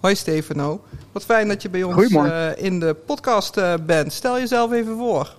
Hoi 0.06 0.18
Stefano. 0.18 0.82
Wat 1.12 1.26
fijn 1.26 1.48
dat 1.48 1.62
je 1.62 1.70
bij 1.70 1.84
ons 1.84 2.13
eh, 2.13 2.50
in 2.56 2.80
de 2.80 2.94
podcast 2.94 3.58
eh, 3.58 3.74
bent. 3.86 4.13
Stel 4.13 4.39
jezelf 4.39 4.72
even 4.72 4.98
voor. 4.98 5.36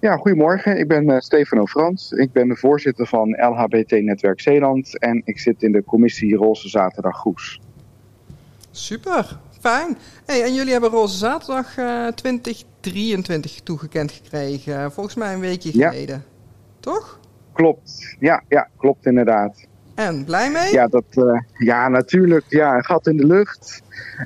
Ja, 0.00 0.16
goedemorgen. 0.16 0.78
Ik 0.78 0.88
ben 0.88 1.10
eh, 1.10 1.20
Stefano 1.20 1.66
Frans. 1.66 2.12
Ik 2.12 2.32
ben 2.32 2.48
de 2.48 2.56
voorzitter 2.56 3.06
van 3.06 3.28
LHBT 3.30 3.90
Netwerk 3.90 4.40
Zeeland 4.40 4.98
en 4.98 5.22
ik 5.24 5.38
zit 5.38 5.62
in 5.62 5.72
de 5.72 5.84
commissie 5.84 6.36
Roze 6.36 6.68
Zaterdag 6.68 7.16
Goes. 7.16 7.60
Super. 8.70 9.38
Fijn. 9.60 9.98
Hey, 10.26 10.42
en 10.42 10.54
jullie 10.54 10.72
hebben 10.72 10.90
Roze 10.90 11.16
Zaterdag 11.16 11.76
eh 11.76 12.06
2023 12.06 13.60
toegekend 13.60 14.12
gekregen. 14.12 14.92
Volgens 14.92 15.14
mij 15.14 15.34
een 15.34 15.40
weekje 15.40 15.78
Ja. 15.78 15.90
geleden. 15.90 16.24
Toch? 16.80 17.20
Klopt. 17.52 18.16
Ja, 18.18 18.42
ja, 18.48 18.68
klopt 18.76 19.06
inderdaad. 19.06 19.68
En 20.06 20.24
blij 20.24 20.50
mee? 20.50 20.72
Ja, 20.72 20.86
dat, 20.86 21.04
eh, 21.10 21.40
ja, 21.58 21.88
natuurlijk. 21.88 22.44
Ja, 22.48 22.76
een 22.76 22.84
gat 22.84 23.06
in 23.06 23.16
de 23.16 23.26
lucht. 23.26 23.82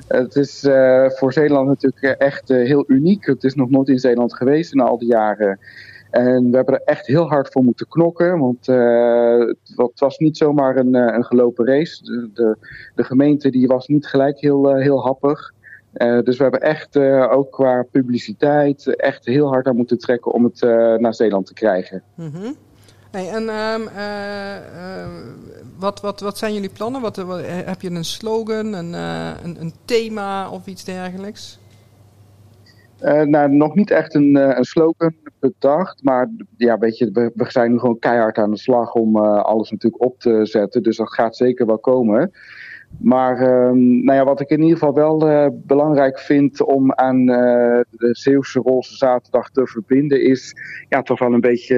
Het 0.07 0.35
is 0.35 0.63
eh, 0.63 1.09
voor 1.09 1.33
Zeeland 1.33 1.67
natuurlijk 1.67 2.03
eh, 2.19 2.27
echt 2.27 2.47
heel 2.47 2.83
uniek. 2.87 3.25
Het 3.25 3.43
is 3.43 3.55
nog 3.55 3.69
nooit 3.69 3.87
in 3.87 3.99
Zeeland 3.99 4.33
geweest 4.35 4.73
in 4.73 4.79
al 4.79 4.97
die 4.97 5.07
jaren. 5.07 5.59
En 6.11 6.49
we 6.49 6.55
hebben 6.55 6.73
er 6.75 6.81
echt 6.85 7.07
heel 7.07 7.27
hard 7.27 7.51
voor 7.51 7.63
moeten 7.63 7.87
knokken. 7.87 8.39
Want 8.39 8.65
het, 8.65 9.73
wa- 9.75 9.85
het 9.85 9.99
was 9.99 10.17
niet 10.17 10.37
zomaar 10.37 10.75
een, 10.77 10.93
een 10.93 11.23
gelopen 11.25 11.65
race. 11.65 12.03
De, 12.03 12.29
de, 12.33 12.57
de 12.95 13.03
gemeente 13.03 13.49
die 13.49 13.67
was 13.67 13.87
niet 13.87 14.07
gelijk 14.07 14.39
heel, 14.39 14.75
heel 14.75 15.03
happig. 15.03 15.53
Dus 16.23 16.37
we 16.37 16.43
hebben 16.43 16.61
echt 16.61 16.97
ook 17.29 17.51
qua 17.51 17.85
publiciteit 17.91 18.95
echt 18.95 19.25
heel 19.25 19.47
hard 19.47 19.67
aan 19.67 19.75
moeten 19.75 19.97
trekken 19.97 20.31
om 20.31 20.43
het 20.43 20.61
naar 20.99 21.13
Zeeland 21.13 21.45
te 21.45 21.53
krijgen. 21.53 22.03
Mhm. 22.15 22.51
Hey, 23.15 23.29
en 23.29 23.49
ehm, 23.49 23.81
wat, 25.77 26.01
wat, 26.01 26.19
wat 26.19 26.37
zijn 26.37 26.53
jullie 26.53 26.69
plannen? 26.69 27.01
Wat, 27.01 27.15
heb 27.15 27.81
je 27.81 27.89
een 27.89 28.05
slogan, 28.05 28.73
een, 28.73 28.93
een, 28.93 29.61
een 29.61 29.73
thema 29.85 30.49
of 30.49 30.65
iets 30.65 30.83
dergelijks? 30.83 31.59
Nou, 33.25 33.51
nog 33.51 33.75
niet 33.75 33.91
echt 33.91 34.13
een, 34.15 34.35
een 34.57 34.63
slogan 34.63 35.15
bedacht. 35.39 36.03
Maar 36.03 36.29
ja, 36.57 36.77
weet 36.77 36.97
je, 36.97 37.31
we, 37.35 37.51
zijn 37.51 37.71
nu 37.71 37.79
gewoon 37.79 37.99
keihard 37.99 38.37
aan 38.37 38.51
de 38.51 38.57
slag 38.57 38.93
om 38.93 39.17
alles 39.17 39.71
natuurlijk 39.71 40.03
op 40.03 40.19
te 40.19 40.39
zetten. 40.45 40.83
Dus 40.83 40.97
dat 40.97 41.13
gaat 41.13 41.35
zeker 41.35 41.65
wel 41.65 41.79
komen. 41.79 42.31
Maar 42.99 43.37
ehm, 43.37 44.03
nou 44.03 44.17
ja, 44.17 44.23
wat 44.23 44.41
ik 44.41 44.49
in 44.49 44.61
ieder 44.61 44.77
geval 44.77 44.93
wel 44.93 45.29
uh, 45.29 45.47
belangrijk 45.53 46.19
vind 46.19 46.63
om 46.63 46.93
aan 46.93 47.19
uh, 47.19 47.79
de 47.91 48.09
Zeeuwse 48.11 48.59
Roze 48.59 48.95
Zaterdag 48.95 49.49
te 49.49 49.67
verbinden, 49.67 50.23
is 50.23 50.55
ja, 50.89 51.01
toch 51.01 51.19
wel 51.19 51.33
een 51.33 51.41
beetje 51.41 51.75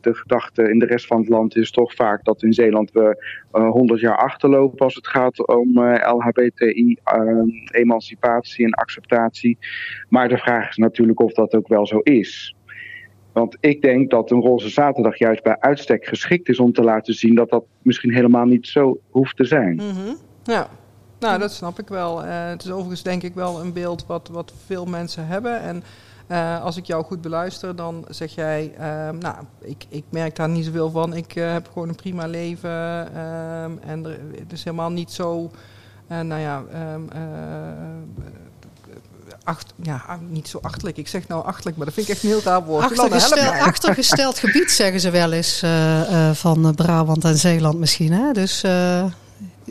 de, 0.00 0.14
gedachte 0.14 0.70
in 0.70 0.78
de 0.78 0.86
rest 0.86 1.06
van 1.06 1.18
het 1.18 1.28
land 1.28 1.56
is 1.56 1.70
toch 1.70 1.94
vaak 1.94 2.24
dat 2.24 2.42
in 2.42 2.52
Zeeland 2.52 2.90
we 2.90 3.24
uh, 3.52 3.70
100 3.70 4.00
jaar 4.00 4.16
achterlopen 4.16 4.78
als 4.78 4.94
het 4.94 5.06
gaat 5.06 5.46
om 5.46 5.80
LHBTI, 6.16 6.96
ehm, 7.04 7.48
en 7.70 8.70
acceptatie. 8.70 9.58
Maar 10.08 10.28
de 10.28 10.38
vraag 10.38 10.68
is 10.68 10.76
natuurlijk 10.76 11.20
of 11.20 11.32
dat 11.32 11.54
ook 11.54 11.68
wel 11.68 11.86
zo 11.86 11.98
is. 11.98 12.56
Want 13.32 13.56
ik 13.60 13.82
denk 13.82 14.10
dat 14.10 14.30
een 14.30 14.40
roze 14.40 14.68
zaterdag 14.68 15.18
juist 15.18 15.42
bij 15.42 15.60
uitstek 15.60 16.06
geschikt 16.06 16.48
is 16.48 16.60
om 16.60 16.72
te 16.72 16.82
laten 16.82 17.14
zien 17.14 17.34
dat 17.34 17.50
dat 17.50 17.64
misschien 17.82 18.14
helemaal 18.14 18.46
niet 18.46 18.66
zo 18.66 18.98
hoeft 19.10 19.36
te 19.36 19.44
zijn. 19.44 19.74
Mm. 19.74 20.16
Ja, 20.44 20.68
nou 21.18 21.38
dat 21.38 21.52
snap 21.52 21.78
ik 21.78 21.88
wel. 21.88 22.24
Uh, 22.24 22.48
het 22.48 22.64
is 22.64 22.70
overigens 22.70 23.02
denk 23.02 23.22
ik 23.22 23.34
wel 23.34 23.60
een 23.60 23.72
beeld 23.72 24.06
wat, 24.06 24.28
wat 24.32 24.52
veel 24.66 24.84
mensen 24.84 25.26
hebben. 25.26 25.60
En 25.60 25.84
uh, 26.28 26.62
als 26.62 26.76
ik 26.76 26.84
jou 26.84 27.04
goed 27.04 27.20
beluister, 27.20 27.76
dan 27.76 28.04
zeg 28.08 28.34
jij, 28.34 28.72
uh, 28.78 28.80
nou, 29.20 29.36
ik, 29.60 29.84
ik 29.88 30.04
merk 30.08 30.36
daar 30.36 30.48
niet 30.48 30.64
zoveel 30.64 30.90
van. 30.90 31.14
Ik 31.14 31.36
uh, 31.36 31.52
heb 31.52 31.68
gewoon 31.72 31.88
een 31.88 31.94
prima 31.94 32.26
leven. 32.26 32.70
Ehm, 33.14 33.72
en 33.86 34.04
er, 34.04 34.18
het 34.38 34.52
is 34.52 34.64
helemaal 34.64 34.90
niet 34.90 35.12
zo, 35.12 35.50
nou 36.06 36.40
ja, 36.40 36.62
um, 36.94 37.08
acht, 39.44 39.74
ja, 39.82 40.18
niet 40.28 40.48
zo 40.48 40.58
achterlijk. 40.62 40.96
Ik 40.96 41.08
zeg 41.08 41.28
nou 41.28 41.44
achterlijk, 41.44 41.76
maar 41.76 41.86
dat 41.86 41.94
vind 41.94 42.08
ik 42.08 42.14
echt 42.14 42.22
een 42.22 42.28
heel 42.28 42.42
raar 42.42 42.64
woord. 42.64 42.84
Achtergesteld, 42.84 43.60
achtergesteld 43.70 44.38
gebied 44.38 44.70
zeggen 44.70 45.00
ze 45.00 45.10
wel 45.10 45.32
eens 45.32 45.62
van 46.32 46.74
Brabant 46.74 47.24
en 47.24 47.36
Zeeland 47.36 47.78
misschien. 47.78 48.12
Hè? 48.12 48.32
Dus 48.32 48.64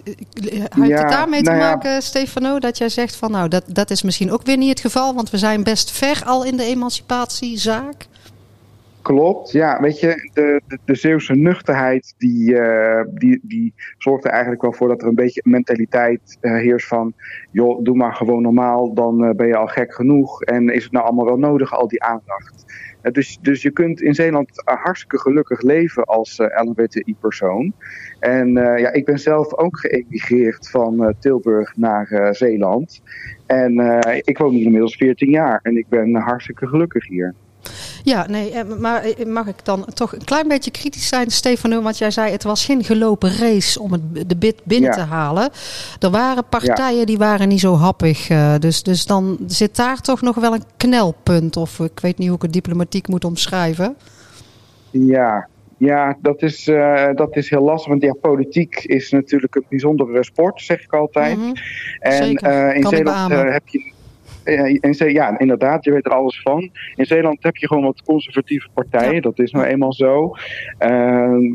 heeft 0.03 0.87
ja, 0.87 0.99
het 0.99 1.09
daarmee 1.09 1.41
te 1.41 1.49
nou 1.49 1.61
maken, 1.61 2.01
Stefano, 2.01 2.59
dat 2.59 2.77
jij 2.77 2.89
zegt 2.89 3.15
van 3.15 3.31
nou, 3.31 3.47
dat, 3.47 3.63
dat 3.67 3.89
is 3.89 4.03
misschien 4.03 4.31
ook 4.31 4.43
weer 4.43 4.57
niet 4.57 4.69
het 4.69 4.79
geval, 4.79 5.15
want 5.15 5.29
we 5.29 5.37
zijn 5.37 5.63
best 5.63 5.91
ver 5.91 6.21
al 6.25 6.45
in 6.45 6.57
de 6.57 6.63
emancipatiezaak? 6.63 8.07
Klopt, 9.01 9.51
ja. 9.51 9.81
Weet 9.81 9.99
je, 9.99 10.29
de, 10.33 10.61
de, 10.67 10.77
de 10.85 10.95
Zeeuwse 10.95 11.35
nuchterheid 11.35 12.13
die, 12.17 12.51
uh, 12.51 13.01
die, 13.09 13.39
die 13.41 13.73
zorgt 13.97 14.25
er 14.25 14.31
eigenlijk 14.31 14.61
wel 14.61 14.73
voor 14.73 14.87
dat 14.87 15.01
er 15.01 15.07
een 15.07 15.15
beetje 15.15 15.41
een 15.43 15.51
mentaliteit 15.51 16.37
uh, 16.41 16.51
heerst 16.51 16.87
van... 16.87 17.13
joh, 17.51 17.83
doe 17.83 17.95
maar 17.95 18.13
gewoon 18.13 18.41
normaal, 18.41 18.93
dan 18.93 19.23
uh, 19.23 19.29
ben 19.31 19.47
je 19.47 19.55
al 19.55 19.67
gek 19.67 19.93
genoeg. 19.93 20.41
En 20.41 20.69
is 20.69 20.83
het 20.83 20.91
nou 20.91 21.05
allemaal 21.05 21.25
wel 21.25 21.37
nodig, 21.37 21.73
al 21.73 21.87
die 21.87 22.03
aandacht? 22.03 22.52
Dus, 23.11 23.37
dus 23.41 23.61
je 23.61 23.71
kunt 23.71 24.01
in 24.01 24.13
Zeeland 24.13 24.61
hartstikke 24.65 25.19
gelukkig 25.19 25.61
leven 25.61 26.03
als 26.03 26.37
LHBTI-persoon. 26.37 27.73
En 28.19 28.47
uh, 28.49 28.79
ja, 28.79 28.91
ik 28.91 29.05
ben 29.05 29.19
zelf 29.19 29.53
ook 29.53 29.79
geëmigreerd 29.79 30.69
van 30.69 31.13
Tilburg 31.19 31.77
naar 31.77 32.35
Zeeland. 32.35 33.01
En 33.45 34.01
ik 34.23 34.37
woon 34.37 34.53
hier 34.53 34.65
inmiddels 34.65 34.95
14 34.95 35.29
jaar 35.29 35.59
en 35.63 35.77
ik 35.77 35.89
ben 35.89 36.15
hartstikke 36.15 36.67
gelukkig 36.67 37.07
hier. 37.07 37.33
Ja, 38.03 38.27
nee, 38.27 38.63
maar 38.63 39.03
mag 39.25 39.47
ik 39.47 39.65
dan 39.65 39.85
toch 39.93 40.13
een 40.13 40.23
klein 40.23 40.47
beetje 40.47 40.71
kritisch 40.71 41.07
zijn, 41.07 41.31
Stefano? 41.31 41.81
Want 41.81 41.97
jij 41.97 42.11
zei 42.11 42.31
het 42.31 42.43
was 42.43 42.65
geen 42.65 42.83
gelopen 42.83 43.37
race 43.37 43.79
om 43.79 43.91
het, 43.91 44.29
de 44.29 44.35
bid 44.35 44.61
binnen 44.63 44.89
ja. 44.89 44.95
te 44.95 45.01
halen. 45.01 45.49
Er 45.99 46.09
waren 46.09 46.43
partijen 46.49 46.99
ja. 46.99 47.05
die 47.05 47.17
waren 47.17 47.47
niet 47.47 47.59
zo 47.59 47.75
happig. 47.75 48.27
dus, 48.59 48.83
dus 48.83 49.05
dan 49.05 49.37
zit 49.47 49.75
daar 49.75 50.01
toch 50.01 50.21
nog 50.21 50.35
wel 50.35 50.53
een 50.53 50.63
knelpunt. 50.77 51.57
Of 51.57 51.79
ik 51.79 51.99
weet 51.99 52.17
niet 52.17 52.27
hoe 52.27 52.37
ik 52.37 52.41
het 52.41 52.53
diplomatiek 52.53 53.07
moet 53.07 53.25
omschrijven. 53.25 53.95
Ja, 54.91 55.47
ja, 55.77 56.17
dat 56.21 56.41
is, 56.41 56.67
uh, 56.67 57.09
dat 57.15 57.35
is 57.35 57.49
heel 57.49 57.63
lastig. 57.63 57.89
Want 57.89 58.01
ja, 58.01 58.13
politiek 58.21 58.75
is 58.75 59.11
natuurlijk 59.11 59.55
een 59.55 59.65
bijzondere 59.69 60.23
sport, 60.23 60.61
zeg 60.61 60.83
ik 60.83 60.93
altijd. 60.93 61.37
Mm 61.37 61.43
-hmm. 61.43 61.53
En 61.99 62.39
uh, 62.45 62.75
in 62.75 62.87
Zeeland 62.87 63.31
uh, 63.31 63.51
heb 63.51 63.67
je. 63.67 63.91
In, 64.43 64.93
ja, 64.97 65.39
inderdaad, 65.39 65.83
je 65.83 65.91
weet 65.91 66.05
er 66.05 66.11
alles 66.11 66.41
van. 66.41 66.69
In 66.95 67.05
Zeeland 67.05 67.43
heb 67.43 67.55
je 67.55 67.67
gewoon 67.67 67.83
wat 67.83 68.01
conservatieve 68.01 68.67
partijen. 68.73 69.13
Ja. 69.13 69.21
Dat 69.21 69.39
is 69.39 69.51
nou 69.51 69.65
eenmaal 69.65 69.93
zo. 69.93 70.29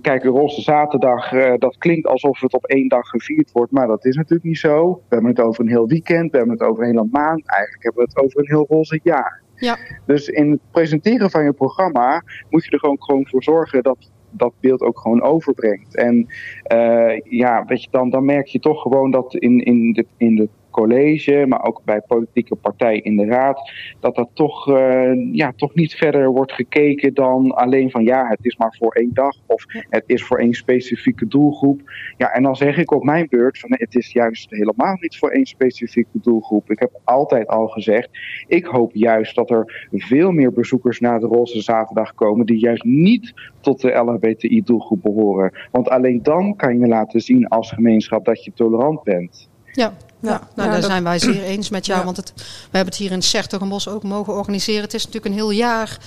kijk, 0.01 0.23
de 0.23 0.29
Roze 0.29 0.63
Zaterdag, 0.63 1.31
dat 1.59 1.77
klinkt 1.79 2.07
alsof 2.07 2.41
het 2.41 2.55
op 2.55 2.65
één 2.65 2.89
dag 2.89 3.09
gevierd 3.09 3.53
wordt. 3.53 3.73
Maar 3.73 3.87
dat 3.87 4.05
is 4.05 4.17
natuurlijk 4.17 4.49
niet 4.49 4.59
zo. 4.59 4.93
We 4.93 5.15
hebben 5.15 5.31
het 5.31 5.41
over 5.41 5.65
een 5.65 5.71
heel 5.71 5.89
weekend. 5.89 6.31
We 6.31 6.37
hebben 6.37 6.57
het 6.57 6.67
over 6.67 6.83
een 6.83 6.91
hele 6.91 7.09
maand. 7.11 7.49
Eigenlijk 7.49 7.83
hebben 7.83 8.03
we 8.03 8.09
het 8.09 8.25
over 8.25 8.39
een 8.39 8.49
heel 8.49 8.67
roze 8.69 9.01
jaar. 9.03 9.43
Ja. 9.55 9.79
Dus 10.07 10.29
in 10.29 10.51
het 10.51 10.61
presenteren 10.71 11.31
van 11.31 11.45
je 11.45 11.53
programma 11.53 12.23
moet 12.51 12.65
je 12.65 12.71
er 12.71 12.79
gewoon, 12.79 13.03
gewoon 13.03 13.27
voor 13.27 13.43
zorgen 13.43 13.83
dat 13.83 14.11
dat 14.31 14.53
beeld 14.61 14.83
ook 14.83 14.99
gewoon 14.99 15.23
overbrengt. 15.23 15.97
En 15.97 16.27
uh, 16.73 17.21
ja, 17.23 17.65
weet 17.65 17.83
je, 17.83 17.89
dan, 17.91 18.11
dan 18.11 18.25
merk 18.25 18.47
je 18.47 18.59
toch 18.59 18.83
gewoon 18.83 19.11
dat 19.11 19.35
in, 19.35 19.65
in, 19.65 19.93
de, 19.93 20.07
in 20.17 20.37
de 20.37 20.49
college, 20.71 21.45
maar 21.49 21.65
ook 21.65 21.83
bij 21.85 22.01
politieke 22.07 22.55
partijen 22.57 23.05
in 23.05 23.17
de 23.17 23.25
raad, 23.25 23.73
dat 24.01 24.15
dat 24.15 24.29
toch, 24.33 24.69
uh, 24.69 25.35
ja, 25.35 25.53
toch 25.57 25.75
niet 25.75 25.95
verder 25.95 26.31
wordt 26.31 26.53
gekeken 26.53 27.15
dan 27.15 27.51
alleen 27.55 27.91
van 27.91 28.05
ja, 28.05 28.27
het 28.29 28.45
is 28.45 28.57
maar 28.57 28.77
voor 28.79 28.93
één 28.93 29.15
dag 29.15 29.37
of 29.47 29.65
het 29.69 30.05
is 30.07 30.25
voor 30.25 30.39
één 30.39 30.55
specifieke 30.55 31.27
doelgroep. 31.27 31.81
Ja, 32.17 32.33
en 32.33 32.43
dan 32.43 32.57
zeg 32.57 32.77
ik 32.77 32.91
op 32.91 33.05
mijn 33.05 33.27
beurt 33.31 33.59
van 33.59 33.71
het 33.73 33.95
is 33.95 34.13
juist 34.13 34.51
helemaal 34.51 34.97
niet 35.01 35.19
voor 35.19 35.31
één 35.31 35.47
specifieke 35.47 36.19
doelgroep. 36.23 36.71
Ik 36.71 36.79
heb 36.79 37.01
altijd 37.05 37.47
al 37.47 37.67
gezegd, 37.67 38.09
ik 38.47 38.65
hoop 38.65 38.91
juist 38.95 39.35
dat 39.35 39.51
er 39.51 39.89
veel 39.93 40.31
meer 40.31 40.53
bezoekers 40.53 41.01
naar 41.01 41.21
de 41.21 41.27
Roze 41.27 41.61
Zaterdag 41.61 42.15
komen 42.15 42.47
die 42.47 42.59
juist 42.59 42.85
niet 42.85 43.33
tot 43.61 43.81
de 43.81 43.91
LHBTI 43.91 44.63
doelgroep 44.63 45.03
behoren. 45.03 45.53
Want 45.71 45.89
alleen 45.89 46.23
dan 46.23 46.57
kan 46.57 46.79
je 46.79 46.87
laten 46.87 47.21
zien 47.21 47.49
als 47.49 47.71
gemeenschap 47.71 48.25
dat 48.25 48.45
je 48.45 48.53
tolerant 48.55 49.03
bent. 49.03 49.49
Ja, 49.73 49.93
ja, 50.21 50.31
ja, 50.31 50.31
nou, 50.31 50.41
ja, 50.55 50.65
daar 50.65 50.81
dat... 50.81 50.91
zijn 50.91 51.05
wij 51.05 51.19
zeer 51.19 51.43
eens 51.43 51.69
met 51.69 51.87
jou. 51.87 51.99
Ja. 51.99 52.05
Want 52.05 52.17
het, 52.17 52.33
we 52.37 52.43
hebben 52.77 52.93
het 52.93 52.97
hier 52.97 53.13
in 53.13 53.23
Sertogenbos 53.23 53.89
ook 53.89 54.03
mogen 54.03 54.35
organiseren. 54.35 54.83
Het 54.83 54.95
is 54.95 55.05
natuurlijk 55.05 55.35
een 55.35 55.41
heel 55.41 55.51
jaar 55.51 55.99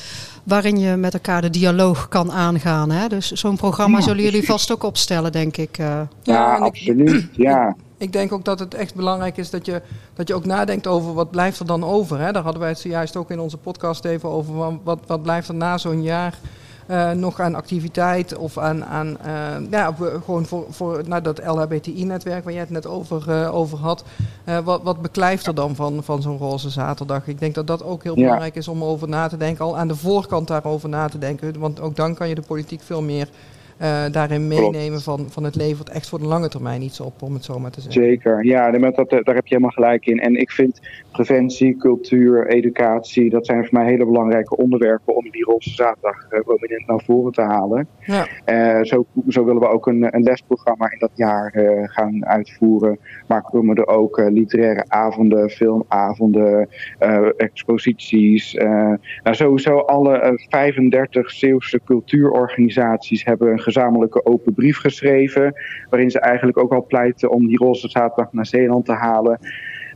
waarin 0.43 0.79
je 0.79 0.95
met 0.95 1.13
elkaar 1.13 1.41
de 1.41 1.49
dialoog 1.49 2.07
kan 2.07 2.31
aangaan. 2.31 2.91
Hè? 2.91 3.07
Dus 3.07 3.31
zo'n 3.31 3.57
programma 3.57 4.01
zullen 4.01 4.23
jullie 4.23 4.45
vast 4.45 4.71
ook 4.71 4.83
opstellen, 4.83 5.31
denk 5.31 5.57
ik. 5.57 5.77
Uh. 5.77 6.01
Ja, 6.23 6.57
absoluut. 6.57 7.27
Ja. 7.31 7.75
Ik 7.97 8.13
denk 8.13 8.31
ook 8.31 8.45
dat 8.45 8.59
het 8.59 8.73
echt 8.73 8.95
belangrijk 8.95 9.37
is 9.37 9.49
dat 9.49 9.65
je, 9.65 9.81
dat 10.13 10.27
je 10.27 10.33
ook 10.33 10.45
nadenkt 10.45 10.87
over 10.87 11.13
wat 11.13 11.31
blijft 11.31 11.59
er 11.59 11.65
dan 11.65 11.83
over. 11.83 12.19
Hè? 12.19 12.31
Daar 12.31 12.43
hadden 12.43 12.61
wij 12.61 12.69
het 12.69 12.79
zojuist 12.79 13.15
ook 13.15 13.31
in 13.31 13.39
onze 13.39 13.57
podcast 13.57 14.05
even 14.05 14.29
over. 14.29 14.79
Wat, 14.83 14.99
wat 15.07 15.21
blijft 15.21 15.47
er 15.47 15.55
na 15.55 15.77
zo'n 15.77 16.01
jaar 16.01 16.39
uh, 16.91 17.11
nog 17.11 17.39
aan 17.39 17.55
activiteit 17.55 18.37
of 18.37 18.57
aan, 18.57 18.85
aan 18.85 19.17
uh, 19.25 19.69
ja, 19.71 19.95
gewoon 20.23 20.45
voor, 20.45 20.65
voor 20.69 21.01
nou, 21.05 21.21
dat 21.21 21.45
LHBTI-netwerk 21.45 22.43
waar 22.43 22.53
jij 22.53 22.61
het 22.61 22.69
net 22.69 22.87
over, 22.87 23.23
uh, 23.29 23.55
over 23.55 23.77
had. 23.77 24.05
wat, 24.63 24.83
wat 24.83 25.01
beklijft 25.01 25.47
er 25.47 25.55
dan 25.55 25.75
van, 25.75 26.03
van 26.03 26.21
zo'n 26.21 26.37
roze 26.37 26.69
zaterdag? 26.69 27.27
Ik 27.27 27.39
denk 27.39 27.55
dat 27.55 27.67
dat 27.67 27.83
ook 27.83 28.03
heel 28.03 28.15
ja. 28.15 28.21
belangrijk 28.21 28.55
is 28.55 28.67
om 28.67 28.83
over 28.83 29.07
na 29.07 29.27
te 29.27 29.37
denken, 29.37 29.65
al 29.65 29.77
aan 29.77 29.87
de 29.87 29.95
voorkant 29.95 30.47
daarover 30.47 30.89
na 30.89 31.07
te 31.07 31.17
denken. 31.17 31.59
Want 31.59 31.81
ook 31.81 31.95
dan 31.95 32.15
kan 32.15 32.29
je 32.29 32.35
de 32.35 32.41
politiek 32.41 32.81
veel 32.81 33.01
meer 33.01 33.27
uh, 33.81 34.03
daarin 34.11 34.47
meenemen 34.47 35.01
van, 35.01 35.25
van 35.29 35.43
het 35.43 35.55
levert 35.55 35.89
echt 35.89 36.09
voor 36.09 36.19
de 36.19 36.25
lange 36.25 36.49
termijn 36.49 36.81
iets 36.81 36.99
op, 36.99 37.21
om 37.21 37.33
het 37.33 37.45
zo 37.45 37.59
maar 37.59 37.71
te 37.71 37.81
zeggen. 37.81 38.03
Zeker, 38.03 38.45
ja, 38.45 38.71
dat, 38.71 39.09
daar 39.09 39.35
heb 39.35 39.47
je 39.47 39.55
helemaal 39.55 39.69
gelijk 39.69 40.05
in. 40.05 40.19
En 40.19 40.35
ik 40.35 40.51
vind 40.51 40.79
preventie, 41.11 41.77
cultuur, 41.77 42.47
educatie, 42.47 43.29
dat 43.29 43.45
zijn 43.45 43.65
voor 43.65 43.79
mij 43.79 43.87
hele 43.87 44.05
belangrijke 44.05 44.57
onderwerpen 44.57 45.15
om 45.15 45.29
die 45.29 45.43
roze 45.43 45.69
zaterdag 45.69 46.31
uh, 46.31 46.39
prominent 46.39 46.87
naar 46.87 47.01
voren 47.05 47.31
te 47.31 47.41
halen. 47.41 47.87
Ja. 47.99 48.27
Uh, 48.45 48.83
zo, 48.83 49.05
zo 49.27 49.45
willen 49.45 49.61
we 49.61 49.67
ook 49.67 49.87
een, 49.87 50.15
een 50.15 50.23
lesprogramma 50.23 50.91
in 50.91 50.99
dat 50.99 51.11
jaar 51.13 51.51
gaan 51.83 52.25
uitvoeren. 52.25 52.99
Maar 53.27 53.41
komen 53.41 53.75
er 53.75 53.87
ook 53.87 54.17
literaire 54.29 54.85
avonden, 54.87 55.49
filmavonden, 55.49 56.69
exposities. 57.37 58.53
nou, 58.53 59.35
sowieso 59.35 59.77
alle 59.77 60.39
35 60.49 61.31
Zeeuwse 61.31 61.81
cultuurorganisaties 61.85 63.23
hebben 63.23 63.51
een 63.51 63.59
gezamenlijke 63.59 64.25
open 64.25 64.53
brief 64.53 64.77
geschreven. 64.77 65.53
Waarin 65.89 66.11
ze 66.11 66.19
eigenlijk 66.19 66.57
ook 66.57 66.73
al 66.73 66.85
pleiten 66.85 67.31
om 67.31 67.47
die 67.47 67.57
roze 67.57 67.89
zaterdag 67.89 68.33
naar 68.33 68.45
Zeeland 68.45 68.85
te 68.85 68.93
halen. 68.93 69.39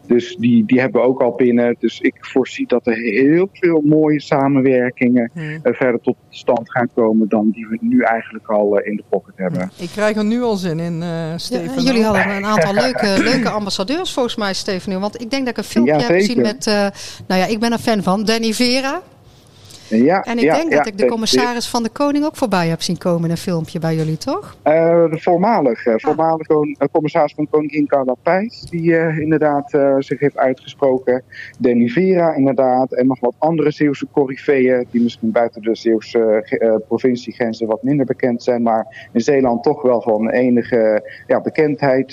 Dus 0.08 0.36
die, 0.36 0.66
die 0.66 0.80
hebben 0.80 1.01
we 1.01 1.08
ook 1.08 1.22
al 1.22 1.32
binnen. 1.32 1.76
Dus 1.80 1.99
ik 1.99 2.16
voorzie 2.20 2.68
dat 2.68 2.88
er 2.88 2.95
heel 2.95 3.49
veel 3.51 3.82
mooie 3.82 4.22
samenwerkingen 4.22 5.32
hmm. 5.34 5.60
uh, 5.64 5.74
verder 5.74 6.01
tot 6.01 6.16
stand 6.30 6.72
gaan 6.72 6.89
komen 6.93 7.28
dan 7.30 7.49
die 7.49 7.68
we 7.68 7.78
nu 7.82 8.01
eigenlijk 8.01 8.47
al 8.47 8.80
uh, 8.80 8.88
in 8.88 8.95
de 8.95 9.03
pocket 9.10 9.34
hebben. 9.36 9.72
Ik 9.78 9.89
krijg 9.89 10.18
er 10.18 10.26
nu 10.26 10.41
al 10.41 10.56
zin 10.56 10.80
in, 10.80 11.01
uh, 11.01 11.34
Steven. 11.36 11.76
Ja, 11.76 11.82
jullie 11.82 12.03
hadden 12.10 12.36
een 12.36 12.45
aantal 12.45 12.74
leuke, 12.84 13.16
leuke 13.24 13.49
ambassadeurs 13.49 14.14
volgens 14.14 14.36
mij, 14.36 14.53
Steven. 14.53 14.99
Want 14.99 15.22
ik 15.22 15.30
denk 15.30 15.45
dat 15.45 15.58
ik 15.58 15.58
een 15.58 15.70
filmpje 15.70 15.93
ja, 15.93 15.99
heb 15.99 16.10
gezien 16.10 16.41
met, 16.41 16.66
nou 17.28 17.41
ja, 17.41 17.45
ik 17.45 17.60
ben 17.60 17.72
een 17.72 17.80
fan 17.80 18.03
van 18.03 18.24
Danny 18.24 18.53
Vera. 18.53 19.01
Ja, 19.90 20.22
en 20.22 20.38
ik 20.38 20.52
denk 20.52 20.72
dat 20.72 20.88
ik 20.88 20.98
de 20.98 21.06
commissaris 21.06 21.68
van 21.68 21.84
de 21.84 21.90
Koning 21.90 22.26
ook 22.26 22.36
voorbij 22.36 22.68
heb 22.68 22.82
zien 22.82 22.98
komen 22.98 23.24
in 23.24 23.32
een 23.32 23.38
filmpje 23.38 23.80
bij 23.80 23.96
jullie, 23.96 24.18
toch? 24.18 24.58
Uh, 24.64 24.74
de 25.10 25.20
voormalig, 25.20 25.86
uh, 25.86 25.94
voormalig 25.98 26.48
commissaris 26.92 27.34
van 27.34 27.48
Koningin 27.50 27.88
Carla 27.88 28.16
Pijs, 28.24 28.62
die 28.70 28.98
inderdaad 29.22 29.70
zich 30.00 30.20
heeft 30.20 30.38
uitgesproken. 30.38 31.24
Danny 31.60 31.88
Vera 31.88 32.34
inderdaad. 32.34 32.94
En 32.94 33.08
nog 33.08 33.20
wat 33.20 33.36
andere 33.38 33.72
Zeeuwse 33.72 34.08
coryfeeën, 34.12 34.86
die 34.92 35.02
misschien 35.02 35.32
buiten 35.32 35.62
de 35.62 35.76
Zeeuwse 35.76 36.46
provinciegrenzen 36.88 37.68
wat 37.68 37.84
minder 37.84 38.06
bekend 38.06 38.44
zijn. 38.44 38.62
Maar 38.62 39.10
in 39.14 39.22
Zeeland 39.22 39.64
toch 39.64 39.82
wel 39.82 40.02
van 40.02 40.30
enige 40.30 41.10
ja, 41.28 41.42
bekendheid 41.42 42.12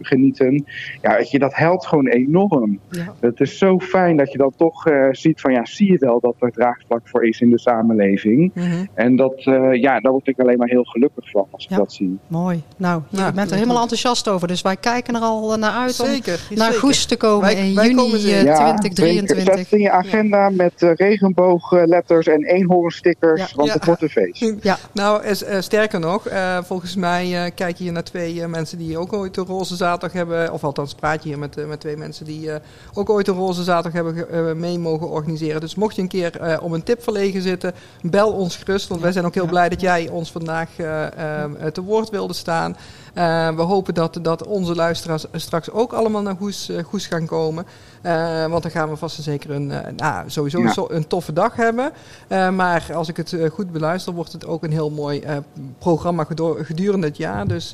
genieten. 0.00 0.64
Ja, 1.02 1.18
je, 1.30 1.38
dat 1.38 1.54
helpt 1.54 1.86
gewoon 1.86 2.06
enorm. 2.06 2.80
Het 3.20 3.40
is 3.40 3.58
zo 3.58 3.78
fijn 3.78 4.16
dat 4.16 4.32
je 4.32 4.38
dan 4.38 4.52
toch 4.56 4.88
ziet 5.10 5.40
van, 5.40 5.52
ja, 5.52 5.64
zie 5.64 5.92
je 5.92 5.98
wel 5.98 6.13
dat 6.20 6.34
er 6.38 6.52
draagvlak 6.52 7.00
voor 7.04 7.26
is 7.26 7.40
in 7.40 7.50
de 7.50 7.58
samenleving. 7.58 8.54
Mhm. 8.54 8.84
En 8.94 9.16
dat, 9.16 9.44
uh, 9.44 9.74
ja, 9.74 10.00
daar 10.00 10.12
word 10.12 10.26
ik 10.26 10.38
alleen 10.38 10.58
maar 10.58 10.68
heel 10.68 10.84
gelukkig 10.84 11.30
van 11.30 11.46
als 11.50 11.66
ik 11.70 11.76
dat 11.76 11.92
zie. 11.92 12.18
Mooi. 12.26 12.62
Nou, 12.76 13.02
je 13.08 13.32
bent 13.34 13.50
er 13.50 13.56
helemaal 13.56 13.80
enthousiast 13.80 14.28
over. 14.28 14.48
Dus 14.48 14.62
wij 14.62 14.76
kijken 14.76 15.14
er 15.14 15.20
al 15.20 15.52
eh, 15.52 15.58
naar 15.58 15.72
uit 15.72 15.94
zeker, 15.94 16.46
om 16.50 16.56
naar 16.56 16.72
Goes 16.72 17.06
te 17.06 17.16
komen 17.16 17.56
in 17.56 17.72
juni 17.72 18.08
2023. 18.08 19.36
Eh, 19.36 19.56
Zet 19.56 19.72
in 19.72 19.80
je 19.80 19.90
agenda 19.90 20.50
met 20.50 20.72
regenboogletters 20.76 22.26
en 22.26 22.44
eenhoornstickers, 22.44 23.52
want 23.52 23.72
het 23.72 23.84
wordt 23.84 24.02
een 24.02 24.08
feest. 24.08 24.54
Ja. 24.62 24.78
Nou, 24.92 25.34
sterker 25.58 26.00
nog, 26.00 26.28
volgens 26.62 26.96
mij 26.96 27.52
kijk 27.54 27.76
je 27.76 27.82
hier 27.84 27.92
naar 27.92 28.04
twee 28.04 28.46
mensen 28.46 28.78
die 28.78 28.98
ook 28.98 29.12
ooit 29.12 29.36
een 29.36 29.44
roze 29.44 29.76
zaterdag 29.76 30.12
hebben. 30.12 30.52
Of 30.52 30.64
althans 30.64 30.94
praat 30.94 31.22
je 31.22 31.28
hier 31.28 31.38
met, 31.38 31.66
met 31.68 31.80
twee 31.80 31.96
mensen 31.96 32.24
die 32.24 32.50
ook 32.94 33.10
ooit 33.10 33.28
een 33.28 33.34
roze 33.34 33.62
zaterdag 33.62 34.02
hebben 34.30 34.60
mee 34.60 34.78
mogen 34.78 35.08
organiseren. 35.08 35.60
Dus 35.60 35.74
mocht 35.74 35.96
je 35.96 36.02
een 36.04 36.10
keer 36.10 36.40
uh, 36.40 36.56
om 36.62 36.72
een 36.74 36.82
tip 36.82 37.02
verlegen 37.02 37.42
zitten, 37.42 37.74
bel 38.02 38.32
ons 38.32 38.56
gerust. 38.56 38.88
Want 38.88 39.00
wij 39.00 39.12
zijn 39.12 39.24
ook 39.24 39.34
heel 39.34 39.46
blij 39.46 39.68
dat 39.68 39.80
jij 39.80 40.08
ons 40.08 40.30
vandaag 40.30 40.68
uh, 40.78 41.06
te 41.72 41.82
woord 41.82 42.10
wilde 42.10 42.34
staan. 42.34 42.76
We 43.56 43.62
hopen 43.62 43.94
dat, 43.94 44.18
dat 44.22 44.46
onze 44.46 44.74
luisteraars 44.74 45.26
straks 45.32 45.70
ook 45.70 45.92
allemaal 45.92 46.22
naar 46.22 46.36
Goes, 46.36 46.70
Goes 46.84 47.06
gaan 47.06 47.26
komen. 47.26 47.66
Uh, 48.06 48.46
want 48.46 48.62
dan 48.62 48.70
gaan 48.72 48.88
we 48.88 48.96
vast 48.96 49.16
en 49.16 49.22
zeker 49.22 49.50
een, 49.50 49.70
uh, 49.70 49.78
nou, 49.96 50.30
sowieso 50.30 50.86
een 50.88 51.06
toffe 51.06 51.32
dag 51.32 51.56
hebben. 51.56 51.92
Uh, 52.28 52.50
maar 52.50 52.86
als 52.94 53.08
ik 53.08 53.16
het 53.16 53.36
goed 53.52 53.72
beluister, 53.72 54.12
wordt 54.12 54.32
het 54.32 54.46
ook 54.46 54.64
een 54.64 54.72
heel 54.72 54.90
mooi 54.90 55.22
programma 55.78 56.26
gedurende 56.58 57.06
het 57.06 57.16
jaar. 57.16 57.46
Dus 57.46 57.70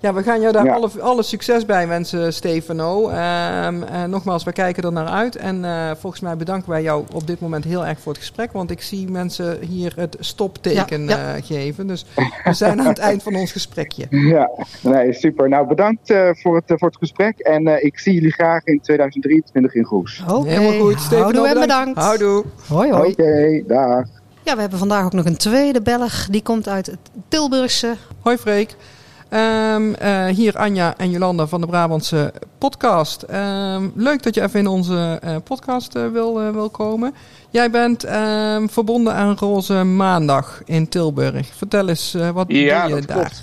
ja, 0.00 0.14
we 0.14 0.22
gaan 0.22 0.40
jou 0.40 0.52
daar 0.52 0.70
alle, 0.70 0.90
alle 1.00 1.22
succes 1.22 1.66
bij 1.66 1.88
wensen, 1.88 2.32
Stefano. 2.32 3.08
Ehm, 3.08 4.10
nogmaals, 4.10 4.44
we 4.44 4.52
kijken 4.52 4.82
er 4.82 4.92
naar 4.92 5.06
uit. 5.06 5.36
En 5.36 5.64
volgens 5.98 6.22
mij 6.22 6.36
bedanken 6.36 6.70
wij 6.70 6.82
jou 6.82 7.04
op 7.12 7.26
dit 7.26 7.40
moment 7.40 7.64
heel 7.64 7.86
erg 7.86 8.00
voor 8.00 8.12
het 8.12 8.20
gesprek. 8.20 8.52
Want 8.52 8.70
ik 8.70 8.82
zie 8.82 9.10
mensen 9.10 9.58
hier 9.60 9.92
het 9.96 10.16
stopteken 10.20 11.08
ja, 11.08 11.40
geven. 11.40 11.86
Dus 11.86 12.04
we 12.44 12.52
zijn 12.52 12.80
aan 12.80 12.86
het 12.86 12.98
eind 12.98 13.22
van 13.22 13.34
ons 13.34 13.52
gesprekje. 13.52 14.06
Ja, 14.10 14.50
nee, 14.82 15.12
super. 15.12 15.48
Nou, 15.48 15.66
bedankt 15.66 16.14
voor, 16.32 16.56
het, 16.56 16.64
voor 16.66 16.88
het 16.88 16.96
gesprek. 16.96 17.38
En 17.38 17.84
ik 17.84 17.98
zie 17.98 18.14
jullie 18.14 18.32
graag 18.32 18.64
in 18.64 18.80
2023 18.80 19.74
in 19.74 19.84
Goes. 19.84 20.22
Oké, 20.28 20.48
Helemaal 20.48 20.80
goed. 20.80 21.00
Steven, 21.00 21.22
Houdoe 21.22 21.48
en 21.48 21.60
bedankt. 21.60 21.98
Houdoe. 21.98 22.44
Hoi, 22.68 22.92
hoi. 22.92 23.10
Oké, 23.10 23.62
dag. 23.66 24.06
Ja, 24.42 24.54
we 24.54 24.60
hebben 24.60 24.78
vandaag 24.78 25.04
ook 25.04 25.12
nog 25.12 25.24
een 25.24 25.36
tweede 25.36 25.82
Belg. 25.82 26.28
Die 26.30 26.42
komt 26.42 26.68
uit 26.68 26.86
het 26.86 26.98
Tilburgse. 27.28 27.94
Hoi 28.22 28.36
Freek. 28.36 28.76
Um, 29.32 29.94
uh, 30.02 30.26
hier 30.26 30.56
Anja 30.56 30.94
en 30.96 31.10
Jolanda 31.10 31.46
van 31.46 31.60
de 31.60 31.66
Brabantse 31.66 32.32
podcast. 32.58 33.24
Um, 33.30 33.92
leuk 33.94 34.22
dat 34.22 34.34
je 34.34 34.42
even 34.42 34.60
in 34.60 34.66
onze 34.66 35.20
uh, 35.24 35.36
podcast 35.44 35.96
uh, 35.96 36.06
wil, 36.12 36.52
wil 36.52 36.70
komen. 36.70 37.14
Jij 37.50 37.70
bent 37.70 38.04
um, 38.14 38.70
verbonden 38.70 39.14
aan 39.14 39.36
Roze 39.36 39.84
Maandag 39.84 40.62
in 40.64 40.88
Tilburg. 40.88 41.46
Vertel 41.56 41.88
eens, 41.88 42.16
wat 42.32 42.46
ja, 42.48 42.86
doe 42.86 42.96
je 42.96 43.06
daar? 43.06 43.16
Klopt. 43.16 43.42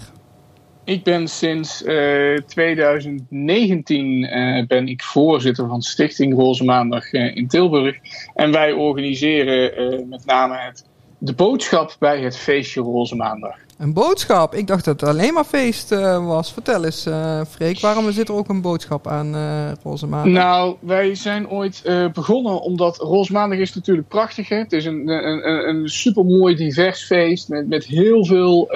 Ik 0.85 1.03
ben 1.03 1.27
sinds 1.27 1.83
uh, 1.83 2.37
2019 2.37 4.23
uh, 4.23 4.65
ben 4.67 4.87
ik 4.87 5.03
voorzitter 5.03 5.67
van 5.67 5.81
Stichting 5.81 6.33
Roze 6.33 6.63
Maandag 6.63 7.13
uh, 7.13 7.35
in 7.35 7.47
Tilburg. 7.47 7.97
En 8.35 8.51
wij 8.51 8.71
organiseren 8.71 9.75
eh, 9.75 10.05
met 10.05 10.25
name 10.25 10.57
het, 10.57 10.85
de 11.17 11.33
boodschap 11.33 11.95
bij 11.99 12.21
het 12.21 12.37
feestje 12.37 12.81
Roze 12.81 13.15
Maandag. 13.15 13.64
Een 13.77 13.93
boodschap? 13.93 14.53
Ik 14.53 14.67
dacht 14.67 14.85
dat 14.85 15.01
het 15.01 15.09
alleen 15.09 15.33
maar 15.33 15.43
feest 15.43 15.91
uh, 15.91 16.25
was. 16.27 16.53
Vertel 16.53 16.85
eens, 16.85 17.07
uh, 17.07 17.41
Freek, 17.49 17.79
waarom 17.79 18.11
zit 18.11 18.29
er 18.29 18.35
ook 18.35 18.49
een 18.49 18.61
boodschap 18.61 19.07
aan 19.07 19.35
uh, 19.35 19.71
Roze 19.83 20.07
Maandag? 20.07 20.43
Nou, 20.43 20.75
wij 20.79 21.15
zijn 21.15 21.49
ooit 21.49 21.81
begonnen 22.13 22.61
omdat 22.61 22.97
Roze 22.97 23.33
Maandag 23.33 23.59
is 23.59 23.75
natuurlijk 23.75 24.07
prachtig. 24.07 24.49
Hè? 24.49 24.57
Het 24.57 24.71
is 24.71 24.85
een, 24.85 25.07
een, 25.09 25.69
een, 25.69 25.89
supermooi 25.89 26.55
divers 26.55 27.05
feest 27.05 27.49
met, 27.49 27.67
met 27.67 27.85
heel 27.85 28.25
veel 28.25 28.67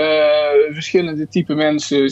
verschillende 0.72 1.28
type 1.28 1.54
mensen, 1.54 2.12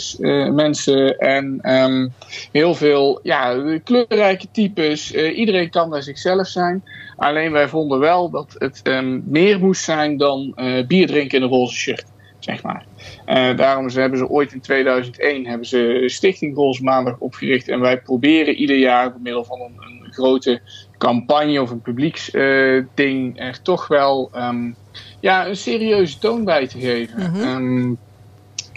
mensen 0.55 1.17
en 1.17 1.73
um, 1.73 2.13
heel 2.51 2.75
veel 2.75 3.19
ja, 3.23 3.79
kleurrijke 3.83 4.47
types. 4.51 5.11
iedereen 5.13 5.69
kan 5.69 5.89
daar 5.89 6.03
zichzelf 6.03 6.47
zijn. 6.47 6.83
Alleen 7.17 7.51
wij 7.51 7.67
vonden 7.67 7.99
wel 7.99 8.29
dat 8.29 8.55
het 8.57 8.81
um, 8.83 9.23
meer 9.25 9.59
moest 9.59 9.83
zijn 9.83 10.17
dan 10.17 10.55
bier 10.87 11.07
drinken 11.07 11.37
in 11.37 11.43
een 11.43 11.49
roze 11.49 11.75
shirt 11.75 12.05
zeg 12.39 12.63
maar. 12.63 12.85
Uh, 13.27 13.57
daarom 13.57 13.89
hebben 13.89 14.19
ze 14.19 14.29
ooit 14.29 14.53
in 14.53 14.61
2001 14.61 15.45
hebben 15.45 15.67
ze 15.67 16.03
Stichting 16.05 16.55
Goals 16.55 16.79
Maandag 16.79 17.17
opgericht. 17.19 17.67
En 17.67 17.79
wij 17.79 18.01
proberen 18.01 18.55
ieder 18.55 18.77
jaar 18.77 19.11
door 19.11 19.21
middel 19.21 19.43
van 19.43 19.59
een, 19.59 19.73
een 19.77 20.13
grote 20.13 20.61
campagne 20.97 21.61
of 21.61 21.71
een 21.71 21.81
publieksding 21.81 23.39
uh, 23.39 23.45
er 23.45 23.61
toch 23.61 23.87
wel 23.87 24.31
um, 24.35 24.75
ja, 25.19 25.47
een 25.47 25.55
serieuze 25.55 26.17
toon 26.17 26.43
bij 26.43 26.67
te 26.67 26.79
geven. 26.79 27.19
Mm 27.19 27.33
-hmm. 27.33 27.47
um, 27.47 27.97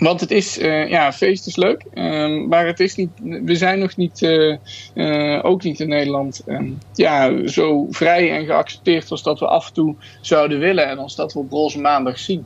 want 0.00 0.20
het 0.20 0.30
is, 0.30 0.58
uh, 0.58 0.88
ja, 0.88 1.12
feest 1.12 1.46
is 1.46 1.56
leuk, 1.56 1.84
um, 1.94 2.48
maar 2.48 2.66
het 2.66 2.80
is 2.80 2.96
niet, 2.96 3.10
we 3.22 3.54
zijn 3.54 3.78
nog 3.78 3.96
niet, 3.96 4.22
uh, 4.22 4.56
uh, 4.94 5.44
ook 5.44 5.62
niet 5.62 5.80
in 5.80 5.88
Nederland, 5.88 6.42
um, 6.46 6.78
ja, 6.94 7.46
zo 7.46 7.86
vrij 7.90 8.30
en 8.30 8.44
geaccepteerd 8.44 9.10
als 9.10 9.22
dat 9.22 9.38
we 9.38 9.46
af 9.46 9.66
en 9.66 9.72
toe 9.72 9.94
zouden 10.20 10.58
willen 10.58 10.88
en 10.88 10.98
als 10.98 11.16
dat 11.16 11.32
we 11.32 11.38
op 11.38 11.50
roze 11.50 11.80
maandag 11.80 12.18
zien. 12.18 12.44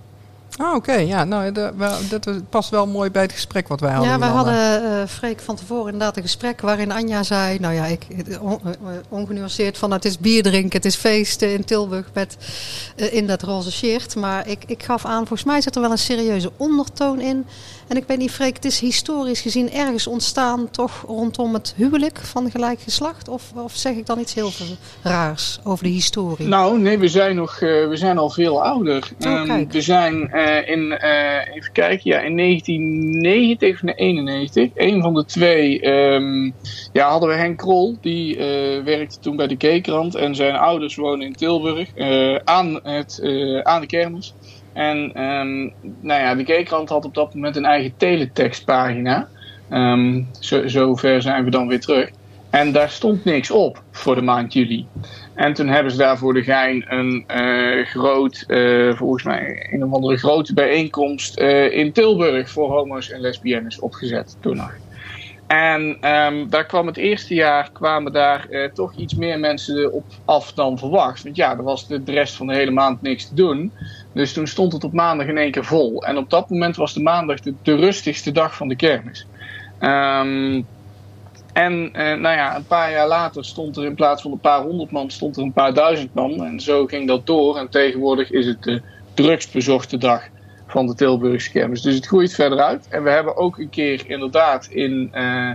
Ah, 0.56 0.74
oké. 0.74 0.92
Ja, 0.92 1.24
nou, 1.24 1.52
dat 2.08 2.28
past 2.48 2.70
wel 2.70 2.86
mooi 2.86 3.10
bij 3.10 3.22
het 3.22 3.32
gesprek 3.32 3.68
wat 3.68 3.80
wij 3.80 3.92
hadden. 3.92 4.10
Ja, 4.10 4.18
wij 4.18 4.28
hadden, 4.28 4.82
uh, 4.82 5.06
Freek, 5.06 5.40
van 5.40 5.56
tevoren 5.56 5.92
inderdaad 5.92 6.16
een 6.16 6.22
gesprek 6.22 6.60
waarin 6.60 6.92
Anja 6.92 7.22
zei... 7.22 7.58
Nou 7.58 7.74
ja, 7.74 7.84
ik, 7.84 8.06
on, 8.40 8.60
ongenuanceerd 9.08 9.78
van 9.78 9.90
het 9.90 10.04
is 10.04 10.18
bier 10.18 10.42
drinken, 10.42 10.76
het 10.76 10.84
is 10.84 10.96
feesten 10.96 11.52
in 11.52 11.64
Tilburg 11.64 12.10
met, 12.12 12.36
uh, 12.96 13.14
in 13.14 13.26
dat 13.26 13.42
roze 13.42 13.72
shirt. 13.72 14.16
Maar 14.16 14.48
ik, 14.48 14.64
ik 14.66 14.82
gaf 14.82 15.04
aan, 15.04 15.26
volgens 15.26 15.44
mij 15.44 15.60
zit 15.60 15.74
er 15.74 15.80
wel 15.80 15.90
een 15.90 15.98
serieuze 15.98 16.52
ondertoon 16.56 17.20
in... 17.20 17.46
En 17.88 17.96
ik 17.96 18.04
weet 18.06 18.18
niet, 18.18 18.30
Freek, 18.30 18.54
het 18.54 18.64
is 18.64 18.80
historisch 18.80 19.40
gezien 19.40 19.72
ergens 19.72 20.06
ontstaan 20.06 20.70
toch 20.70 21.04
rondom 21.06 21.54
het 21.54 21.74
huwelijk 21.76 22.18
van 22.18 22.50
gelijk 22.50 22.80
geslacht? 22.80 23.28
Of, 23.28 23.42
of 23.54 23.72
zeg 23.74 23.94
ik 23.94 24.06
dan 24.06 24.18
iets 24.18 24.34
heel 24.34 24.50
raars 25.02 25.60
over 25.64 25.84
de 25.84 25.90
historie? 25.90 26.48
Nou, 26.48 26.78
nee, 26.78 26.98
we 26.98 27.08
zijn, 27.08 27.36
nog, 27.36 27.60
uh, 27.60 27.88
we 27.88 27.96
zijn 27.96 28.18
al 28.18 28.30
veel 28.30 28.62
ouder. 28.62 29.10
Oh, 29.20 29.32
um, 29.32 29.68
we 29.68 29.80
zijn 29.80 30.30
uh, 30.44 30.68
in, 30.68 30.98
uh, 31.02 31.54
even 31.54 31.72
kijken, 31.72 32.10
ja, 32.10 32.20
in 32.20 32.36
1990 32.36 33.74
of 33.74 33.80
1991, 33.80 34.70
een 34.74 35.02
van 35.02 35.14
de 35.14 35.24
twee, 35.24 35.86
um, 35.86 36.54
ja, 36.92 37.08
hadden 37.08 37.28
we 37.28 37.34
Henk 37.34 37.58
Krol. 37.58 37.96
Die 38.00 38.36
werkte 38.84 39.18
toen 39.18 39.36
bij 39.36 39.46
de 39.46 39.56
Keekrand 39.56 40.14
en 40.14 40.34
zijn 40.34 40.54
ouders 40.54 40.96
wonen 40.96 41.26
in 41.26 41.32
Tilburg 41.32 41.88
aan, 42.44 42.80
het, 42.82 43.20
aan 43.62 43.80
de 43.80 43.86
kermis. 43.86 44.34
En 44.72 45.22
um, 45.22 45.72
nou 46.00 46.20
ja, 46.20 46.34
de 46.34 46.44
G-krant 46.44 46.88
had 46.88 47.04
op 47.04 47.14
dat 47.14 47.34
moment 47.34 47.56
een 47.56 47.64
eigen 47.64 47.96
teletextpagina. 47.96 49.28
Um, 49.70 50.28
zo, 50.40 50.68
zover 50.68 51.22
zijn 51.22 51.44
we 51.44 51.50
dan 51.50 51.68
weer 51.68 51.80
terug. 51.80 52.10
En 52.50 52.72
daar 52.72 52.90
stond 52.90 53.24
niks 53.24 53.50
op 53.50 53.82
voor 53.90 54.14
de 54.14 54.22
maand 54.22 54.52
juli. 54.52 54.86
En 55.34 55.54
toen 55.54 55.68
hebben 55.68 55.92
ze 55.92 55.98
daar 55.98 56.18
voor 56.18 56.34
de 56.34 56.42
gein 56.42 56.84
een 56.88 57.24
uh, 57.26 57.86
groot, 57.86 58.44
uh, 58.46 58.96
volgens 58.96 59.22
mij 59.22 59.68
een 59.72 59.84
of 59.84 59.92
andere 59.92 60.16
grote 60.16 60.54
bijeenkomst 60.54 61.40
uh, 61.40 61.72
in 61.72 61.92
Tilburg 61.92 62.50
voor 62.50 62.70
homo's 62.70 63.10
en 63.10 63.20
lesbiennes 63.20 63.78
opgezet 63.78 64.36
toen 64.40 64.56
nog. 64.56 64.72
En 65.46 66.10
um, 66.10 66.50
daar 66.50 66.66
kwam 66.66 66.86
het 66.86 66.96
eerste 66.96 67.34
jaar 67.34 67.72
kwamen 67.72 68.12
daar 68.12 68.70
toch 68.72 68.94
iets 68.94 69.14
meer 69.14 69.38
mensen 69.38 69.92
op 69.92 70.04
af 70.24 70.52
dan 70.52 70.78
verwacht. 70.78 71.22
Want 71.22 71.36
ja, 71.36 71.56
er 71.56 71.62
was 71.62 71.86
de, 71.86 72.02
de 72.02 72.12
rest 72.12 72.36
van 72.36 72.46
de 72.46 72.54
hele 72.54 72.70
maand 72.70 73.02
niks 73.02 73.28
te 73.28 73.34
doen. 73.34 73.72
Dus 74.12 74.32
toen 74.32 74.46
stond 74.46 74.72
het 74.72 74.84
op 74.84 74.92
maandag 74.92 75.26
in 75.26 75.38
één 75.38 75.50
keer 75.50 75.64
vol. 75.64 76.02
En 76.02 76.16
op 76.16 76.30
dat 76.30 76.50
moment 76.50 76.76
was 76.76 76.92
de 76.94 77.02
maandag 77.02 77.40
de, 77.40 77.54
de 77.62 77.74
rustigste 77.74 78.32
dag 78.32 78.56
van 78.56 78.68
de 78.68 78.76
kermis. 78.76 79.28
Um, 79.78 80.68
en 81.54 81.72
uh, 81.72 81.92
nou 81.92 82.36
ja, 82.36 82.56
een 82.56 82.66
paar 82.66 82.90
jaar 82.90 83.08
later 83.08 83.44
stond 83.44 83.76
er 83.76 83.84
in 83.84 83.94
plaats 83.94 84.22
van 84.22 84.32
een 84.32 84.40
paar 84.40 84.62
honderd 84.62 84.90
man, 84.90 85.10
stond 85.10 85.36
er 85.36 85.42
een 85.42 85.52
paar 85.52 85.74
duizend 85.74 86.14
man. 86.14 86.44
En 86.44 86.60
zo 86.60 86.86
ging 86.86 87.08
dat 87.08 87.26
door. 87.26 87.56
En 87.56 87.68
tegenwoordig 87.68 88.30
is 88.30 88.46
het 88.46 88.62
de 88.62 88.82
drugsbezochte 89.14 89.98
dag 89.98 90.28
van 90.66 90.86
de 90.86 90.94
Tilburgse 90.94 91.50
kermis. 91.50 91.82
Dus 91.82 91.94
het 91.94 92.06
groeit 92.06 92.34
verder 92.34 92.58
uit. 92.58 92.88
En 92.88 93.02
we 93.02 93.10
hebben 93.10 93.36
ook 93.36 93.58
een 93.58 93.70
keer 93.70 94.02
inderdaad 94.06 94.66
in 94.66 95.10
uh, 95.14 95.50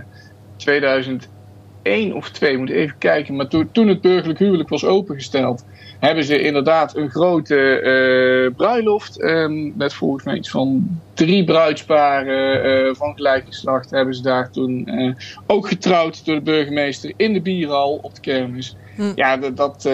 2011 0.56 1.38
één 1.82 2.12
of 2.12 2.30
twee, 2.30 2.58
moet 2.58 2.70
even 2.70 2.98
kijken. 2.98 3.36
Maar 3.36 3.48
toen 3.48 3.88
het 3.88 4.00
burgerlijk 4.00 4.38
huwelijk 4.38 4.68
was 4.68 4.84
opengesteld, 4.84 5.64
hebben 6.00 6.24
ze 6.24 6.42
inderdaad 6.42 6.96
een 6.96 7.10
grote 7.10 7.80
uh, 7.82 8.56
bruiloft. 8.56 9.22
Um, 9.22 9.72
met 9.76 9.94
volgens 9.94 10.24
mij 10.24 10.36
iets 10.36 10.50
van 10.50 11.00
drie 11.14 11.44
bruidsparen 11.44 12.66
uh, 12.66 12.94
van 12.94 13.14
gelijk 13.14 13.44
geslacht. 13.46 13.90
Hebben 13.90 14.14
ze 14.14 14.22
daar 14.22 14.50
toen 14.50 15.00
uh, 15.00 15.14
ook 15.46 15.68
getrouwd 15.68 16.24
door 16.24 16.34
de 16.34 16.42
burgemeester 16.42 17.12
in 17.16 17.32
de 17.32 17.40
bierhal 17.40 17.98
op 18.02 18.14
de 18.14 18.20
kermis. 18.20 18.76
Hm. 19.00 19.12
Ja, 19.14 19.36
dat, 19.36 19.56
dat, 19.56 19.88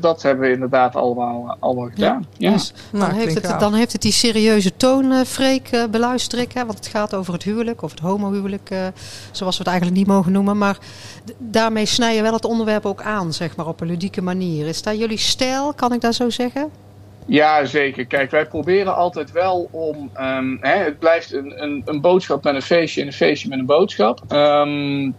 dat, 0.00 0.22
hebben 0.22 0.46
we 0.46 0.52
inderdaad 0.52 0.96
allemaal, 0.96 1.56
allemaal 1.60 1.88
gedaan. 1.94 2.26
Ja. 2.36 2.52
Dus 2.52 2.72
dan, 2.90 3.00
nou, 3.00 3.12
heeft 3.12 3.34
het, 3.34 3.60
dan 3.60 3.74
heeft 3.74 3.92
het 3.92 4.02
die 4.02 4.12
serieuze 4.12 4.76
toon, 4.76 5.24
Freek, 5.26 5.86
beluister 5.90 6.38
ik. 6.38 6.52
Hè? 6.52 6.66
Want 6.66 6.78
het 6.78 6.86
gaat 6.86 7.14
over 7.14 7.32
het 7.32 7.42
huwelijk, 7.42 7.82
of 7.82 7.90
het 7.90 8.00
homohuwelijk, 8.00 8.70
zoals 9.30 9.58
we 9.58 9.62
het 9.62 9.72
eigenlijk 9.72 9.98
niet 9.98 10.06
mogen 10.06 10.32
noemen. 10.32 10.58
Maar 10.58 10.78
daarmee 11.38 11.86
snij 11.86 12.14
je 12.14 12.22
wel 12.22 12.32
het 12.32 12.44
onderwerp 12.44 12.86
ook 12.86 13.02
aan, 13.02 13.32
zeg 13.32 13.56
maar, 13.56 13.66
op 13.66 13.80
een 13.80 13.86
ludieke 13.86 14.22
manier. 14.22 14.66
Is 14.66 14.82
dat 14.82 14.98
jullie 14.98 15.18
stijl, 15.18 15.72
kan 15.74 15.92
ik 15.92 16.00
dat 16.00 16.14
zo 16.14 16.30
zeggen? 16.30 16.70
Ja, 17.26 17.64
zeker. 17.64 18.06
Kijk, 18.06 18.30
wij 18.30 18.46
proberen 18.46 18.94
altijd 18.94 19.32
wel 19.32 19.68
om. 19.70 20.10
Um, 20.20 20.58
hè, 20.60 20.74
het 20.74 20.98
blijft 20.98 21.32
een, 21.32 21.62
een, 21.62 21.82
een, 21.84 22.00
boodschap 22.00 22.44
met 22.44 22.54
een 22.54 22.62
feestje 22.62 23.00
en 23.00 23.06
een 23.06 23.12
feestje 23.12 23.48
met 23.48 23.58
een 23.58 23.66
boodschap. 23.66 24.20
Um, 24.32 25.14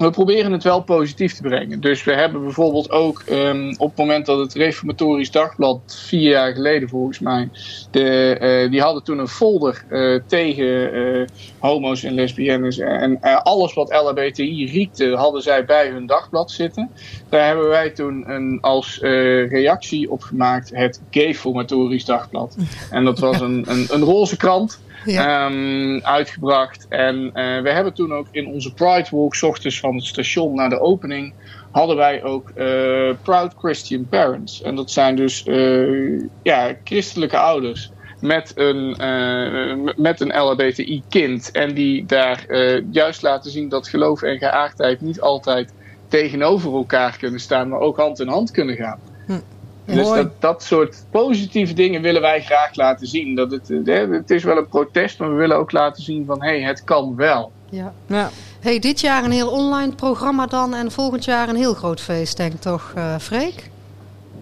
we 0.00 0.10
proberen 0.10 0.52
het 0.52 0.62
wel 0.62 0.82
positief 0.82 1.34
te 1.34 1.42
brengen. 1.42 1.80
Dus 1.80 2.04
we 2.04 2.12
hebben 2.12 2.42
bijvoorbeeld 2.42 2.90
ook 2.90 3.22
um, 3.30 3.74
op 3.78 3.88
het 3.88 3.98
moment 3.98 4.26
dat 4.26 4.38
het 4.38 4.54
Reformatorisch 4.54 5.30
Dagblad, 5.30 5.80
vier 6.06 6.30
jaar 6.30 6.52
geleden 6.52 6.88
volgens 6.88 7.18
mij, 7.18 7.48
de, 7.90 8.38
uh, 8.64 8.70
die 8.70 8.80
hadden 8.80 9.02
toen 9.02 9.18
een 9.18 9.28
folder 9.28 9.84
uh, 9.90 10.20
tegen 10.26 10.94
uh, 10.94 11.26
homo's 11.58 12.02
en 12.02 12.14
lesbiennes 12.14 12.78
en 12.78 13.20
alles 13.42 13.74
wat 13.74 13.92
LHBTI 13.92 14.66
riekte, 14.66 15.14
hadden 15.16 15.42
zij 15.42 15.64
bij 15.64 15.88
hun 15.88 16.06
dagblad 16.06 16.50
zitten. 16.50 16.90
Daar 17.28 17.46
hebben 17.46 17.68
wij 17.68 17.90
toen 17.90 18.30
een, 18.30 18.58
als 18.60 18.98
reactie 19.48 20.10
op 20.10 20.22
gemaakt 20.22 20.70
het 20.74 21.00
Gay-Formatorisch 21.10 22.04
Dagblad. 22.04 22.56
En 22.90 23.04
dat 23.04 23.18
was 23.18 23.40
een, 23.40 23.64
een, 23.68 23.86
een 23.90 24.02
roze 24.02 24.36
krant. 24.36 24.80
Ja. 25.04 25.46
Um, 25.46 26.00
uitgebracht. 26.02 26.86
En 26.88 27.16
uh, 27.16 27.32
we 27.62 27.70
hebben 27.70 27.94
toen 27.94 28.12
ook 28.12 28.26
in 28.30 28.46
onze 28.46 28.74
Pride 28.74 29.08
Walk, 29.10 29.34
s 29.34 29.42
ochtends 29.42 29.80
van 29.80 29.94
het 29.94 30.04
station 30.04 30.54
naar 30.54 30.68
de 30.68 30.80
opening, 30.80 31.32
hadden 31.70 31.96
wij 31.96 32.22
ook 32.22 32.50
uh, 32.56 33.10
Proud 33.22 33.54
Christian 33.58 34.06
Parents. 34.08 34.62
En 34.62 34.74
dat 34.74 34.90
zijn 34.90 35.16
dus 35.16 35.46
uh, 35.46 36.22
ja, 36.42 36.74
christelijke 36.84 37.38
ouders 37.38 37.90
met 38.20 38.52
een, 38.54 38.96
met 39.96 40.20
een 40.20 40.40
LHBTI-kind. 40.40 41.50
En 41.50 41.74
die 41.74 42.06
daar 42.06 42.44
juist 42.90 43.22
laten 43.22 43.50
zien 43.50 43.68
dat 43.68 43.88
geloof 43.88 44.22
en 44.22 44.38
geaardheid 44.38 45.00
niet 45.00 45.20
altijd 45.20 45.72
tegenover 46.08 46.72
elkaar 46.74 47.16
kunnen 47.18 47.40
staan, 47.40 47.68
maar 47.68 47.80
ook 47.80 47.96
hand 47.96 48.20
in 48.20 48.28
hand 48.28 48.50
kunnen 48.50 48.76
gaan. 48.76 48.98
Hm. 49.26 49.38
Dus 49.84 50.08
dat, 50.08 50.40
dat 50.40 50.62
soort 50.62 51.04
positieve 51.10 51.74
dingen 51.74 52.02
willen 52.02 52.20
wij 52.20 52.42
graag 52.42 52.74
laten 52.74 53.06
zien. 53.06 53.34
Dat 53.34 53.50
het, 53.50 53.68
hè, 53.68 54.08
het 54.08 54.30
is 54.30 54.44
wel 54.44 54.56
een 54.56 54.68
protest, 54.68 55.18
maar 55.18 55.30
we 55.30 55.34
willen 55.34 55.56
ook 55.56 55.72
laten 55.72 56.02
zien 56.02 56.26
van 56.26 56.42
hé, 56.42 56.48
hey, 56.48 56.60
het 56.60 56.84
kan 56.84 57.16
wel. 57.16 57.52
Ja. 57.70 57.92
ja. 58.06 58.30
Hey, 58.60 58.78
dit 58.78 59.00
jaar 59.00 59.24
een 59.24 59.30
heel 59.30 59.50
online 59.50 59.94
programma 59.94 60.46
dan 60.46 60.74
en 60.74 60.90
volgend 60.90 61.24
jaar 61.24 61.48
een 61.48 61.56
heel 61.56 61.74
groot 61.74 62.00
feest, 62.00 62.36
denk 62.36 62.52
ik 62.52 62.60
toch, 62.60 62.92
uh, 62.96 63.18
Freek? 63.18 63.70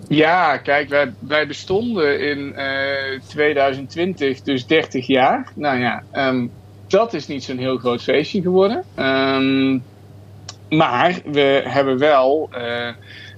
Ja, 0.09 0.57
kijk, 0.57 0.89
wij, 0.89 1.15
wij 1.19 1.47
bestonden 1.47 2.21
in 2.21 2.39
uh, 2.39 3.15
eh, 3.15 3.21
2020 3.27 4.43
dus 4.43 4.67
30 4.67 5.07
jaar. 5.07 5.53
Nou 5.55 5.79
ja, 5.79 6.03
um, 6.13 6.51
dat 6.87 7.15
is 7.15 7.27
niet 7.27 7.45
zo'n 7.45 7.59
heel 7.59 7.77
groot 7.77 8.03
feestje 8.03 8.43
geworden. 8.43 8.85
Um, 8.97 9.83
maar 10.69 11.21
we 11.25 11.63
hebben 11.65 11.99
wel. 11.99 12.49
Uh, 12.53 12.89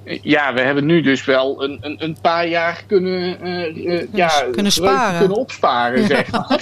ja, 0.05 0.55
we 0.55 0.61
hebben 0.61 0.87
nu 0.87 1.01
dus 1.01 1.25
wel 1.25 1.63
een, 1.63 1.79
een, 1.81 1.97
een 1.99 2.17
paar 2.21 2.47
jaar 2.47 2.85
kunnen, 2.87 3.47
uh, 3.47 4.07
ja, 4.13 4.31
kunnen, 4.53 4.73
sparen. 4.73 5.19
kunnen 5.19 5.37
opsparen, 5.37 6.07
zeg 6.07 6.31
maar. 6.31 6.61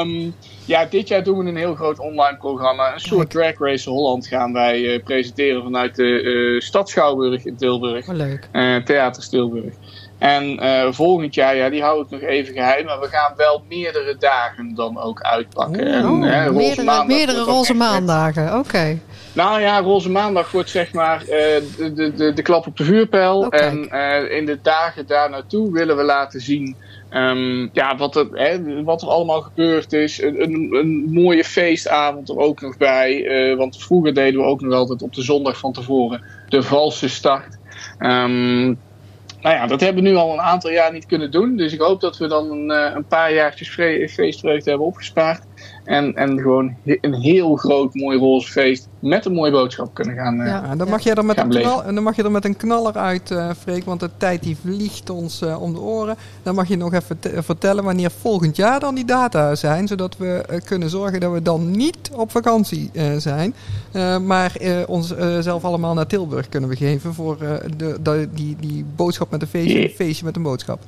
um, 0.00 0.34
ja, 0.64 0.84
dit 0.84 1.08
jaar 1.08 1.24
doen 1.24 1.38
we 1.38 1.44
een 1.44 1.56
heel 1.56 1.74
groot 1.74 1.98
online 1.98 2.36
programma. 2.36 2.92
Een 2.92 3.00
soort 3.00 3.30
Drag 3.30 3.58
Race 3.58 3.90
Holland 3.90 4.26
gaan 4.26 4.52
wij 4.52 4.80
uh, 4.80 5.02
presenteren 5.02 5.62
vanuit 5.62 5.94
de 5.94 6.22
uh, 6.22 6.60
Stad 6.60 6.88
Schouwburg 6.88 7.44
in 7.44 7.56
Tilburg. 7.56 8.08
Oh, 8.08 8.14
leuk. 8.14 8.48
Theater 8.84 9.28
Tilburg. 9.28 9.74
En 10.18 10.58
volgend 10.94 11.34
jaar, 11.34 11.56
ja, 11.56 11.68
die 11.68 11.82
hou 11.82 12.02
ik 12.02 12.10
nog 12.10 12.20
even 12.20 12.54
geheim, 12.54 12.84
maar 12.84 13.00
we 13.00 13.06
gaan 13.06 13.32
wel 13.36 13.62
meerdere 13.68 14.16
dagen 14.18 14.74
dan 14.74 15.00
ook 15.00 15.20
uitpakken. 15.20 15.80
Oh, 15.80 16.26
en, 16.26 16.54
meerdere, 16.54 17.04
meerdere 17.06 17.40
roze 17.40 17.74
maandagen, 17.74 18.58
oké. 18.58 18.98
Nou 19.36 19.60
ja, 19.60 19.80
Roze 19.80 20.10
Maandag 20.10 20.50
wordt 20.50 20.70
zeg 20.70 20.92
maar 20.92 21.20
uh, 21.20 21.28
de, 21.28 22.12
de, 22.16 22.32
de 22.32 22.42
klap 22.42 22.66
op 22.66 22.76
de 22.76 22.84
vuurpijl. 22.84 23.38
Oh, 23.38 23.46
en 23.50 23.88
uh, 23.92 24.36
in 24.36 24.46
de 24.46 24.58
dagen 24.62 25.06
daar 25.06 25.30
naartoe 25.30 25.72
willen 25.72 25.96
we 25.96 26.02
laten 26.02 26.40
zien 26.40 26.76
um, 27.10 27.70
ja, 27.72 27.96
wat, 27.96 28.16
er, 28.16 28.26
hè, 28.32 28.82
wat 28.82 29.02
er 29.02 29.08
allemaal 29.08 29.40
gebeurd 29.40 29.92
is. 29.92 30.22
Een, 30.22 30.42
een, 30.42 30.68
een, 30.72 31.12
mooie 31.12 31.44
feestavond 31.44 32.28
er 32.28 32.38
ook 32.38 32.60
nog 32.60 32.76
bij. 32.76 33.14
Uh, 33.14 33.56
want 33.56 33.82
vroeger 33.82 34.14
deden 34.14 34.40
we 34.40 34.46
ook 34.46 34.60
nog 34.60 34.74
altijd 34.74 35.02
op 35.02 35.14
de 35.14 35.22
zondag 35.22 35.58
van 35.58 35.72
tevoren 35.72 36.22
de 36.48 36.62
valse 36.62 37.08
start. 37.08 37.58
Um, 37.98 38.78
nou 39.40 39.54
ja, 39.54 39.66
dat 39.66 39.80
hebben 39.80 40.02
we 40.02 40.08
nu 40.08 40.16
al 40.16 40.32
een 40.32 40.40
aantal 40.40 40.70
jaar 40.70 40.92
niet 40.92 41.06
kunnen 41.06 41.30
doen. 41.30 41.56
Dus 41.56 41.72
ik 41.72 41.80
hoop 41.80 42.00
dat 42.00 42.18
we 42.18 42.28
dan 42.28 42.50
een, 42.50 42.70
een 42.96 43.06
paar 43.06 43.34
jaartjes 43.34 43.68
feestvreugde 44.10 44.70
hebben 44.70 44.86
opgespaard. 44.86 45.42
En, 45.84 46.14
en 46.14 46.40
gewoon 46.40 46.76
een 46.84 47.14
heel 47.14 47.56
groot 47.56 47.94
mooi 47.94 48.18
roze 48.18 48.52
feest 48.52 48.88
met 48.98 49.24
een 49.24 49.32
mooie 49.32 49.50
boodschap 49.50 49.94
kunnen 49.94 50.14
gaan. 50.14 50.40
Eh, 50.40 50.46
ja, 50.46 50.76
dan, 50.76 50.88
mag 50.88 51.02
je 51.02 51.14
er 51.14 51.24
met 51.24 51.38
een 51.38 51.48
knal, 51.48 51.82
dan 51.82 52.02
mag 52.02 52.16
je 52.16 52.22
er 52.22 52.30
met 52.30 52.44
een 52.44 52.56
knaller 52.56 52.96
uit, 52.96 53.30
uh, 53.30 53.50
Freek, 53.58 53.84
want 53.84 54.00
de 54.00 54.10
tijd 54.16 54.42
die 54.42 54.56
vliegt 54.64 55.10
ons 55.10 55.42
uh, 55.42 55.62
om 55.62 55.72
de 55.72 55.80
oren. 55.80 56.16
Dan 56.42 56.54
mag 56.54 56.68
je 56.68 56.76
nog 56.76 56.92
even 56.92 57.44
vertellen 57.44 57.84
wanneer 57.84 58.10
volgend 58.10 58.56
jaar 58.56 58.80
dan 58.80 58.94
die 58.94 59.04
data 59.04 59.54
zijn, 59.54 59.86
zodat 59.86 60.16
we 60.16 60.60
kunnen 60.64 60.90
zorgen 60.90 61.20
dat 61.20 61.32
we 61.32 61.42
dan 61.42 61.70
niet 61.70 62.10
op 62.12 62.30
vakantie 62.30 62.90
zijn, 63.18 63.54
maar 64.26 64.56
ons 64.86 65.14
zelf 65.40 65.64
allemaal 65.64 65.94
naar 65.94 66.06
Tilburg 66.06 66.48
kunnen 66.48 66.70
begeven 66.70 67.14
voor 67.14 67.36
de, 67.76 67.98
de, 68.02 68.28
die, 68.34 68.56
die 68.60 68.84
boodschap 68.96 69.30
met 69.30 69.42
een 69.42 69.48
feestje, 69.48 69.90
feestje 69.90 70.24
met 70.24 70.36
een 70.36 70.42
boodschap. 70.42 70.78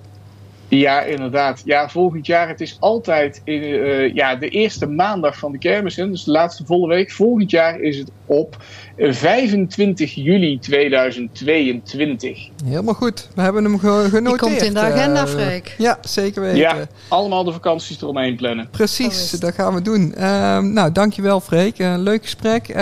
Ja, 0.69 1.03
inderdaad. 1.03 1.63
Ja, 1.65 1.89
volgend 1.89 2.27
jaar. 2.27 2.49
Het 2.49 2.61
is 2.61 2.77
altijd 2.81 3.41
in, 3.45 3.63
uh, 3.63 4.15
ja, 4.15 4.37
de 4.37 4.49
eerste 4.49 4.87
maandag 4.87 5.39
van 5.39 5.53
de 5.53 5.59
kermis. 5.59 5.95
Dus 5.95 6.25
de 6.25 6.31
laatste 6.31 6.65
volle 6.65 6.89
week. 6.89 7.11
Volgend 7.11 7.51
jaar 7.51 7.81
is 7.81 7.99
het 7.99 8.11
op 8.29 8.57
25 8.99 10.15
juli 10.15 10.59
2022. 10.59 12.49
Helemaal 12.65 12.95
goed. 12.95 13.29
We 13.35 13.43
hebben 13.43 13.65
hem 13.65 13.79
genoteerd. 13.79 14.25
Die 14.25 14.37
komt 14.37 14.63
in 14.63 14.75
de 14.75 14.81
agenda, 14.81 15.23
uh, 15.23 15.29
Freek. 15.29 15.75
Ja, 15.79 15.99
zeker 16.01 16.43
weten. 16.43 16.59
Ja, 16.59 16.77
allemaal 17.09 17.45
de 17.45 17.53
vakanties 17.53 18.03
eromheen 18.03 18.37
plannen. 18.37 18.69
Precies, 18.71 19.31
dat 19.31 19.55
gaan 19.55 19.75
we 19.75 19.83
doen. 19.83 20.15
Uh, 20.19 20.59
nou, 20.59 20.93
dankjewel 20.93 21.41
Freek. 21.41 21.79
Een 21.79 22.03
leuk 22.03 22.23
gesprek. 22.23 22.69
Uh, 22.69 22.77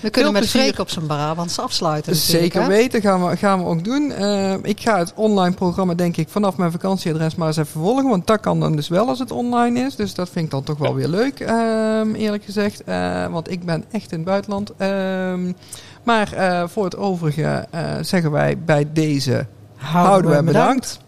we 0.00 0.10
kunnen 0.10 0.32
met 0.32 0.48
Freek 0.48 0.78
op 0.78 0.90
zijn 0.90 1.06
Brabants 1.06 1.58
afsluiten. 1.58 2.16
Zeker 2.16 2.66
weten, 2.66 3.00
gaan 3.00 3.28
we, 3.28 3.36
gaan 3.36 3.58
we 3.58 3.64
ook 3.64 3.84
doen. 3.84 4.12
Ehm, 4.12 4.58
ik 4.62 4.80
ga 4.80 4.98
het 4.98 5.12
online 5.14 5.54
programma 5.54 5.94
denk 5.94 6.16
ik 6.16 6.28
vanaf 6.28 6.56
mijn 6.56 6.70
vakantieadres 6.70 7.34
maar 7.34 7.46
eens 7.46 7.56
even 7.56 7.80
volgen. 7.80 8.08
Want 8.08 8.26
dat 8.26 8.40
kan 8.40 8.60
dan 8.60 8.76
dus 8.76 8.88
wel 8.88 9.08
als 9.08 9.18
het 9.18 9.30
online 9.30 9.80
is. 9.80 9.96
Dus 9.96 10.14
dat 10.14 10.28
vind 10.28 10.44
ik 10.44 10.50
dan 10.50 10.62
toch 10.62 10.78
wel 10.78 10.94
weer 10.94 11.08
leuk, 11.08 11.40
ehm, 11.40 12.14
eerlijk 12.14 12.44
gezegd. 12.44 12.82
want 13.30 13.50
ik 13.50 13.64
ben 13.64 13.84
echt 13.90 14.12
in 14.12 14.18
het 14.18 14.26
buitenland. 14.26 14.67
Um, 14.78 15.56
maar 16.02 16.34
uh, 16.34 16.68
voor 16.68 16.84
het 16.84 16.96
overige 16.96 17.66
uh, 17.74 17.94
zeggen 18.00 18.30
wij 18.30 18.58
bij 18.58 18.86
deze 18.92 19.46
houden, 19.76 20.36
we 20.36 20.42
bedankt. 20.42 21.00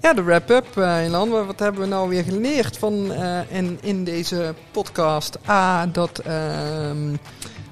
Ja, 0.00 0.12
de 0.12 0.22
wrap-up, 0.22 0.76
uh, 0.76 1.04
Ilan. 1.04 1.30
Wat 1.30 1.58
hebben 1.58 1.80
we 1.80 1.86
nou 1.86 2.08
weer 2.08 2.24
geleerd 2.24 2.78
van, 2.78 3.12
in, 3.48 3.78
in 3.82 4.04
deze 4.04 4.54
podcast? 4.70 5.38
A, 5.48 5.86
dat 5.86 6.18
ehm, 6.18 7.16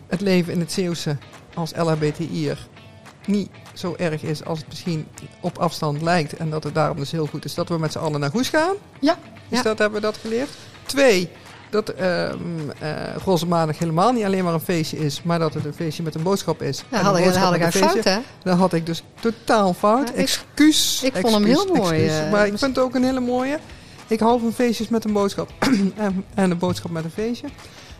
het 0.07 0.20
leven 0.20 0.53
in 0.53 0.61
het 0.61 0.72
Zeeuwse 0.72 1.16
als 1.55 1.72
LHBTI'er 1.76 2.66
niet 3.26 3.51
zo 3.74 3.94
erg 3.99 4.22
is 4.22 4.44
als 4.44 4.59
het 4.59 4.68
misschien 4.68 5.07
op 5.40 5.59
afstand 5.59 6.03
lijkt. 6.03 6.36
En 6.36 6.51
dat 6.51 6.64
het 6.64 6.74
daarom 6.74 6.96
dus 6.96 7.11
heel 7.11 7.26
goed 7.26 7.44
is 7.44 7.55
dat 7.55 7.68
we 7.68 7.78
met 7.78 7.92
z'n 7.92 7.99
allen 7.99 8.20
naar 8.20 8.30
Goes 8.30 8.49
gaan. 8.49 8.74
Ja. 9.01 9.18
Dus 9.49 9.62
dat 9.62 9.78
hebben 9.78 10.01
we 10.01 10.07
dat 10.07 10.16
geleerd. 10.16 10.49
Twee, 10.86 11.30
dat 11.71 11.93
uh, 12.01 12.29
Roze 13.25 13.47
Maandag 13.47 13.79
helemaal 13.79 14.12
niet 14.12 14.25
alleen 14.25 14.45
maar 14.45 14.55
een 14.55 14.61
feestje 14.61 14.99
is, 14.99 15.23
maar 15.23 15.39
dat 15.39 15.55
het 15.55 15.64
een 15.64 15.75
feestje 15.75 16.03
met 16.03 16.14
een 16.14 16.23
boodschap 16.23 16.62
is. 16.62 16.85
Ja, 16.91 17.03
had, 17.03 17.19
ik, 17.19 17.25
had 17.25 17.55
ik 17.55 17.62
fout, 17.62 18.05
hè? 18.05 18.19
Dat 18.43 18.59
had 18.59 18.73
ik 18.73 18.87
dus 18.87 19.03
totaal 19.21 19.75
fout. 19.75 20.11
excuus. 20.11 21.03
Ik, 21.03 21.16
vond 21.16 21.35
hem 21.35 21.45
heel 21.45 21.75
mooi. 21.75 22.07
Uh, 22.07 22.31
maar 22.31 22.47
ik 22.47 22.59
vind 22.59 22.77
het 22.77 22.85
ook 22.85 22.95
een 22.95 23.05
hele 23.05 23.21
mooie. 23.21 23.59
Ik 24.07 24.21
hou 24.21 24.41
van 24.41 24.53
feestjes 24.53 24.89
met 24.89 25.05
een 25.05 25.12
boodschap 25.12 25.51
en, 25.97 26.25
en 26.35 26.51
een 26.51 26.59
boodschap 26.59 26.91
met 26.91 27.05
een 27.05 27.11
feestje. 27.11 27.47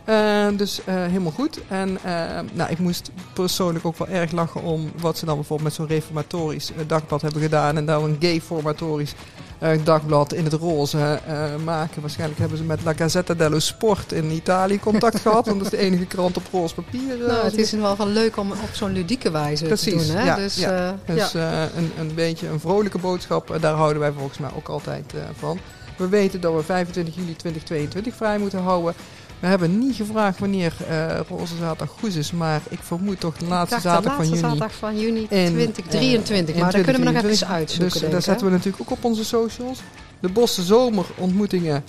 Uh, 0.09 0.47
dus 0.57 0.81
uh, 0.89 0.95
helemaal 0.95 1.33
goed. 1.33 1.61
En 1.69 1.99
uh, 2.07 2.39
nou, 2.53 2.71
ik 2.71 2.79
moest 2.79 3.11
persoonlijk 3.33 3.85
ook 3.85 3.99
wel 3.99 4.09
erg 4.09 4.33
lachen 4.33 4.63
om 4.63 4.91
wat 5.01 5.19
ze 5.19 5.25
dan 5.25 5.35
bijvoorbeeld 5.35 5.69
met 5.69 5.79
zo'n 5.79 5.97
reformatorisch 5.97 6.73
dagblad 6.87 7.23
hebben 7.23 7.43
gedaan. 7.43 7.77
En 7.77 7.87
daar 7.87 8.03
een 8.03 8.17
gay-formatorisch 8.21 9.15
dagblad 9.85 10.33
in 10.33 10.45
het 10.45 10.53
roze 10.53 11.21
maken. 11.65 12.01
Waarschijnlijk 12.01 12.41
hebben 12.41 12.59
ze 12.59 12.65
met 12.65 12.85
La 12.85 12.93
Gazzetta 12.93 13.35
dello 13.35 13.59
Sport 13.59 14.13
in 14.13 14.31
Italië 14.31 14.81
contact 14.81 15.21
gehad. 15.27 15.47
Want 15.47 15.59
dat 15.63 15.73
is 15.73 15.79
de 15.79 15.85
enige 15.85 16.07
krant 16.07 16.37
op 16.37 16.43
roze 16.53 16.75
papier. 16.75 17.19
nou, 17.19 17.45
het 17.45 17.59
is 17.59 17.71
wel 17.71 17.97
van 17.97 18.13
leuk 18.13 18.37
om 18.37 18.51
op 18.51 18.71
zo'n 18.73 18.93
ludieke 18.93 19.31
wijze 19.31 19.67
te 19.67 19.91
doen. 19.91 20.17
Hè? 20.17 20.25
Ja, 20.25 20.37
dus, 20.37 20.57
ja. 20.57 20.97
dus 21.07 21.35
een, 21.35 21.93
een 21.99 22.15
beetje 22.15 22.49
een 22.49 22.61
vrolijke 22.61 22.99
boodschap. 22.99 23.57
daar 23.61 23.75
houden 23.75 24.01
wij 24.01 24.13
volgens 24.13 24.39
mij 24.39 24.51
ook 24.57 24.69
altijd 24.69 25.15
van. 25.39 25.59
We 25.97 26.09
weten 26.09 26.41
dat 26.41 26.55
we 26.55 26.63
25 26.63 27.15
juli 27.15 27.37
2022 27.37 28.15
vrij 28.15 28.39
moeten 28.39 28.63
houden. 28.63 28.95
We 29.41 29.47
hebben 29.47 29.79
niet 29.79 29.97
gevraagd 29.97 30.39
wanneer 30.39 30.73
uh, 30.91 31.21
Roze 31.29 31.57
Zaterdag 31.57 31.97
goed 32.01 32.15
is, 32.15 32.33
maar 32.33 32.61
ik 32.69 32.79
vermoed 32.83 33.21
toch 33.21 33.37
de 33.37 33.47
laatste 33.47 33.81
zaterdag 33.81 34.17
van 34.17 34.25
juni. 34.25 34.37
De 34.37 34.43
laatste 34.43 34.59
zaterdag 34.59 34.75
van 34.79 34.99
juni 35.01 35.27
2023, 35.27 36.55
uh, 36.55 36.61
maar 36.61 36.73
daar 36.73 36.83
kunnen 36.83 37.05
we 37.05 37.11
nog 37.11 37.23
even 37.23 37.47
uitzoeken. 37.47 38.01
Dus 38.01 38.11
daar 38.11 38.23
zetten 38.23 38.47
we 38.47 38.53
natuurlijk 38.53 38.83
ook 38.83 38.91
op 38.91 39.05
onze 39.05 39.25
socials. 39.25 39.79
De 40.21 40.29
Bosse 40.29 40.63
Zomerontmoetingen 40.63 41.85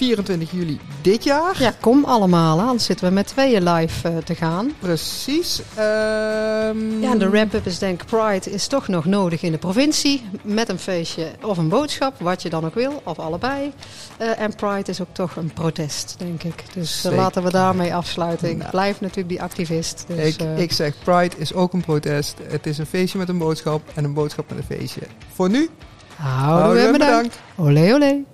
24 0.00 0.50
juli 0.50 0.80
dit 1.02 1.24
jaar. 1.24 1.56
Ja, 1.58 1.74
kom 1.80 2.04
allemaal. 2.04 2.60
Anders 2.60 2.84
zitten 2.84 3.08
we 3.08 3.14
met 3.14 3.26
tweeën 3.26 3.68
live 3.68 4.10
uh, 4.10 4.16
te 4.16 4.34
gaan. 4.34 4.72
Precies. 4.78 5.58
Um... 5.78 7.00
Ja, 7.00 7.14
de 7.14 7.28
wrap-up 7.28 7.66
is 7.66 7.78
denk 7.78 8.06
Pride 8.06 8.50
is 8.50 8.66
toch 8.66 8.88
nog 8.88 9.04
nodig 9.04 9.42
in 9.42 9.52
de 9.52 9.58
provincie. 9.58 10.22
Met 10.42 10.68
een 10.68 10.78
feestje 10.78 11.26
of 11.42 11.58
een 11.58 11.68
boodschap, 11.68 12.20
wat 12.20 12.42
je 12.42 12.48
dan 12.48 12.64
ook 12.64 12.74
wil. 12.74 13.02
Of 13.04 13.18
allebei. 13.18 13.72
Uh, 14.20 14.40
en 14.40 14.54
Pride 14.54 14.90
is 14.90 15.00
ook 15.00 15.12
toch 15.12 15.36
een 15.36 15.52
protest, 15.52 16.14
denk 16.18 16.42
ik. 16.42 16.64
Dus 16.74 17.04
uh, 17.06 17.12
laten 17.12 17.42
we 17.42 17.50
daarmee 17.50 17.94
afsluiten. 17.94 18.50
Ik 18.50 18.56
nou. 18.56 18.70
blijf 18.70 19.00
natuurlijk 19.00 19.28
die 19.28 19.42
activist. 19.42 20.04
Dus, 20.06 20.36
ik, 20.36 20.58
ik 20.58 20.72
zeg 20.72 20.94
Pride 21.04 21.36
is 21.36 21.54
ook 21.54 21.72
een 21.72 21.84
protest. 21.84 22.36
Het 22.42 22.66
is 22.66 22.78
een 22.78 22.86
feestje 22.86 23.18
met 23.18 23.28
een 23.28 23.38
boodschap 23.38 23.82
en 23.94 24.04
een 24.04 24.14
boodschap 24.14 24.48
met 24.48 24.58
een 24.58 24.76
feestje. 24.76 25.02
Voor 25.32 25.50
nu, 25.50 25.68
houden 26.16 26.84
we 26.84 26.92
bedankt. 26.92 26.98
bedankt. 26.98 27.38
Olé, 27.56 27.94
olé. 27.94 28.24